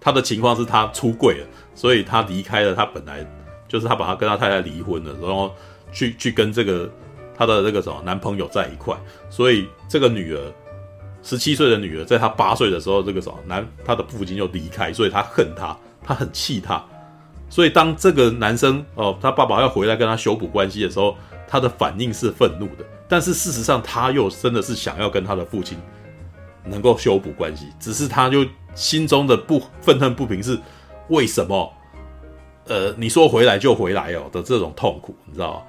[0.00, 3.24] 他的情况是他出柜了，所以他离开了他本来
[3.68, 5.54] 就是他把他跟他太太离婚了，然后
[5.92, 6.90] 去去跟这个
[7.42, 8.96] 她的那个什么男朋友在一块，
[9.28, 10.40] 所以这个女儿
[11.22, 16.84] 十七岁的女儿在她八岁的时候，这个什么男她的父亲又离开，所以他恨他，他很气他，
[17.50, 21.16] 所以当这个男生哦他爸爸要回来跟他修补关系的时候，
[21.48, 22.84] 他的反应是愤怒的。
[23.08, 25.76] 但是事实上，他又真的是想要跟他的父亲
[26.64, 30.58] 能够修补关系，只是他就心中的不愤恨不平是
[31.08, 31.72] 为什么？
[32.68, 35.62] 呃，你说回来就回来哦的这种痛苦，你知道吗？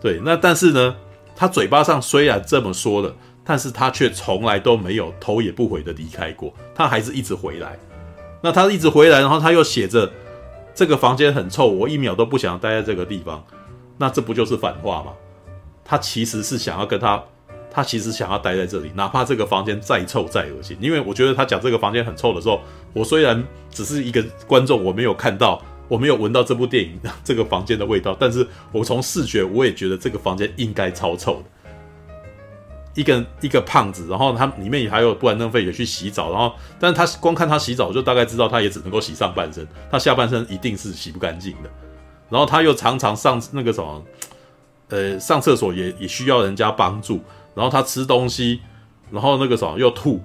[0.00, 0.96] 对，那但是呢，
[1.36, 3.14] 他嘴巴上虽然这么说了，
[3.44, 7.78] 但是他却从来都没有头也不回的离开过，他还是一直回来。
[8.42, 10.10] 那他一直回来，然后他又写着
[10.74, 13.44] 这个房间很臭，我一秒都不想待在这个地方，
[13.98, 15.12] 那这不就是反话吗？
[15.84, 17.22] 他其实是想要跟他，
[17.70, 20.74] 他其实想要待在这里，哪怕这个房间再臭再恶心。
[20.80, 22.62] 因为我觉得他讲这个房间很臭的时候，
[22.94, 25.60] 我虽然只是一个观众，我没有看到，
[25.90, 31.44] 我没有闻到这部电影 这个房间的味道，但是我从视觉我也觉得这个房间应该超臭的。
[32.94, 41.70] 一个一个胖子，然后他里面也还有布兰登费也去洗澡，然后但是他光看他洗澡，就大概知道他也只能够洗上半身，他下半身一定是洗不干净的。
[42.28, 44.02] 然后他又常常上那个什么。
[44.92, 47.20] 呃，上厕所也也需要人家帮助，
[47.54, 48.60] 然后他吃东西，
[49.08, 50.20] 然后那个什么又吐，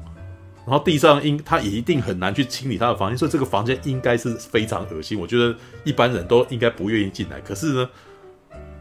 [0.66, 5.20] 然后地上应他也一定很难去清理他的房间，所以这个房间应该是非常恶心。
[5.20, 7.40] 我觉得一般人都应该不愿意进来。
[7.42, 7.90] 可是呢，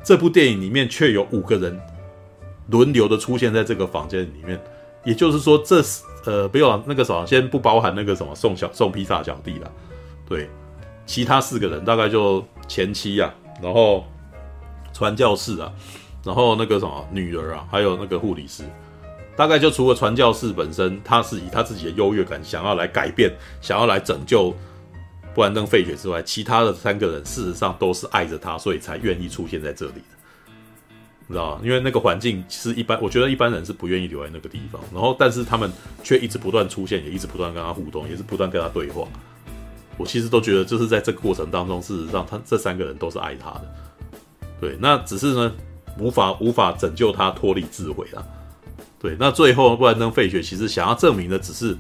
[0.03, 1.81] 这部电影里面却有五个人
[2.71, 4.61] 轮流的出现在这个房间里面，
[5.05, 5.89] 也就是说这，这
[6.25, 9.71] 呃，不用那个什么，先不包含那个什么送小送披萨小弟了，
[10.29, 10.49] 对，
[11.07, 14.05] 其他四个人大概就前妻啊，然后。
[14.97, 15.73] 传教士啊，
[16.23, 18.63] 然后那个什么女儿啊，还有那个护理师，
[19.37, 24.55] 大概就除了传教士本身，他是以他自己的优越感想要来改变，想要来拯救
[25.35, 30.03] 布兰登费雪之外，其他的三个人事实上都是爱着他，所以才愿意出现在这里，
[31.27, 31.61] 你知道？
[31.65, 35.69] 因为那个环境其实一般，我觉得一般人是不愿意留在那个地方，然后但是他们
[36.05, 39.09] 却一直不断出现，也一直不断跟他互动，也是不断跟他对话。
[39.97, 43.75] 我其实都觉得，就是在这个过程当中，事实上他这三个人都是爱他的。
[44.61, 45.53] 对，那只是呢，
[45.99, 48.25] 无法无法拯救他脱离自毁了。
[49.05, 51.77] 对，那最后布兰登费雪其实想要证明的只是，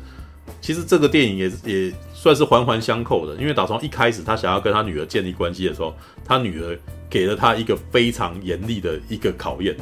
[0.60, 6.78] 其实这个电影也也算是环环相扣的，因为打从一开始他想要跟他女儿建立关系的时候，他女儿
[7.08, 9.74] 给了他一个非常严厉的一个考验，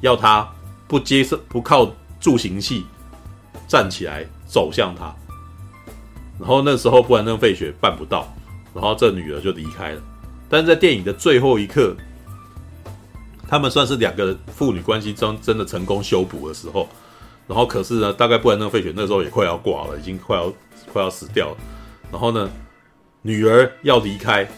[0.00, 0.44] 要他
[0.88, 1.88] 不接受不靠
[2.18, 2.82] 助行器
[3.68, 5.14] 站起来走向他，
[6.40, 8.26] 然后那时候布兰登·费雪办不到，
[8.74, 10.02] 然后这女儿就离开了。
[10.48, 11.94] 但是在电影的最后一刻，
[13.48, 16.88] 他们算是两个父女关系中真的成功修补的时候。
[17.46, 20.52] 然后可是呢，大概布兰登·费雪那时候也快要挂了，已经快要
[20.92, 21.56] 快要死掉了。
[22.10, 22.50] 然后呢，
[23.20, 24.48] 女儿要离开，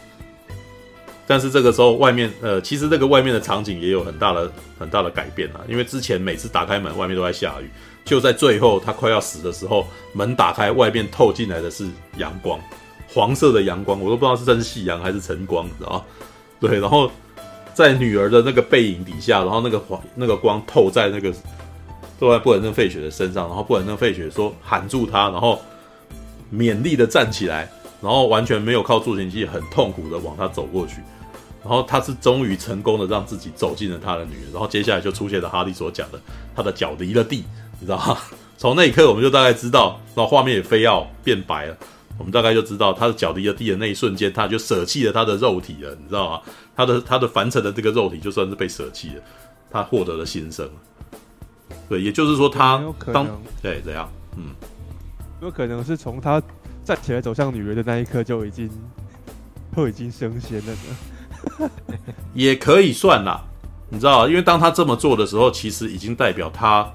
[1.27, 5.61] 但是这个时候外面呃，其实这个外面的场景也有很大的很大的改变啊。
[5.69, 7.69] 因为之前每次打开门，外面都在下雨，
[8.05, 11.89] 就在最后他快要死的时候，门打开，外面透进来的是
[12.19, 12.61] 阳光，
[13.09, 16.07] 黄色的阳光，我都不知道是真是夕阳还是晨光，你知道？
[16.61, 17.11] 对，然后
[17.77, 21.31] 在女儿的那个背影底下，然后那个黄那个光透在那个。
[22.19, 25.61] 坐在布兰登·费雪的身上，然后布兰登·费雪说喊住他，然后
[26.51, 27.71] 勉励的站起来，
[28.01, 31.03] 然后完全没有靠助行器，很痛苦的往他走过去，
[31.63, 36.19] 然后他是终于成功的让自己走进了他的女儿，然后接下来就出现了哈利所讲的，
[36.55, 37.45] 他的脚离了地，
[37.79, 38.17] 你知道吗？
[38.57, 41.77] 从那一刻我们就大概知道，然后画面也非要变白了，
[42.19, 46.41] 我们大概就知道他的脚离了地的那一瞬间，他就舍弃了他的肉体了，你知道吗？
[46.75, 49.23] 他的他的凡尘的这个肉体就算是被舍弃了，
[49.71, 50.69] 他获得了新生。
[51.89, 52.83] 对，也就是说他
[53.13, 53.27] 当
[53.63, 54.55] 对怎样，嗯，
[55.43, 56.43] 有可能是从他
[56.85, 58.71] 站起来走向女人的那一刻就已经
[59.75, 60.73] 都已经升仙了
[61.59, 61.71] 呢，
[62.35, 63.45] 也可以算啦，
[63.89, 66.91] 你知道，因为当他这么做的时候，其实已经代表他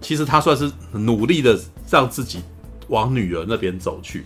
[0.00, 1.58] 其实他算是努力的
[1.90, 2.40] 让自己
[2.88, 4.24] 往女儿那边走去。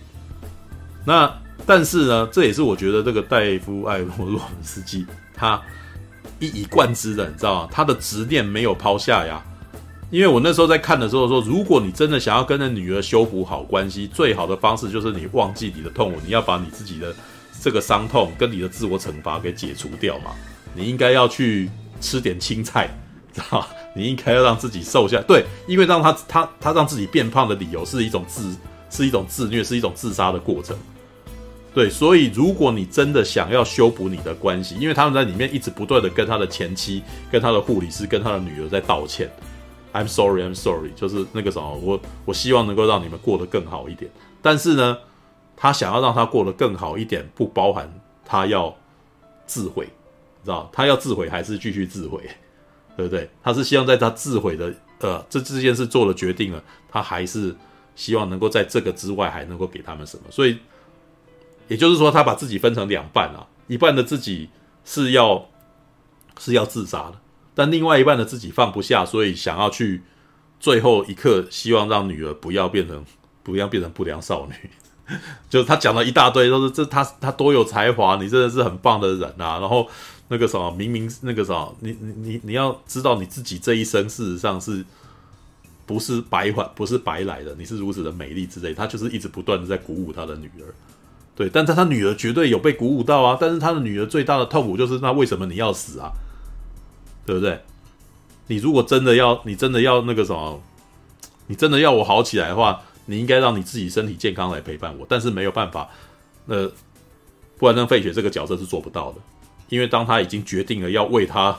[1.05, 1.31] 那
[1.65, 5.61] 但是呢，这也是我觉得这个戴夫·艾罗洛夫斯基他
[6.39, 7.69] 一以贯之的，你知道吗？
[7.71, 9.43] 他的执念没有抛下呀。
[10.09, 17.15] 因为我那时候在看的时候说，如果你真的想要跟那女儿修补好关系，最好的方式就是你忘记你的痛苦，你要把你自己的
[17.61, 20.31] 这个伤痛跟你的自我惩罚给解除掉嘛。
[20.73, 21.69] 你应该要去
[22.01, 22.89] 吃点青菜，
[23.31, 23.69] 知道吧？
[23.95, 25.21] 你应该要让自己瘦下。
[25.21, 28.53] 对，因为让他他他让自己变胖的理由是一种自
[28.91, 30.77] 是一种自虐，是一种自杀的过程。
[31.73, 37.01] 对，所以如果你真的想要修补你的关系，因为他们在里面一直不断的跟他的前妻、
[37.31, 39.31] 跟他的护理师、跟他的女儿在道歉。
[39.93, 44.11] I'm sorry, I'm sorry，就是那个什么，我我希望能够让你们过得更好一点。
[44.41, 44.97] 但是呢，
[45.55, 47.89] 他想要让他过得更好一点，不包含
[48.25, 48.75] 他要
[49.45, 49.85] 自毁，
[50.43, 50.69] 知道？
[50.73, 52.21] 他要自毁还是继续自毁，
[52.97, 53.29] 对不对？
[53.41, 57.55] 他是希望在他自毁的呃这这件事做了决定了，他还是
[57.95, 60.23] 希望能够在这个之外还能够给他们什么？
[60.29, 60.57] 所以
[61.67, 64.49] 也就是说，他把自己分成两半啊，一半的自己
[64.83, 65.47] 是要
[66.39, 67.15] 是要自杀的。
[67.53, 70.01] 但另外一半的自己放不下，所以想要去
[70.59, 73.03] 最后一刻，希望让女儿不要变成
[73.43, 74.69] 不要变成不良少女。
[75.49, 79.59] 就他讲了一大堆，都是这他他多有才华，你真的是很棒的人啊。
[79.59, 79.85] 然后
[80.29, 84.85] 那个什么，明明那个什么，你你你你要知道你自己这一生事实上是
[85.85, 88.73] 不是白还不是白来的，你是如此的美丽之类。
[88.73, 90.73] 他就是一直不断的在鼓舞他的女儿，
[91.35, 93.37] 对，但他他女儿绝对有被鼓舞到啊。
[93.39, 96.11] 但是他的女儿最大的痛苦就是，那为什么你要死啊？
[97.25, 97.59] 对不对？
[98.47, 100.61] 你如果真的要，你真的要那个什么，
[101.47, 105.05] 你真的要我好起来的话，你应该让你自己身体健康来陪伴我。
[105.07, 105.89] 但是没有办法，
[106.47, 106.69] 呃，
[107.57, 109.19] 布兰登·费雪这个角色是做不到的，
[109.69, 111.57] 因为当他已经决定了要为他，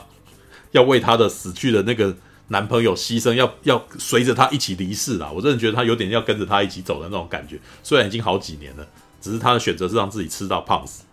[0.71, 2.15] 要为他的死去的那个
[2.49, 5.31] 男朋友牺牲，要要随着他一起离世了。
[5.31, 7.59] 我真的觉得他有点要跟着他一起走的那种感觉。
[7.81, 8.87] 虽然已经好几年了，
[9.21, 11.03] 只是他的选择是让自己吃到胖死。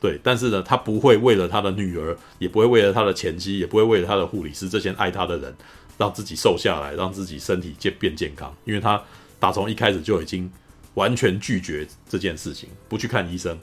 [0.00, 5.54] 对，但是呢，他不会为了他的女儿，也不会为了他的前妻，也不会为了他的护理师这些爱他的人，
[5.98, 8.54] 让自己瘦下来，让自己身体健变健康。
[8.64, 9.02] 因为他
[9.38, 10.50] 打从一开始就已经
[10.94, 13.58] 完全拒绝这件事情，不去看医生，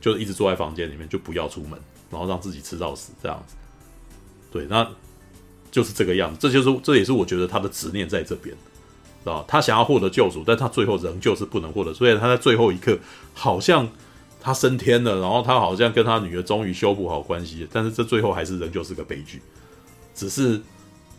[0.00, 1.78] 就一直坐在房间里面，就不要出门，
[2.10, 3.54] 然后让自己吃到死这样子。
[4.50, 4.88] 对，那
[5.76, 6.38] 就是这个样子。
[6.40, 12.98] 这就是这也是我觉得他的执念在这边，知道他想要获得救赎，但他最后仍旧是不能获得，所以他在最后一刻
[13.34, 13.86] 好像。
[14.38, 19.42] 他升天了，然后他好像跟他女儿终于修补好关系，但是这最后还是仍旧是个悲剧，
[20.14, 20.62] 只是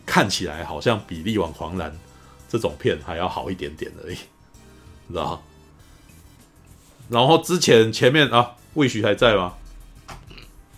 [0.05, 1.91] 看起来好像比《力挽狂澜》
[2.47, 4.15] 这种片还要好一点点而已，
[5.07, 5.43] 你知道？
[7.09, 9.55] 然后之前前面啊，魏徐还在吗？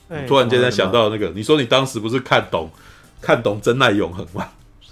[0.07, 2.71] 欸、突然间才想到那个，你说你当时不是看懂
[3.21, 4.49] 看懂《真爱永恒》吗？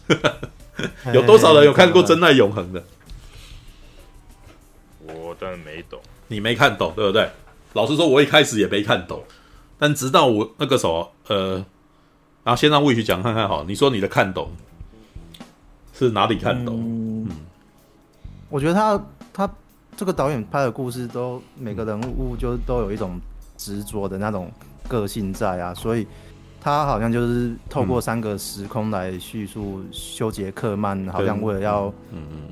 [1.14, 2.84] 有多少人有看过《真爱永恒》的？
[5.08, 7.30] 我当然没懂，你没看懂，对不对？
[7.74, 9.24] 老实说，我一开始也没看懂，
[9.78, 11.56] 但直到我那个什么，呃，
[12.44, 13.64] 然后先让魏许讲看看好。
[13.64, 14.52] 你说你的看懂
[15.94, 16.76] 是哪里看懂？
[16.78, 17.30] 嗯，
[18.50, 19.50] 我觉得他他
[19.96, 23.20] 这个导演拍的故事都每个人物就都有一种
[23.58, 24.52] 执着的那种
[24.88, 26.06] 个性在啊，所以
[26.68, 32.50] 他好像就是透过三个时空来叙述修杰克曼好像为了要嗯嗯。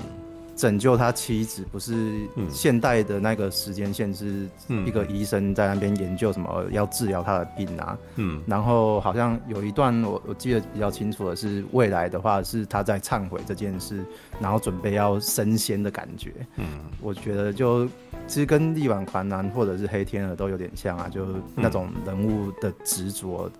[0.56, 2.14] 拯救他妻子，不是
[2.48, 4.48] 现代的那个时间线，是
[4.86, 7.98] 一个医生在那边研究什么要治疗他的病啊。
[8.14, 14.02] 嗯，然后好像有一段我我记得比较清楚的是，未来的话是他在忏悔这件事，
[14.40, 16.32] 然后准备要升仙的感觉。
[16.56, 17.84] 嗯，我觉得就
[18.26, 23.50] 其实跟力挽狂澜或者是黑天鹅都有点像啊，就那种人物的执着，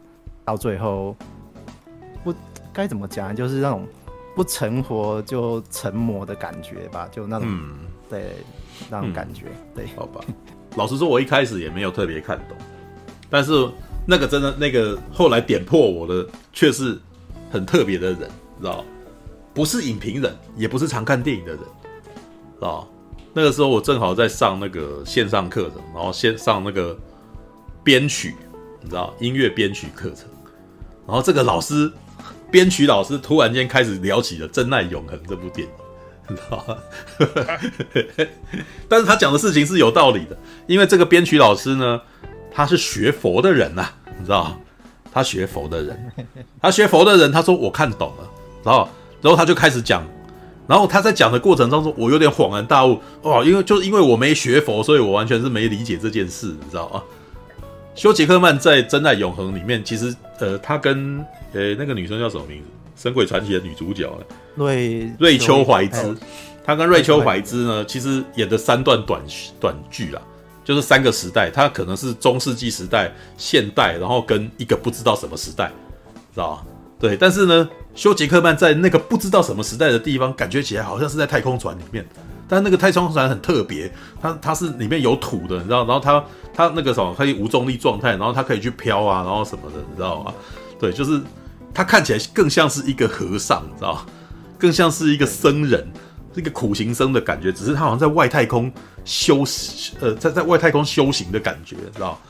[0.47, 1.15] 到最后
[2.25, 2.35] 不
[2.73, 3.87] 该怎么讲，就是那种。
[4.37, 7.75] 不成活就成魔的感觉吧，就那种，嗯、
[8.11, 8.33] 对，
[8.91, 10.21] 那种感觉，嗯、对，好吧。
[10.75, 12.55] 老实说，我一开始也没有特别看懂，
[13.31, 13.67] 但是
[14.07, 17.01] 那个真的那个后来点破我的，却是
[17.51, 18.19] 很特别的人，
[18.61, 18.85] 知道？
[19.55, 22.87] 不是影评人，也不是常看电影的人，知道？
[23.33, 26.95] 那个时候我正好在上那个线上课程，然后先上那个
[27.83, 28.35] 编曲，
[28.83, 30.29] 你知道，音乐编曲课程，
[31.07, 31.93] 然后这个老师。
[32.49, 35.75] 编曲老师突然间开始聊起了《真爱永恒》这部电影，
[36.29, 36.77] 你知道吗？
[38.89, 40.39] 但是他讲的事情是有道理的，
[40.69, 42.01] 因为这个编曲老师呢，
[42.53, 44.57] 他是学佛的人呐、啊，你知道
[45.13, 46.13] 他学佛的人，
[46.63, 48.31] 他学佛的人，他说我看懂了，
[48.65, 48.89] 然后，
[49.21, 50.07] 然后他就开始讲，
[50.69, 57.03] 然后他在讲的过程当中，我有点恍然大悟，哦，因为就是因为我没学佛，所以我完全是没理解这件事，你知道吗？
[57.97, 61.19] 休杰克曼在《真爱永恒》里面，其实呃，他跟
[61.55, 62.69] 呃、欸、那个女生叫什么名字？
[63.03, 64.25] 《神鬼传奇》的女主角呢？
[64.55, 66.15] 瑞瑞秋怀兹，
[66.63, 69.23] 他跟瑞秋怀兹呢，其实演的三段短
[69.59, 70.21] 短剧啦，
[70.63, 75.73] 就是三个时代，他可能是中世纪时代、现代，然后跟一个不知道什么时代，
[76.35, 76.67] 知道吧？
[77.01, 77.67] 对，但是呢，
[77.97, 82.07] 修杰克曼在那个不知道什么时代的地方，感觉起来好像是在太空船里面。
[82.47, 83.91] 但那个太空船很特别，
[84.21, 85.79] 它它是里面有土的，你知道？
[85.79, 86.25] 然后它
[86.55, 90.33] 它那个什么可以无重力状态，然后它可以去飘啊，然后什么的，你知道吗？
[90.79, 91.21] 对，就是
[91.75, 94.07] 它看起来更像是一个和尚，你知道？
[94.59, 95.85] 更像是一个僧人，
[96.35, 97.51] 是一个苦行僧的感觉。
[97.51, 98.71] 只是他好像在外太空
[99.05, 99.43] 修，
[100.01, 102.21] 呃，在在外太空修行的感觉，知道？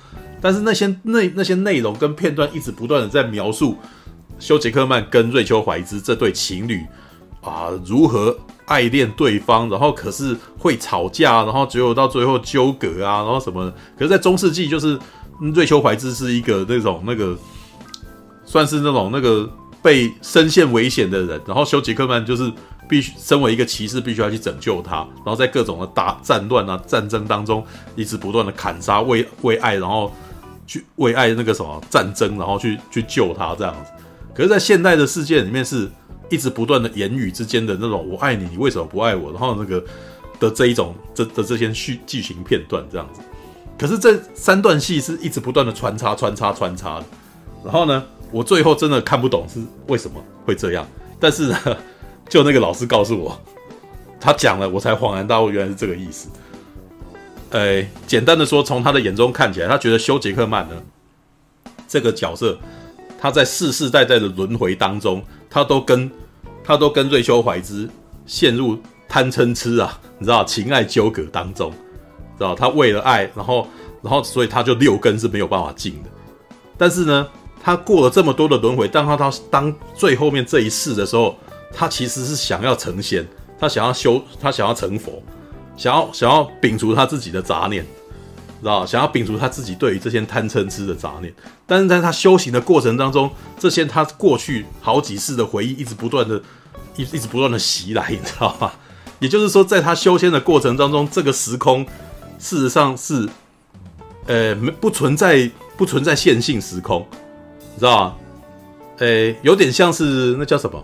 [0.41, 3.77] 但是那些那那些内容跟片段一直不断的在描述
[4.39, 6.85] 休杰克曼跟瑞秋怀兹这对情侣
[7.43, 8.37] 啊如何。
[8.67, 13.73] 爱恋对方，然后可是会吵架，然后只有到最后纠葛啊，然后什么？
[13.97, 14.99] 可是，在中世纪，就是
[15.39, 17.39] 瑞秋怀兹是一个那种那个，
[18.45, 19.49] 算是那种那个
[19.81, 22.53] 被深陷危险的人，然后休杰克曼就是
[22.89, 27.65] 必须身为一个骑士，必须要去拯救他，然后在各种的大战乱啊、战争当中，
[27.95, 30.13] 一直不断的砍杀，为为爱，然后
[30.67, 33.93] 去为爱那个什么战争，然后去去救他这样子。
[34.37, 35.91] 可是，在现代的世界里面是。
[36.29, 39.81] 一直不断的言语之间的那种“我爱你，你为什么不爱我”，然后那个
[40.41, 43.21] 的这一种这的这些剧剧情片段这样子，
[43.79, 47.05] 可是这三段戏是一直不断的穿插穿插穿插的，
[47.63, 50.85] 然后呢，我最后真的看不懂是为什么会这样，
[51.21, 51.57] 但是呢，
[52.29, 53.41] 就那个老师告诉我，
[54.19, 56.29] 他讲了，我才恍然大悟，原来是这个意思。
[57.51, 60.75] 诶，简单的说，从他的眼中看起来，他觉得休杰克曼呢
[61.87, 62.59] 这个角色，
[63.19, 65.23] 他在世世代代的轮回当中。
[65.49, 66.11] 他都跟，
[66.63, 67.89] 他都跟瑞秋怀兹
[68.27, 68.79] 陷入
[69.09, 71.71] 贪嗔痴啊，你知道情爱纠葛当中，
[72.37, 73.67] 知道他为了爱，然后，
[74.03, 76.11] 然后，所以他就六根是没有办法净的。
[76.77, 77.27] 但是呢，
[77.63, 81.35] 他过了这么多的轮回，当他他当最后面这一世的时候，
[81.73, 83.27] 他其实是想要成仙，
[83.59, 85.23] 他想要修，他想要成佛，
[85.75, 87.87] 想要想要摒除他自己的杂念。
[88.61, 91.33] 知道想要摒除他自己对于这些贪嗔痴的杂念，
[91.67, 96.41] 但是在他修行的过程当中，这些他过去好几世的回忆一直不断的，
[96.97, 98.73] 一一直不断的袭来，你知道吗？
[99.19, 101.85] 也就是说，在他修仙的过程当中，这个时空
[102.39, 103.29] 事实上是，
[104.27, 107.07] 呃，没不存在不存在线性时空，
[107.75, 108.15] 你知道吗？
[108.99, 110.83] 呃，有点像是那叫什么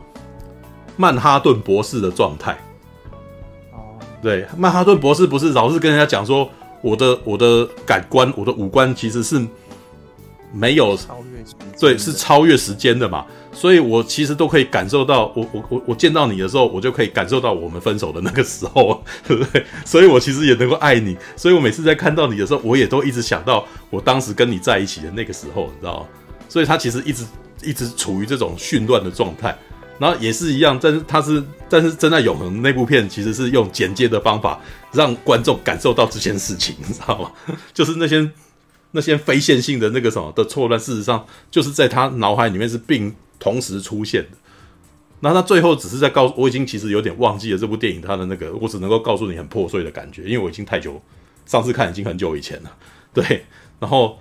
[0.96, 2.52] 曼哈顿博士的状态。
[3.72, 6.50] 哦，对，曼哈顿博士不是老是跟人家讲说。
[6.82, 9.40] 我的我的感官，我的五官其实是
[10.52, 11.42] 没有超越，
[11.80, 19.64] 对，是超越时间的嘛，所以我其实都可以感受到，我我我我见到你的时候，我就可以感受到我们分手的那个时候， 对不对？
[19.86, 26.06] 所以我其实也能够爱你，所以我每次在看到你的时候，我也都一直想到我当时跟你在一起的那个时候，你知道吗？
[26.48, 27.24] 所以他其实一直
[27.62, 29.56] 一直处于这种混乱的状态。
[30.02, 34.60] 然后也是一样，但是他是，但是《真爱永恒》那部片其实是用剪接的方法
[34.90, 37.30] 让观众感受到这件事情，你知道吗？
[37.72, 38.28] 就是那些
[38.90, 44.30] 那些非线性的那个什么的错乱，事实上就是在他脑海里面是并同时出现的。
[45.20, 51.00] 那他最后只是在告诉我，已经其实有点忘记了这部电影他的那个，我只能够告诉你很破碎的感觉，因为我已经太久，
[51.46, 52.76] 上次看已经很久以前了。
[53.14, 53.46] 对，
[53.78, 54.18] 然后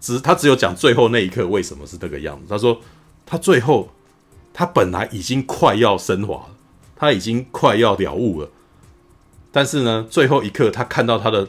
[0.00, 2.46] 只他只有讲最后那一刻为什么是这个样子。
[2.48, 2.80] 他说
[3.26, 3.92] 他最后
[4.52, 6.56] 他本来已经快要升华了，
[6.96, 8.50] 他已经快要了悟了，
[9.50, 11.48] 但是呢，最后一刻他看到他的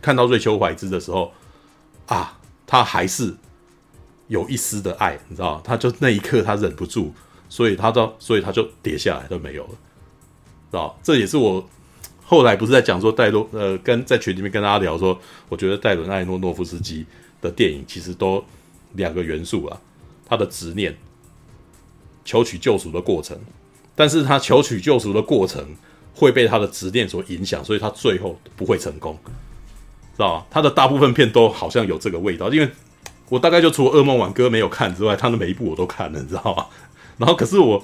[0.00, 1.32] 看到瑞秋怀兹的时候
[2.06, 3.34] 啊，他还是
[4.28, 7.12] 有一丝的爱，你知道，他就那一刻他忍不住。
[7.50, 10.98] 所以他到，所以他就跌下来都没有了，知道？
[11.02, 11.66] 这也是我
[12.22, 15.18] 后来不是在讲说戴洛呃，跟在群里面跟大家聊说，
[15.48, 17.06] 我觉得戴伦艾诺诺夫斯基
[17.40, 18.44] 的电影其实都
[18.92, 19.80] 两个元素啊，
[20.26, 20.94] 他的执念，
[22.28, 23.38] 求取救赎的过程，
[23.94, 25.64] 但是他求取救赎的过程
[26.14, 29.18] 会被他的执念所影响，所以他最后不会成功，
[30.12, 30.44] 知道吗？
[30.50, 32.68] 他的大部分片都好像有这个味道，因为
[33.30, 36.66] 我大概就除了《噩梦挽歌》没有看之外，他的每一部我都看了，你知道吗？
[37.16, 37.82] 然后，可是我，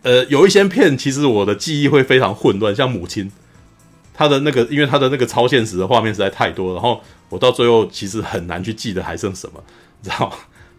[0.00, 3.30] 呃，有一些片，其实我的记忆会非常混乱，像母亲，
[4.14, 9.62] 他的那个，因为他的那个超现实的画面实在太多，然后我到最后其实很难去记得还剩什么，
[10.00, 10.36] 你知道吗？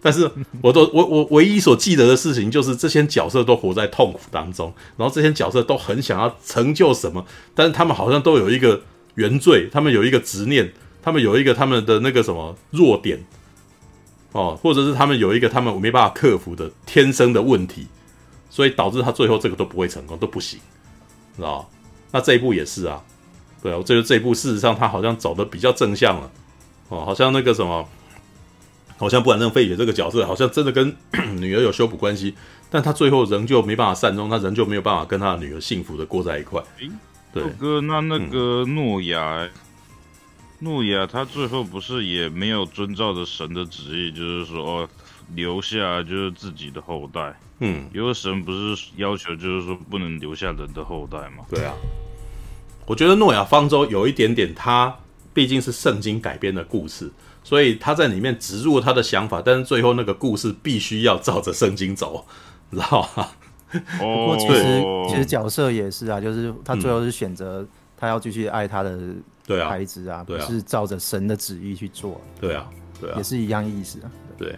[0.08, 0.32] 但是
[0.62, 8.82] 我都我我唯一所记得的事情，就是这些角色都活在痛苦当中，然后这些角色都很想要成就什么，但是他们好像都有一个
[9.16, 10.72] 原罪，他们有一个执念，
[11.04, 13.22] 他们有一个他们的那个什么弱点。
[14.32, 17.88] 哦，或者是他们有一个他们没办法克服的天生的问题，
[18.50, 20.58] 所以导致他最后这个都不会成功，都不行，
[21.36, 21.70] 知道？
[22.12, 23.04] 那这一步也是啊，
[23.62, 26.32] 对啊，我觉得这一步事实上他好像走的比较正向了，
[26.90, 27.88] 哦，好像那个什么，
[28.98, 30.96] 好像不然那个费雪这个角色好像真的跟
[31.40, 32.36] 女儿有修补关系，
[32.70, 36.62] 但他最后仍旧没办法善终，他仍旧没有办法跟他的女儿幸福的过在一块。
[37.34, 39.40] 对，哥，那那个诺亚。
[39.44, 39.50] 嗯
[40.60, 44.90] 诺亚他最后不是也没有遵照着神的旨意，就是说哦，
[45.36, 47.40] 留下就是自己的后代。
[47.60, 51.46] 嗯，因为神不是要求就是说不能留下人的后代嘛？
[51.48, 51.76] 对啊，
[52.88, 54.98] 我觉得诺亚方舟有一点点，他
[55.32, 57.12] 毕竟是圣经改编的故事，
[57.48, 62.26] 所以他在里面植入他的想法，但是最后那个故事必须要照着圣经走，
[62.70, 63.28] 知道吗？
[63.98, 67.66] 不过其实其实角色也是啊，就是他最后是选择
[67.98, 69.00] 他要继续爱他的。
[69.46, 72.20] 对啊，孩子啊，不是照着神的旨意去做。
[72.42, 72.68] 对啊，
[73.00, 74.12] 对啊，也是一样意思啊。
[74.38, 74.54] 对，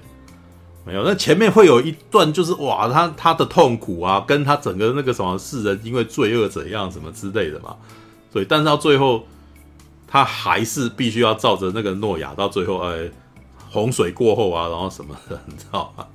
[0.84, 7.76] 没有，那前面会有一段，就是哇，他他的痛苦啊，跟他整个那个什么世人因为罪恶怎样什么之类的嘛。
[8.34, 9.28] 所以，但是到最后，
[10.10, 13.10] 他还是必须要照着那个诺亚，到最后，哎，
[13.70, 16.06] 洪水过后啊，然后什么的，你知道吗？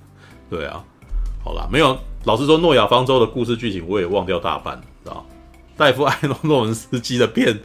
[0.51, 0.85] 对啊，
[1.45, 5.25] 好啦，没有，老实说，诺亚方舟的故事剧情我也忘掉大半，知道
[5.77, 7.61] 戴夫·艾诺诺文斯基的片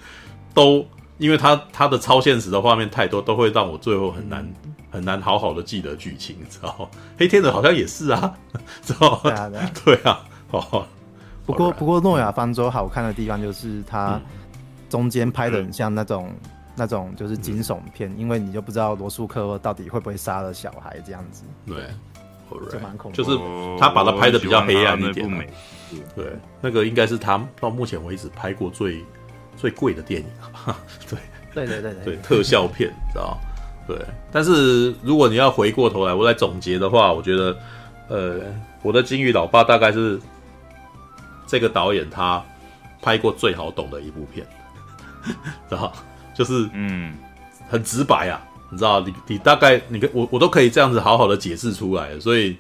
[0.54, 0.86] 都。
[1.20, 4.54] 因为他他的超现实的画面太多，都会让我最后很难
[4.90, 6.90] 很难好好的记得剧情，知道？
[7.18, 8.34] 黑天鹅好像也是啊，
[8.82, 9.20] 知道？
[9.22, 10.20] 对啊，对啊，对啊。
[10.52, 10.86] 哦，
[11.46, 14.18] 不过不过诺亚方舟好看的地方就是它
[14.90, 21.44] 中间拍的很像那种、嗯、那种就是惊悚片，嗯、因为你就不知道罗素克到底会不会杀了小孩这样子。
[21.66, 21.76] 对，
[22.72, 23.16] 就蛮恐怖。
[23.16, 23.38] 就是
[23.80, 25.48] 他把它拍的比较黑暗一点。
[26.16, 26.26] 对，
[26.62, 29.04] 那个应该是他到目前为止拍过最。
[29.58, 30.28] 最贵的电影，
[31.10, 31.20] 对，
[31.54, 33.38] 对对对对，对特效片，知道？
[33.86, 33.98] 对，
[34.32, 37.58] 但是如果你要回过头来，我来总结的话，我觉得，
[38.08, 38.40] 呃，
[38.82, 40.18] 我的金鱼老爸大概是
[41.46, 42.42] 这个导演他
[43.02, 44.48] 拍过最好懂的一部片，
[45.24, 45.92] 知道？
[46.34, 47.14] 就是嗯，
[47.70, 49.02] 很直白啊，你知道？
[49.02, 52.56] 你你大概你跟我我都可以这样子好好的解释出来，所以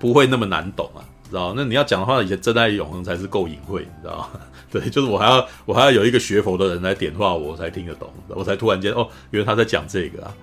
[0.00, 1.00] 不会那么难懂啊，
[1.30, 1.54] 知道？
[1.56, 4.28] 那你要讲的话，以前真爱永恒才是够隐晦，你知道？
[4.70, 10.34] 对，就是我还要我还要有一个学佛的人来点化我，我才听得懂，我才突然间哦，原来他在讲这个啊。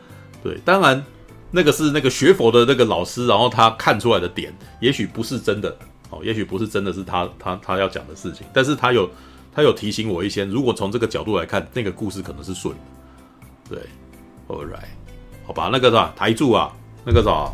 [0.41, 1.03] 对，当然
[1.51, 5.75] 那个是那个学佛的那个老师，然后他看出来的点，也许不是真的
[6.09, 9.09] 哦，也许不是真的是他他他要讲的事情，但是他有
[9.53, 12.81] 他有提醒我一些，如果从这个角度来看，那个故事可能是顺的。
[13.69, 13.79] 对
[14.47, 14.85] ，All right，
[15.45, 16.13] 好吧，那个是吧？
[16.15, 16.71] 台柱啊，
[17.05, 17.51] 那个啥，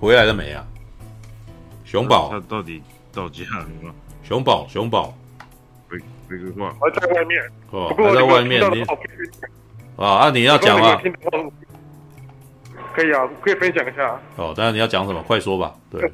[0.00, 0.66] 回来了没啊？
[1.84, 2.82] 熊宝，他到底
[3.12, 3.94] 到家了吗？
[4.22, 5.14] 熊宝，熊宝。
[5.88, 8.82] 还在外面哦，还在外面你
[9.96, 10.30] 啊啊！
[10.30, 11.00] 你要讲啊？
[12.94, 14.52] 可以啊，可以分享一下哦。
[14.54, 15.22] 当然你要讲什么？
[15.22, 15.74] 快说吧。
[15.90, 16.12] 对，嗯，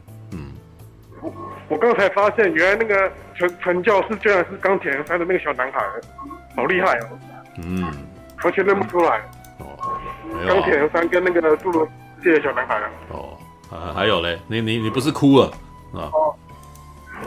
[1.68, 5.80] 我我刚才发现，原来那个陈陈教士居然是钢铁人三的那个小男孩，
[6.56, 7.18] 好厉害哦。
[7.58, 7.84] 嗯，
[8.42, 9.20] 完全认不出来。
[9.58, 9.76] 哦，
[10.46, 11.86] 钢铁人三跟那个侏罗
[12.22, 12.80] 纪的小男孩。
[13.10, 13.36] 哦，
[13.70, 15.46] 啊，还有嘞，你你你不是哭了
[15.92, 16.10] 啊？
[16.12, 16.34] 哦，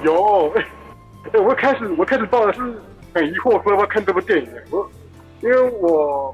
[0.03, 0.49] 有。
[0.51, 0.65] 哎，
[1.39, 2.61] 我开始我开始抱的是
[3.13, 4.49] 很疑惑，说要不要看这部电影。
[4.71, 4.89] 我
[5.41, 6.33] 因为我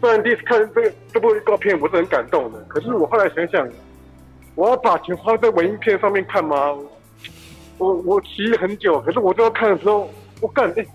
[0.00, 2.60] 虽然第一次看这个这部预告片，我是很感动的。
[2.68, 3.68] 可是我后来想想，
[4.54, 6.56] 我要把钱花在文艺片上面看吗？
[7.78, 10.08] 我我骑了很久，可是我最后看的时候，
[10.40, 10.88] 我感觉、欸、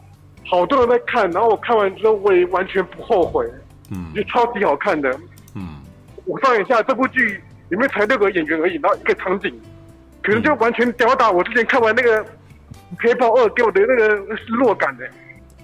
[0.45, 3.45] 好多人在看，然后我看完之后我也完全不后悔，
[3.91, 5.09] 嗯就超级好看的。
[5.55, 5.77] 嗯
[6.25, 9.51] 我算一下，这部剧里面才六个演员而已，然后一个场景，
[10.21, 12.23] 可能就完全吊打我之前看完那个
[12.99, 15.07] 《黑豹二》给我的那个失落感的。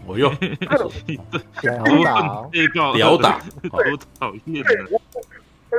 [0.08, 0.30] 我又
[1.62, 2.48] 吊打，
[2.94, 3.32] 吊打，
[3.72, 3.80] 好
[4.20, 4.76] 讨厌对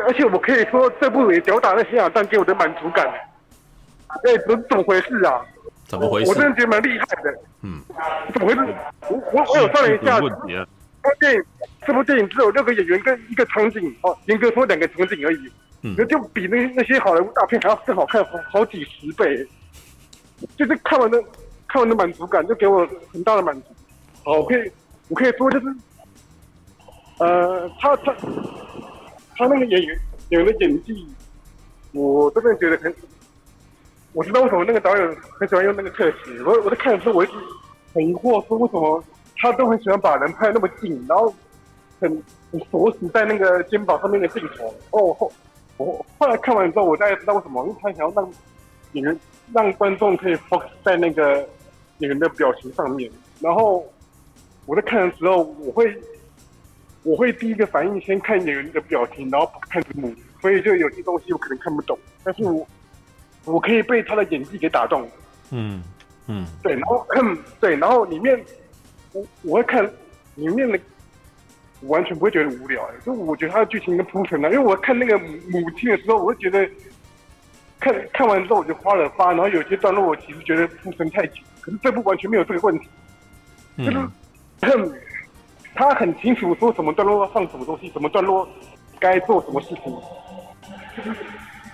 [0.06, 3.08] 而且我可以说这部也吊打了黑亚当给我的满足感。
[4.08, 5.44] 哎，怎怎么回事啊？
[5.86, 6.50] 怎么回事我真事？
[6.50, 7.38] 的觉得蛮厉害的。
[7.62, 7.80] 嗯
[8.32, 8.74] 怎么回事？
[9.08, 10.20] 我我我有算了一下！
[10.20, 11.44] 这部电影
[11.86, 15.52] 这部电影只有六个演员跟一个场景哦，严格说两个场景而已，
[15.82, 19.46] 嗯那就比那那些好莱坞大片还要更好看好好几十倍。
[20.56, 21.22] 就是看完的
[21.68, 23.68] 看完的满足感，就给我很大的满足。
[24.24, 24.70] 好，我可以
[25.08, 25.66] 我可以说就是，
[27.18, 28.14] 呃，他他
[29.36, 29.98] 他那个演员
[30.30, 31.08] 演员的演技，
[31.92, 32.94] 我真的觉得很。
[34.16, 36.42] 我知道为什么那个导演很喜欢用那个特写。
[36.46, 37.34] 我我在看的时候，我一直
[37.92, 39.04] 很疑惑，说为什么
[39.36, 41.32] 他都很喜欢把人拍那么近，然后
[42.00, 42.10] 很
[42.50, 44.74] 很锁死在那个肩膀上面的镜头。
[44.92, 45.30] 哦，后
[45.76, 48.32] 我后来看完之后，我大概知道为什么，因为他想要让
[48.92, 49.20] 演员
[49.52, 51.46] 让观众可以 focus 在那个
[51.98, 53.12] 演员的表情上面。
[53.40, 53.86] 然后
[54.64, 55.94] 我在看的时候，我会
[57.02, 60.10] 我会第一个反应先看演员的表情，然后看字幕，
[60.40, 62.66] 所以就有些东西我可能看不懂，但是我。
[63.46, 65.08] 我可以被他的演技给打动，
[65.50, 65.82] 嗯
[66.26, 66.44] 嗯。
[66.62, 67.06] 对，然后
[67.58, 68.44] 对，然后里面
[69.12, 69.82] 我我会看
[70.34, 70.78] 里面的，
[71.80, 76.68] 我完全不会觉得无聊，就我觉得他的剧情跟铺陈呢，因为我看那个母母亲的时候，我会觉得
[77.78, 82.88] 看看完之后我就花了发，然后有些段落我其实觉得铺陈太久，可是这部完全没有这个问题，
[83.78, 83.98] 就是、
[84.60, 84.92] 嗯
[85.76, 88.48] 他很清楚说什么段落要放什么东西，什么段落
[88.98, 89.94] 该做什么事情，
[90.96, 91.16] 就是。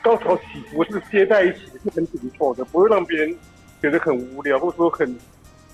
[0.02, 3.34] 高潮起伏是接在一起，是很紧凑的，不会让别人
[3.80, 5.06] 觉得很无聊，或者说很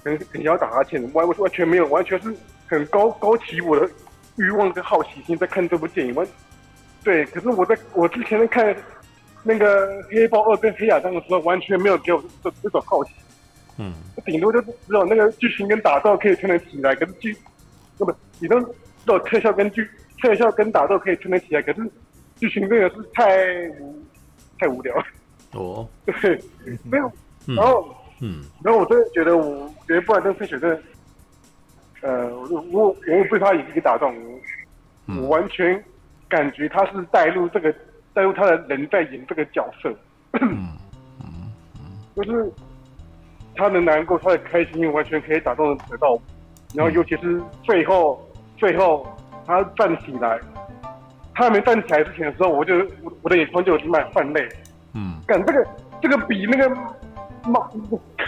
[0.05, 1.03] 很很想要打哈欠。
[1.15, 2.35] 完完全没有，完全是
[2.67, 3.89] 很高高起我的
[4.37, 6.15] 欲望跟好奇心在看这部电影。
[6.15, 6.27] 完，
[7.03, 8.77] 对，可是我在我之前在看
[9.43, 13.13] 那个《黑豹二》跟《黑亚当》的时候，完全没有给我这这种好奇。
[13.79, 13.95] 嗯，
[14.27, 17.35] 顶多就是只有那个剧情跟打斗可以撑得起来，可是剧
[17.99, 18.73] 那么你都只
[19.07, 19.89] 有特效跟剧
[20.21, 21.91] 特效跟打斗可以撑得起来，可是
[22.37, 23.71] 剧情真的是太。
[24.59, 24.95] 太无聊。
[24.97, 25.05] 了
[25.53, 26.39] 哦，对，
[26.85, 27.11] 没有，
[27.47, 27.89] 然后，
[28.21, 30.83] 嗯，然后我真的觉得我，我觉得布兰登·费雪真的，
[32.03, 34.15] 呃，我我我被他演技给打动，
[35.07, 35.83] 嗯、我完全
[36.29, 37.75] 感觉他是带入这个
[38.13, 39.91] 带入他的人在演这个角色，
[40.43, 40.77] 嗯
[41.21, 41.51] 嗯
[42.15, 42.53] 就是
[43.57, 46.21] 他的难过，他的开心，完全可以打动得到，
[46.75, 48.23] 然后尤其是最后
[48.59, 49.07] 最后
[49.47, 50.39] 他站起来。
[51.39, 52.75] 他还没站起来之前的时候，我就
[53.05, 54.49] 我我的眼眶就已经满泛泪。
[54.95, 55.65] 嗯，干这个
[56.03, 56.69] 这个比那个
[57.47, 57.61] 妈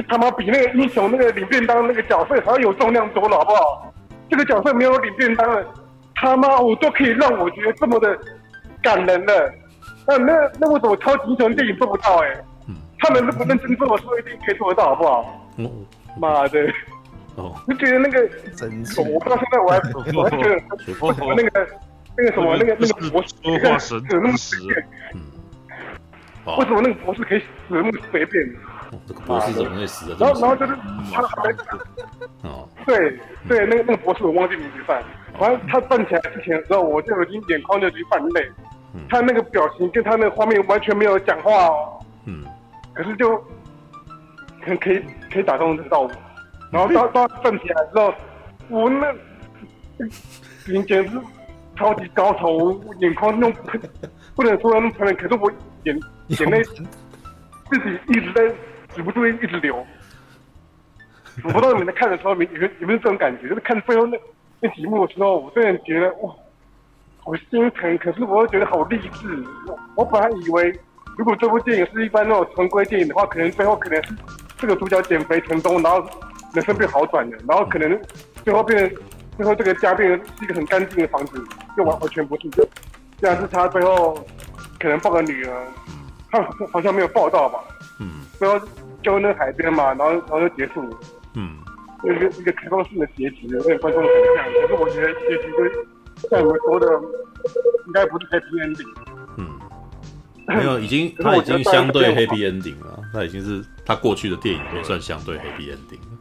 [0.08, 3.92] 他妈比那个英雄那个领便当那个角色还要有重量多了，好不好？
[4.28, 5.66] 这个角色没有领便当了，
[6.14, 8.16] 他妈我都可以让我觉得这么的
[8.80, 9.52] 感人了。
[10.06, 12.28] 那那那为什么超级英雄电影做不到、欸？
[12.28, 15.48] 哎，嗯，他们如果认真做的时候，一定可以做得到，好不好？
[15.56, 15.68] 嗯，
[16.16, 16.60] 妈的，
[17.34, 18.20] 哦，就觉得那个
[19.02, 19.80] 我不知道现在我还
[20.16, 21.66] 我还觉得为什么那个。
[22.16, 25.20] 那个什么，那个 那个博士说话神那么随便，嗯，
[26.58, 28.44] 为什么那个博士可以死那么随便？
[28.92, 30.16] 哦，这个博士怎么会死的？
[30.18, 30.76] 然后然后就是
[31.12, 31.52] 他还
[32.48, 33.18] 哦，对
[33.48, 35.02] 对，那个那个博士我忘记名字了，
[35.38, 38.50] 反正他站起来之前的时候，我就已经眼眶就已经泛泪。
[39.08, 42.44] 他那个表情跟他那个画面完全没有讲话哦，嗯，
[42.92, 43.40] 可是就
[44.66, 45.00] 很可以
[45.32, 46.10] 可以打动得到我。
[46.72, 48.12] 然后到 到站起来之后，
[48.68, 49.14] 我那
[50.66, 51.20] 简直是。
[51.80, 53.64] 超级高潮，我眼眶那种
[54.36, 55.50] 不能说那么喷，可是我
[55.84, 58.54] 眼眼泪自己一直在
[58.94, 59.74] 止不住一直流。
[61.42, 63.48] 我不知道你们在看的时候，有有有没有这种感觉？
[63.48, 64.18] 就是看最后那
[64.60, 66.30] 那几幕的时候，我真的觉得哇，
[67.16, 69.42] 好心疼，可是我又觉得好励志。
[69.94, 70.78] 我本来以为，
[71.16, 74.14] 如果这部电影是一般那种常规电影的话，可能最后可能是
[74.58, 76.06] 这个主角减肥成功，然后
[76.52, 77.98] 人生变好转了，然后可能
[78.44, 79.02] 最后变成。
[79.40, 81.42] 最后，这个家变成是一个很干净的房子，
[81.74, 82.46] 就完完全不是。
[82.50, 82.68] 就
[83.18, 84.22] 这样是他最后
[84.78, 85.66] 可能抱个女儿，
[86.30, 87.58] 他 好像没有抱到吧？
[88.00, 88.20] 嗯。
[88.38, 88.60] 最后
[89.02, 90.90] 就那海边嘛，然后然后就结束了。
[91.36, 91.56] 嗯。
[92.04, 94.44] 一个一个开放式的结局，有点观众想象。
[94.60, 95.50] 可是我觉得结局
[96.22, 96.86] 就像你们说的，
[97.86, 98.94] 应该不是 happy ending。
[99.38, 99.48] 嗯。
[100.48, 103.00] 没有，已经他已经相对 happy ending 了。
[103.14, 106.18] 那已经是他过去的电影都算相对 happy ending 了。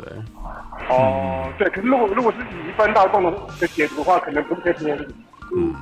[0.00, 0.12] 对。
[0.88, 4.94] 哦，对，可是如果如果是以一般大众的的解读的话，可能不是这些。
[5.56, 5.74] 嗯，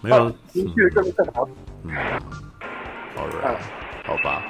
[0.00, 1.48] 没有情绪更更好。
[1.84, 1.92] 嗯，
[3.16, 3.58] 好的，
[4.04, 4.42] 好吧。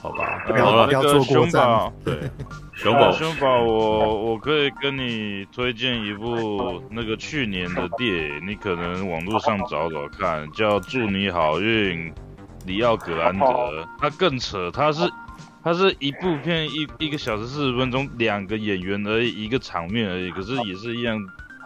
[0.00, 2.30] 好吧，不要好了不，要那个坐过站熊宝，对，
[2.72, 12.08] 熊宝，熊宝，我我可以跟你推荐一部那个去年的电影，你可能网络上找找看，叫《祝你好运》，
[12.64, 13.88] 里奥格兰德。
[13.98, 15.02] 他更扯，他是
[15.68, 21.14] 它是一部片一一个小时四十分钟，两个演员而已，一个场面而已，可是也是一样，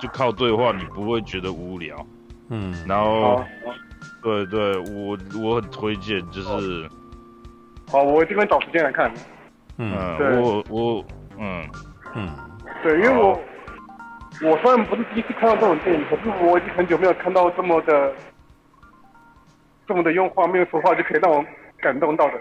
[0.01, 2.05] 就靠对话，你不会觉得无聊。
[2.49, 3.45] 嗯，然后，，
[4.21, 6.89] 对对，我我很推荐，就是
[7.93, 9.09] 好，我这边找时间来看。
[9.77, 9.95] 嗯
[10.43, 11.05] 我我
[11.39, 11.65] 嗯。
[12.17, 12.29] 嗯，
[12.83, 13.41] 对，因为我
[14.43, 18.13] 我虽然不是第一次看到这种电影，可是我已经很久没有看到这么的
[19.87, 21.45] 这么的用画面说话就可以让我
[21.79, 22.35] 感动到的。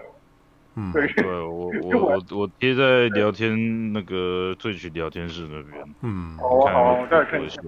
[0.76, 7.60] 嗯对，对我 我我我贴在聊天那个萃取聊天室那边，嗯好啊好啊，我再看一下。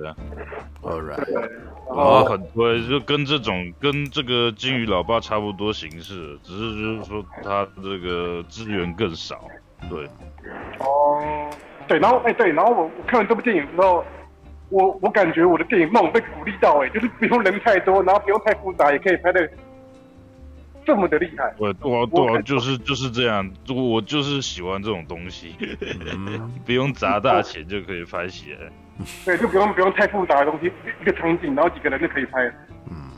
[0.81, 1.49] ，All right，对，然
[1.89, 9.47] 我后很推，就跟这种跟这个金鱼老爸差不多形式，只是就是说他这个资源更少。
[9.89, 10.05] 对，
[10.79, 11.49] 哦，
[11.89, 14.05] 对，然后哎、对，然后我我看完这部电影之后，
[14.69, 19.45] 我我感觉我的电影梦被鼓励到哎，就是不用人太多，然后不用太复杂，也可以拍得
[20.85, 21.53] 这么的厉害。
[21.57, 25.55] 对对啊对啊，就是就是这样，我就是喜欢这种东西，
[26.15, 28.71] 嗯 不用砸大钱就可以拍起来。
[29.25, 32.43] 对，就不用不用太复杂的东西，一个场景，然后几个人就可以拍。
[32.89, 33.09] 嗯，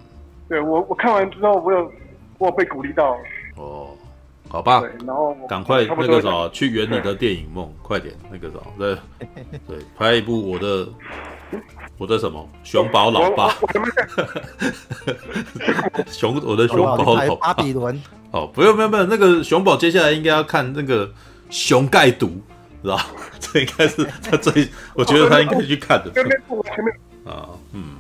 [0.47, 1.91] 对我我看完之后，我有
[2.37, 3.17] 我有被鼓励到。
[3.57, 3.89] 哦，
[4.47, 8.95] 好吧对，，然后我赶快那个什么，去圆你的电影梦，快点那个什么，对
[9.67, 10.87] 对，拍一部我的
[11.97, 12.47] 我的什么？
[12.63, 13.53] 熊宝老爸，
[16.11, 17.35] 熊我的熊宝老。
[17.35, 18.01] 爸巴，比伦，
[18.31, 21.09] 哦，不用不用不用，那个熊宝接下来应该要看那个
[21.49, 22.41] 熊盖毒，
[22.81, 22.99] 知道？
[23.39, 26.09] 这应该是他最，我觉得他应该去看的。
[26.09, 26.91] 对那部完全没
[27.25, 27.95] 有，啊，嗯。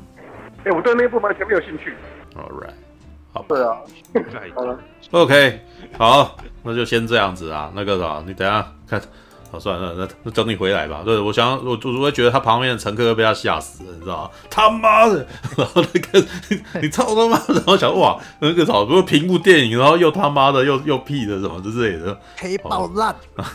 [0.65, 1.93] 哎，我对那部完全没有兴趣。
[2.35, 2.73] ，All right，
[3.31, 3.45] 好吧。
[3.49, 3.77] 对啊，
[4.33, 4.77] 盖好了
[5.11, 5.59] ，OK，
[5.97, 7.71] 好，那就先这样子啊。
[7.75, 8.99] 那个啥，你等一下看，
[9.55, 11.01] 好，算了，那那等你回来吧。
[11.05, 14.29] 对，我想我我会觉得他旁边的乘客会被他吓死了，你知道吗？
[14.49, 15.25] 他妈的，
[15.57, 16.19] 然后那个
[16.49, 23.15] 你你操他妈的，然后想哇，那个啥，不是屏幕电影，然后又他妈的又又屁的什么之类的，黑爆烂，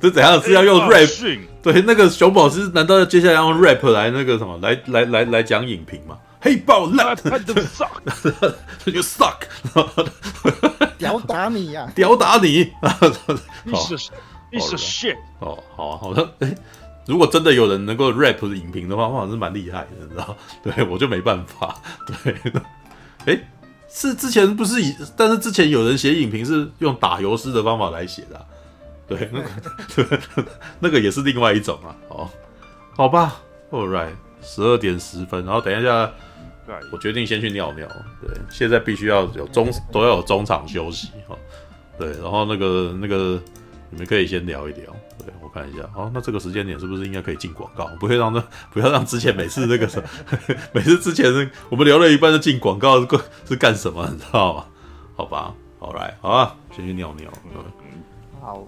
[0.00, 1.38] 这怎样是要用 rap？
[1.62, 6.16] 对，那个熊宝是难道要接下来要用 rap 来那个什么来来来来讲影评吗？
[6.46, 7.54] 黑爆烂，他的
[9.02, 9.42] suck，
[10.96, 11.90] 屌打你呀！
[11.92, 12.88] 屌打你，好
[13.66, 14.00] piece of
[14.52, 15.16] piece of shit。
[15.40, 16.32] 哦，好啊，好的。
[16.38, 16.54] 哎，
[17.04, 20.36] 如果真的有人能够 rap 的影评的话，好像是蛮厉害的，你知道？
[20.62, 21.74] 对我就没办法。
[22.22, 22.36] 对，
[23.34, 23.40] 哎，
[23.90, 28.44] 是之前不是以，但是之前有人写影评是用打油诗的方法来写的啊、
[29.08, 29.48] 对，那个
[29.96, 30.44] 对，
[30.78, 31.90] 那个也是另外一种啊。
[32.08, 32.30] 哦，
[32.96, 33.34] 好吧
[33.72, 36.08] ，All right，十二点十分，然后等一下。
[36.92, 37.86] 我决定先去尿尿。
[38.20, 41.36] 对，现在必须要有中都要有中场休息哈。
[41.98, 43.40] 对，然后那个那个
[43.90, 44.94] 你们可以先聊一聊。
[45.18, 47.86] 对我看一下，哦，那这个时间点是不是应该可以进广告？
[47.98, 48.40] 不会让那
[48.70, 50.08] 不要让之前每次那个什么，
[50.72, 53.08] 每次之前我们聊了一半就进广告是
[53.48, 54.08] 是干什么？
[54.12, 54.66] 你知道吗？
[55.16, 57.28] 好吧，好来，好啊，先去尿尿。
[57.54, 57.64] 嗯
[58.40, 58.64] 好，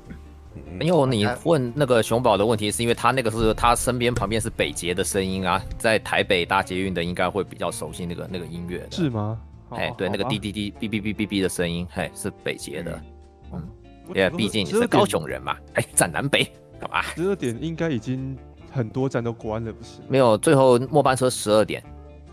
[0.81, 8.87] 因为你问那个熊宝的问题，是因为他那个是他身边旁边是北捷的声音啊，在台北搭捷运的应该会比较熟悉那个那个音乐。
[8.91, 9.39] 是吗？
[9.71, 12.99] 哎，对，那个滴滴滴哔哔哔哔哔的声音，嘿，是北捷的。
[13.53, 13.63] 嗯，
[14.15, 16.45] 因为毕竟你是高雄人嘛，哎，站南北
[16.81, 17.03] 干嘛？
[17.03, 18.35] 十二点应该已经
[18.73, 20.01] 很多站都关了，不是？
[20.09, 21.83] 没有，最后末班车十二点，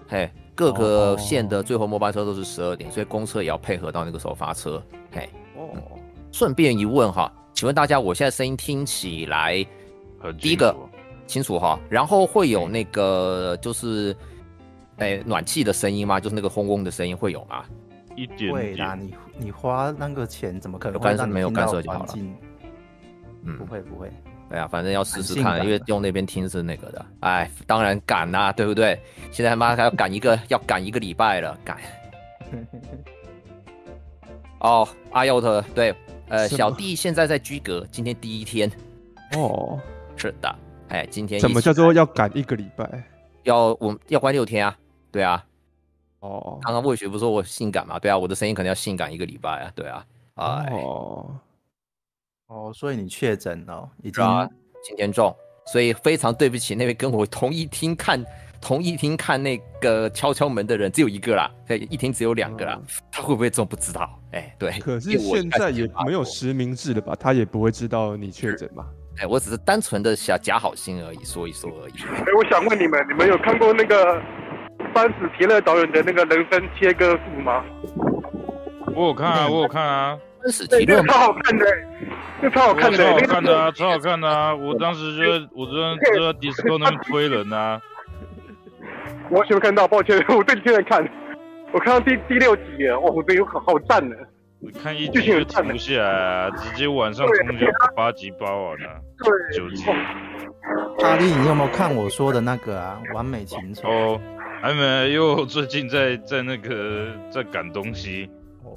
[0.07, 4.81] 嘿，各个线的最后末班车都是十二点，所以公车也要配合到那个时候发车。
[5.11, 5.67] 嘿，哦，
[6.31, 9.65] 顺便一问哈，请问大家，我现在声音听起来
[10.19, 10.75] 很第一个
[11.25, 14.13] 清楚哈，然后会有那个就是，
[14.97, 16.19] 哎，暖气的声音吗？
[16.19, 17.63] 就是那个轰轰的声音会有吗？
[18.17, 22.13] 一点会啦，你你花那个钱，怎么可能有干涉没有干涉就好了？
[23.43, 24.11] 嗯不，会不会，
[24.49, 27.05] 哎呀，反正要试试看，因为用那边听是那个的。
[27.21, 28.99] 哎，当然赶啦、对不对？
[29.31, 31.77] 现在他妈还要赶一个， 要赶一个礼拜了，赶。
[34.59, 35.93] 哦，阿佑特，对，
[36.29, 38.71] 呃，小弟现在在居格，今天第一天。
[39.33, 39.79] 哦，
[40.17, 40.55] 是的，
[40.89, 43.03] 哎，今天怎么叫做要赶一个礼拜？
[43.43, 44.77] 要我们要关六天啊？
[45.11, 45.45] 对啊，
[46.19, 47.99] 哦，刚刚魏雪不是说我性感嘛？
[47.99, 51.39] 对啊，我的声音可能要性感一个礼拜啊，对啊，哎，哦，
[52.47, 54.23] 哦，所以你确诊了，已经
[54.83, 55.35] 今天中，
[55.67, 58.23] 所以非常对不起那位跟我同一厅看
[58.65, 62.81] 同一厅看那个敲敲门的人，只有一个啦，对，一厅只有两个啦，
[63.11, 64.19] 他会不会中不知道？
[64.31, 67.15] 哎，对，可是现在也没有实名制了吧？
[67.19, 68.83] 他也不会知道你确诊吧？
[69.19, 71.93] 哎，我只是单纯的想假好心而已，说一说而已。
[72.15, 74.19] 哎，我想问你们，你们有看过那个
[74.95, 77.63] 班子提勒导演的那个人生切割术吗？
[78.95, 81.65] 我有看啊，我有看啊，真史对，那个提勒超好看的，
[82.41, 84.55] 那超好看的，超好看的啊，超好看的啊！
[84.55, 87.79] 我当时就在我就在就在 Discord 那边推人啊，
[89.29, 91.07] 我完全没看到，抱歉， 我这几天在看，
[91.73, 94.15] 我看到第第六集了，哇，我觉得有好好赞呢。
[94.81, 99.83] 看一集就停不下来啊，直接晚上通宵把八集包完了，对，九集。
[101.03, 102.99] 阿力，你有没有看我说的那个啊？
[103.13, 103.87] 完美情仇。
[103.87, 104.21] 哦，
[104.61, 108.27] 还没，因为我最近在在那个在赶东西。
[108.63, 108.73] 哦，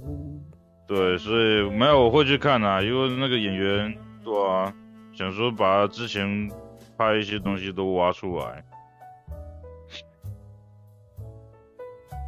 [0.86, 4.70] 对，所以没有我会去看啊，因为那个演员，对啊，
[5.14, 6.50] 想说把之前
[6.98, 8.62] 拍一些东西都挖出来。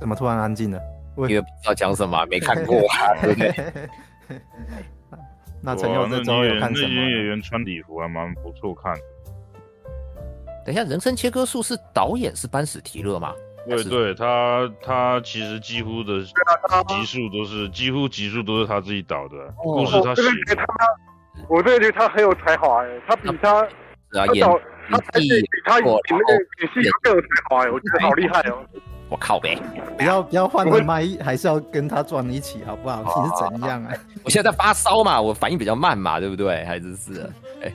[0.00, 0.80] 怎么突然安静了？
[1.16, 3.54] 因为不知道讲什么， 没看过啊，对不对？
[5.62, 7.24] 那陈佑这周有看什那女演么？
[7.28, 9.00] 员穿礼服还蛮不错看的。
[10.64, 13.34] 等一下，人生切割术是导演是班史提勒吗？
[13.68, 20.64] 对对，他他其实几乎的集数都是几乎集数都是他自己导的，故事他写我真的觉得他，
[21.46, 23.68] 我真的觉得他很有才华哎，他比他
[24.12, 24.58] 是啊，演他导
[24.90, 26.32] 他拍戏演比他演那个
[26.62, 28.64] 演戏更有才华哎，我觉得好厉害哦。
[29.10, 29.58] 我靠呗！
[29.98, 33.02] 不要不要换了麦，还是要跟他撞一起，好不好？
[33.22, 33.92] 你是怎样啊？
[34.22, 36.64] 我现在在发烧嘛，我反应比较慢嘛，对不对？
[36.64, 37.28] 还是是，
[37.60, 37.72] 哎，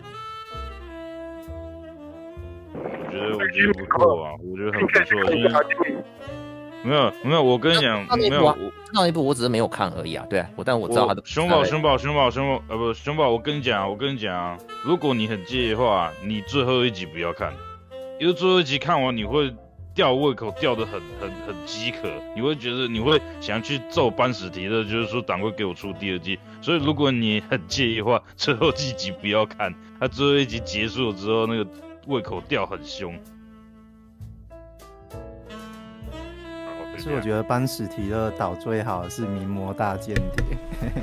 [2.73, 5.49] 我觉得我觉得不错啊，我觉得很不错，因为
[6.83, 8.55] 没有没有，我跟你讲，没有我
[8.93, 17.51] 那一部我只是没有看而已啊，对啊，我但我知道他的熊宝熊宝熊宝熊宝呃不熊宝，我跟你讲，我跟你讲，如果你很介意的话，你最后一集不要看，
[18.19, 19.53] 因为最后一集看完你会
[19.95, 26.37] 吊胃口，吊得很很很饥渴，你会觉得你会想要去揍班史提的，就是说赶快给我出第二季。
[26.61, 31.65] 所以如果你很介意的话， 最后几集不要看，他最后一集结束了之后，那个
[32.07, 33.17] 胃口吊很凶。
[37.05, 40.23] 其实我觉得班史提勒导最好是《名模大间谍》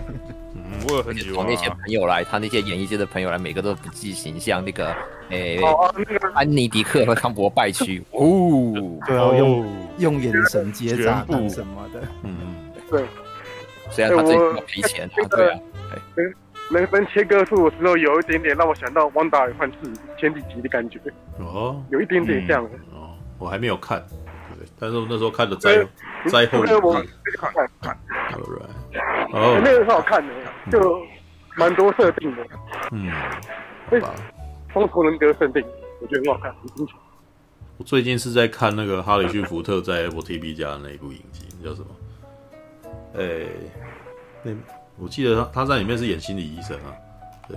[0.53, 1.49] 嗯，我也很喜欢、啊。
[1.49, 4.65] 那些朋友来，他那些演艺界的朋友来，每个都不计形象。
[4.65, 4.89] 那个，
[5.29, 5.95] 诶、欸，哦，
[6.35, 9.65] 安妮迪克和康伯拜区， 哦，对啊，用
[9.99, 12.37] 用眼神接炸弹什么的，嗯，
[12.91, 13.05] 对。
[13.89, 15.61] 虽然他自己要赔钱，对啊。
[16.73, 19.89] 人生切割术的时候，有一点点让我想到《汪达与幻视》
[20.21, 20.99] 前几集的感觉。
[21.39, 22.65] 哦，有一点点像。
[22.93, 24.22] 哦，我还没有看，对，
[24.83, 25.77] 但是我那时候看的灾
[26.27, 27.97] 灾后看看看。
[29.33, 30.35] 哦，那个很好看的，
[30.73, 31.01] 就
[31.57, 32.45] 蛮多设定的。
[32.91, 33.09] 嗯，
[33.89, 34.13] 好吧。
[34.73, 35.65] 双重人格设定，
[36.01, 36.95] 我觉得很好看，很精彩。
[37.77, 41.87] 我最近是在看那个哈里逊福特在 Apple TV 家的那一部影集，叫什么？
[43.15, 43.49] 哎、欸，
[44.43, 44.51] 那
[44.97, 46.91] 我记得他他在里面是演心理医生啊，
[47.49, 47.57] 对，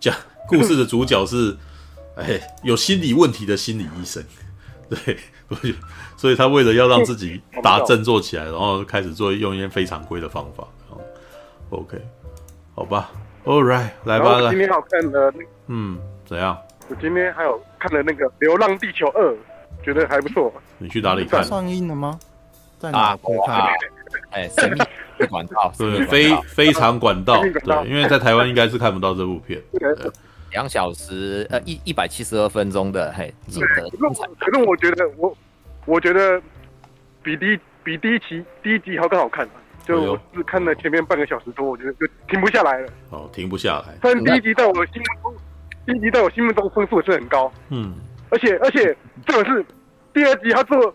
[0.00, 0.12] 讲
[0.48, 1.56] 故事的主角是
[2.16, 4.24] 哎、欸、有心理问题的心理医生，
[4.88, 5.16] 对，
[6.22, 10.64] 所以他为了要让自己打振作起来，然后开始做用一些非常规的方法。
[11.70, 12.00] OK，
[12.76, 13.10] 好吧
[13.44, 14.50] ，All right，来吧，来。
[14.50, 15.34] 今天好看的，
[15.66, 16.56] 嗯，怎样？
[16.86, 19.32] 我今天还有看了那个《流浪地球二》，
[19.84, 20.52] 觉得还不错。
[20.78, 21.42] 你去哪里看？
[21.42, 22.16] 上映了吗？
[22.78, 23.66] 在哪可以看？
[24.30, 29.60] 哎，神秘管道，对，非非常管道，对，因为在台湾应该是看不到这部片。
[30.52, 33.90] 两小时，呃，一一百七十二分钟的，嘿，值得。
[34.38, 35.36] 可是我觉得，我
[35.86, 36.40] 我觉得
[37.22, 39.48] 比第比第一集第一集还更好看。
[39.84, 42.88] 就我只看了前面半个小时多，我觉得就停不下来了。
[43.10, 43.94] 哦，停不下来。
[44.00, 45.34] 但第一集在我心目中，
[45.84, 47.52] 第一集在我心目中分数也是很高。
[47.70, 47.94] 嗯。
[48.30, 48.96] 而且而且，
[49.26, 49.64] 这个是
[50.12, 50.94] 第二集他做。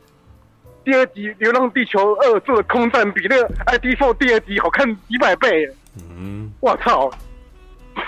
[0.85, 5.69] 第二集《流浪地球二》做的空战比那个《ID Four》第二集好看几百倍。
[6.17, 7.11] 嗯，我操！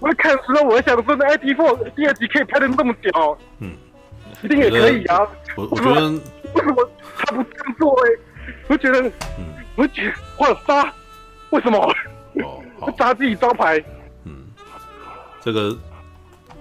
[0.00, 3.70] 我在看的时候，我在想说，那《ID Four》第二集可以拍的那么屌，嗯，
[4.42, 5.20] 一定也可以啊。
[5.56, 6.08] 我我觉得
[6.54, 7.92] 为什么他不这样做？
[8.04, 8.10] 哎，
[8.68, 9.02] 我觉得，
[9.38, 9.44] 嗯，
[9.76, 10.92] 我觉得哇杀，
[11.50, 11.78] 为什么？
[12.42, 13.82] 哦，好，杀自己招牌。
[14.24, 14.46] 嗯，
[15.42, 15.76] 这个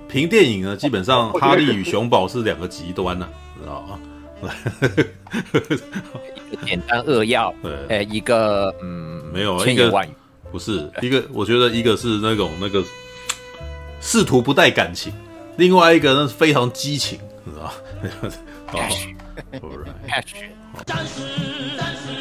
[0.07, 3.29] 评电影呢，基本上哈利与熊宝是两个极端呢，
[3.61, 3.99] 知道吗？
[6.65, 9.91] 简单扼要，对，哎、欸，一个嗯，没有一个
[10.49, 12.81] 不是一个，我觉得一个是那种那个
[13.99, 15.11] 试图不带感情，
[15.57, 17.71] 另外一个呢是非常激情，你知道吗？
[18.67, 19.15] 好，开始，
[20.07, 22.18] 开始。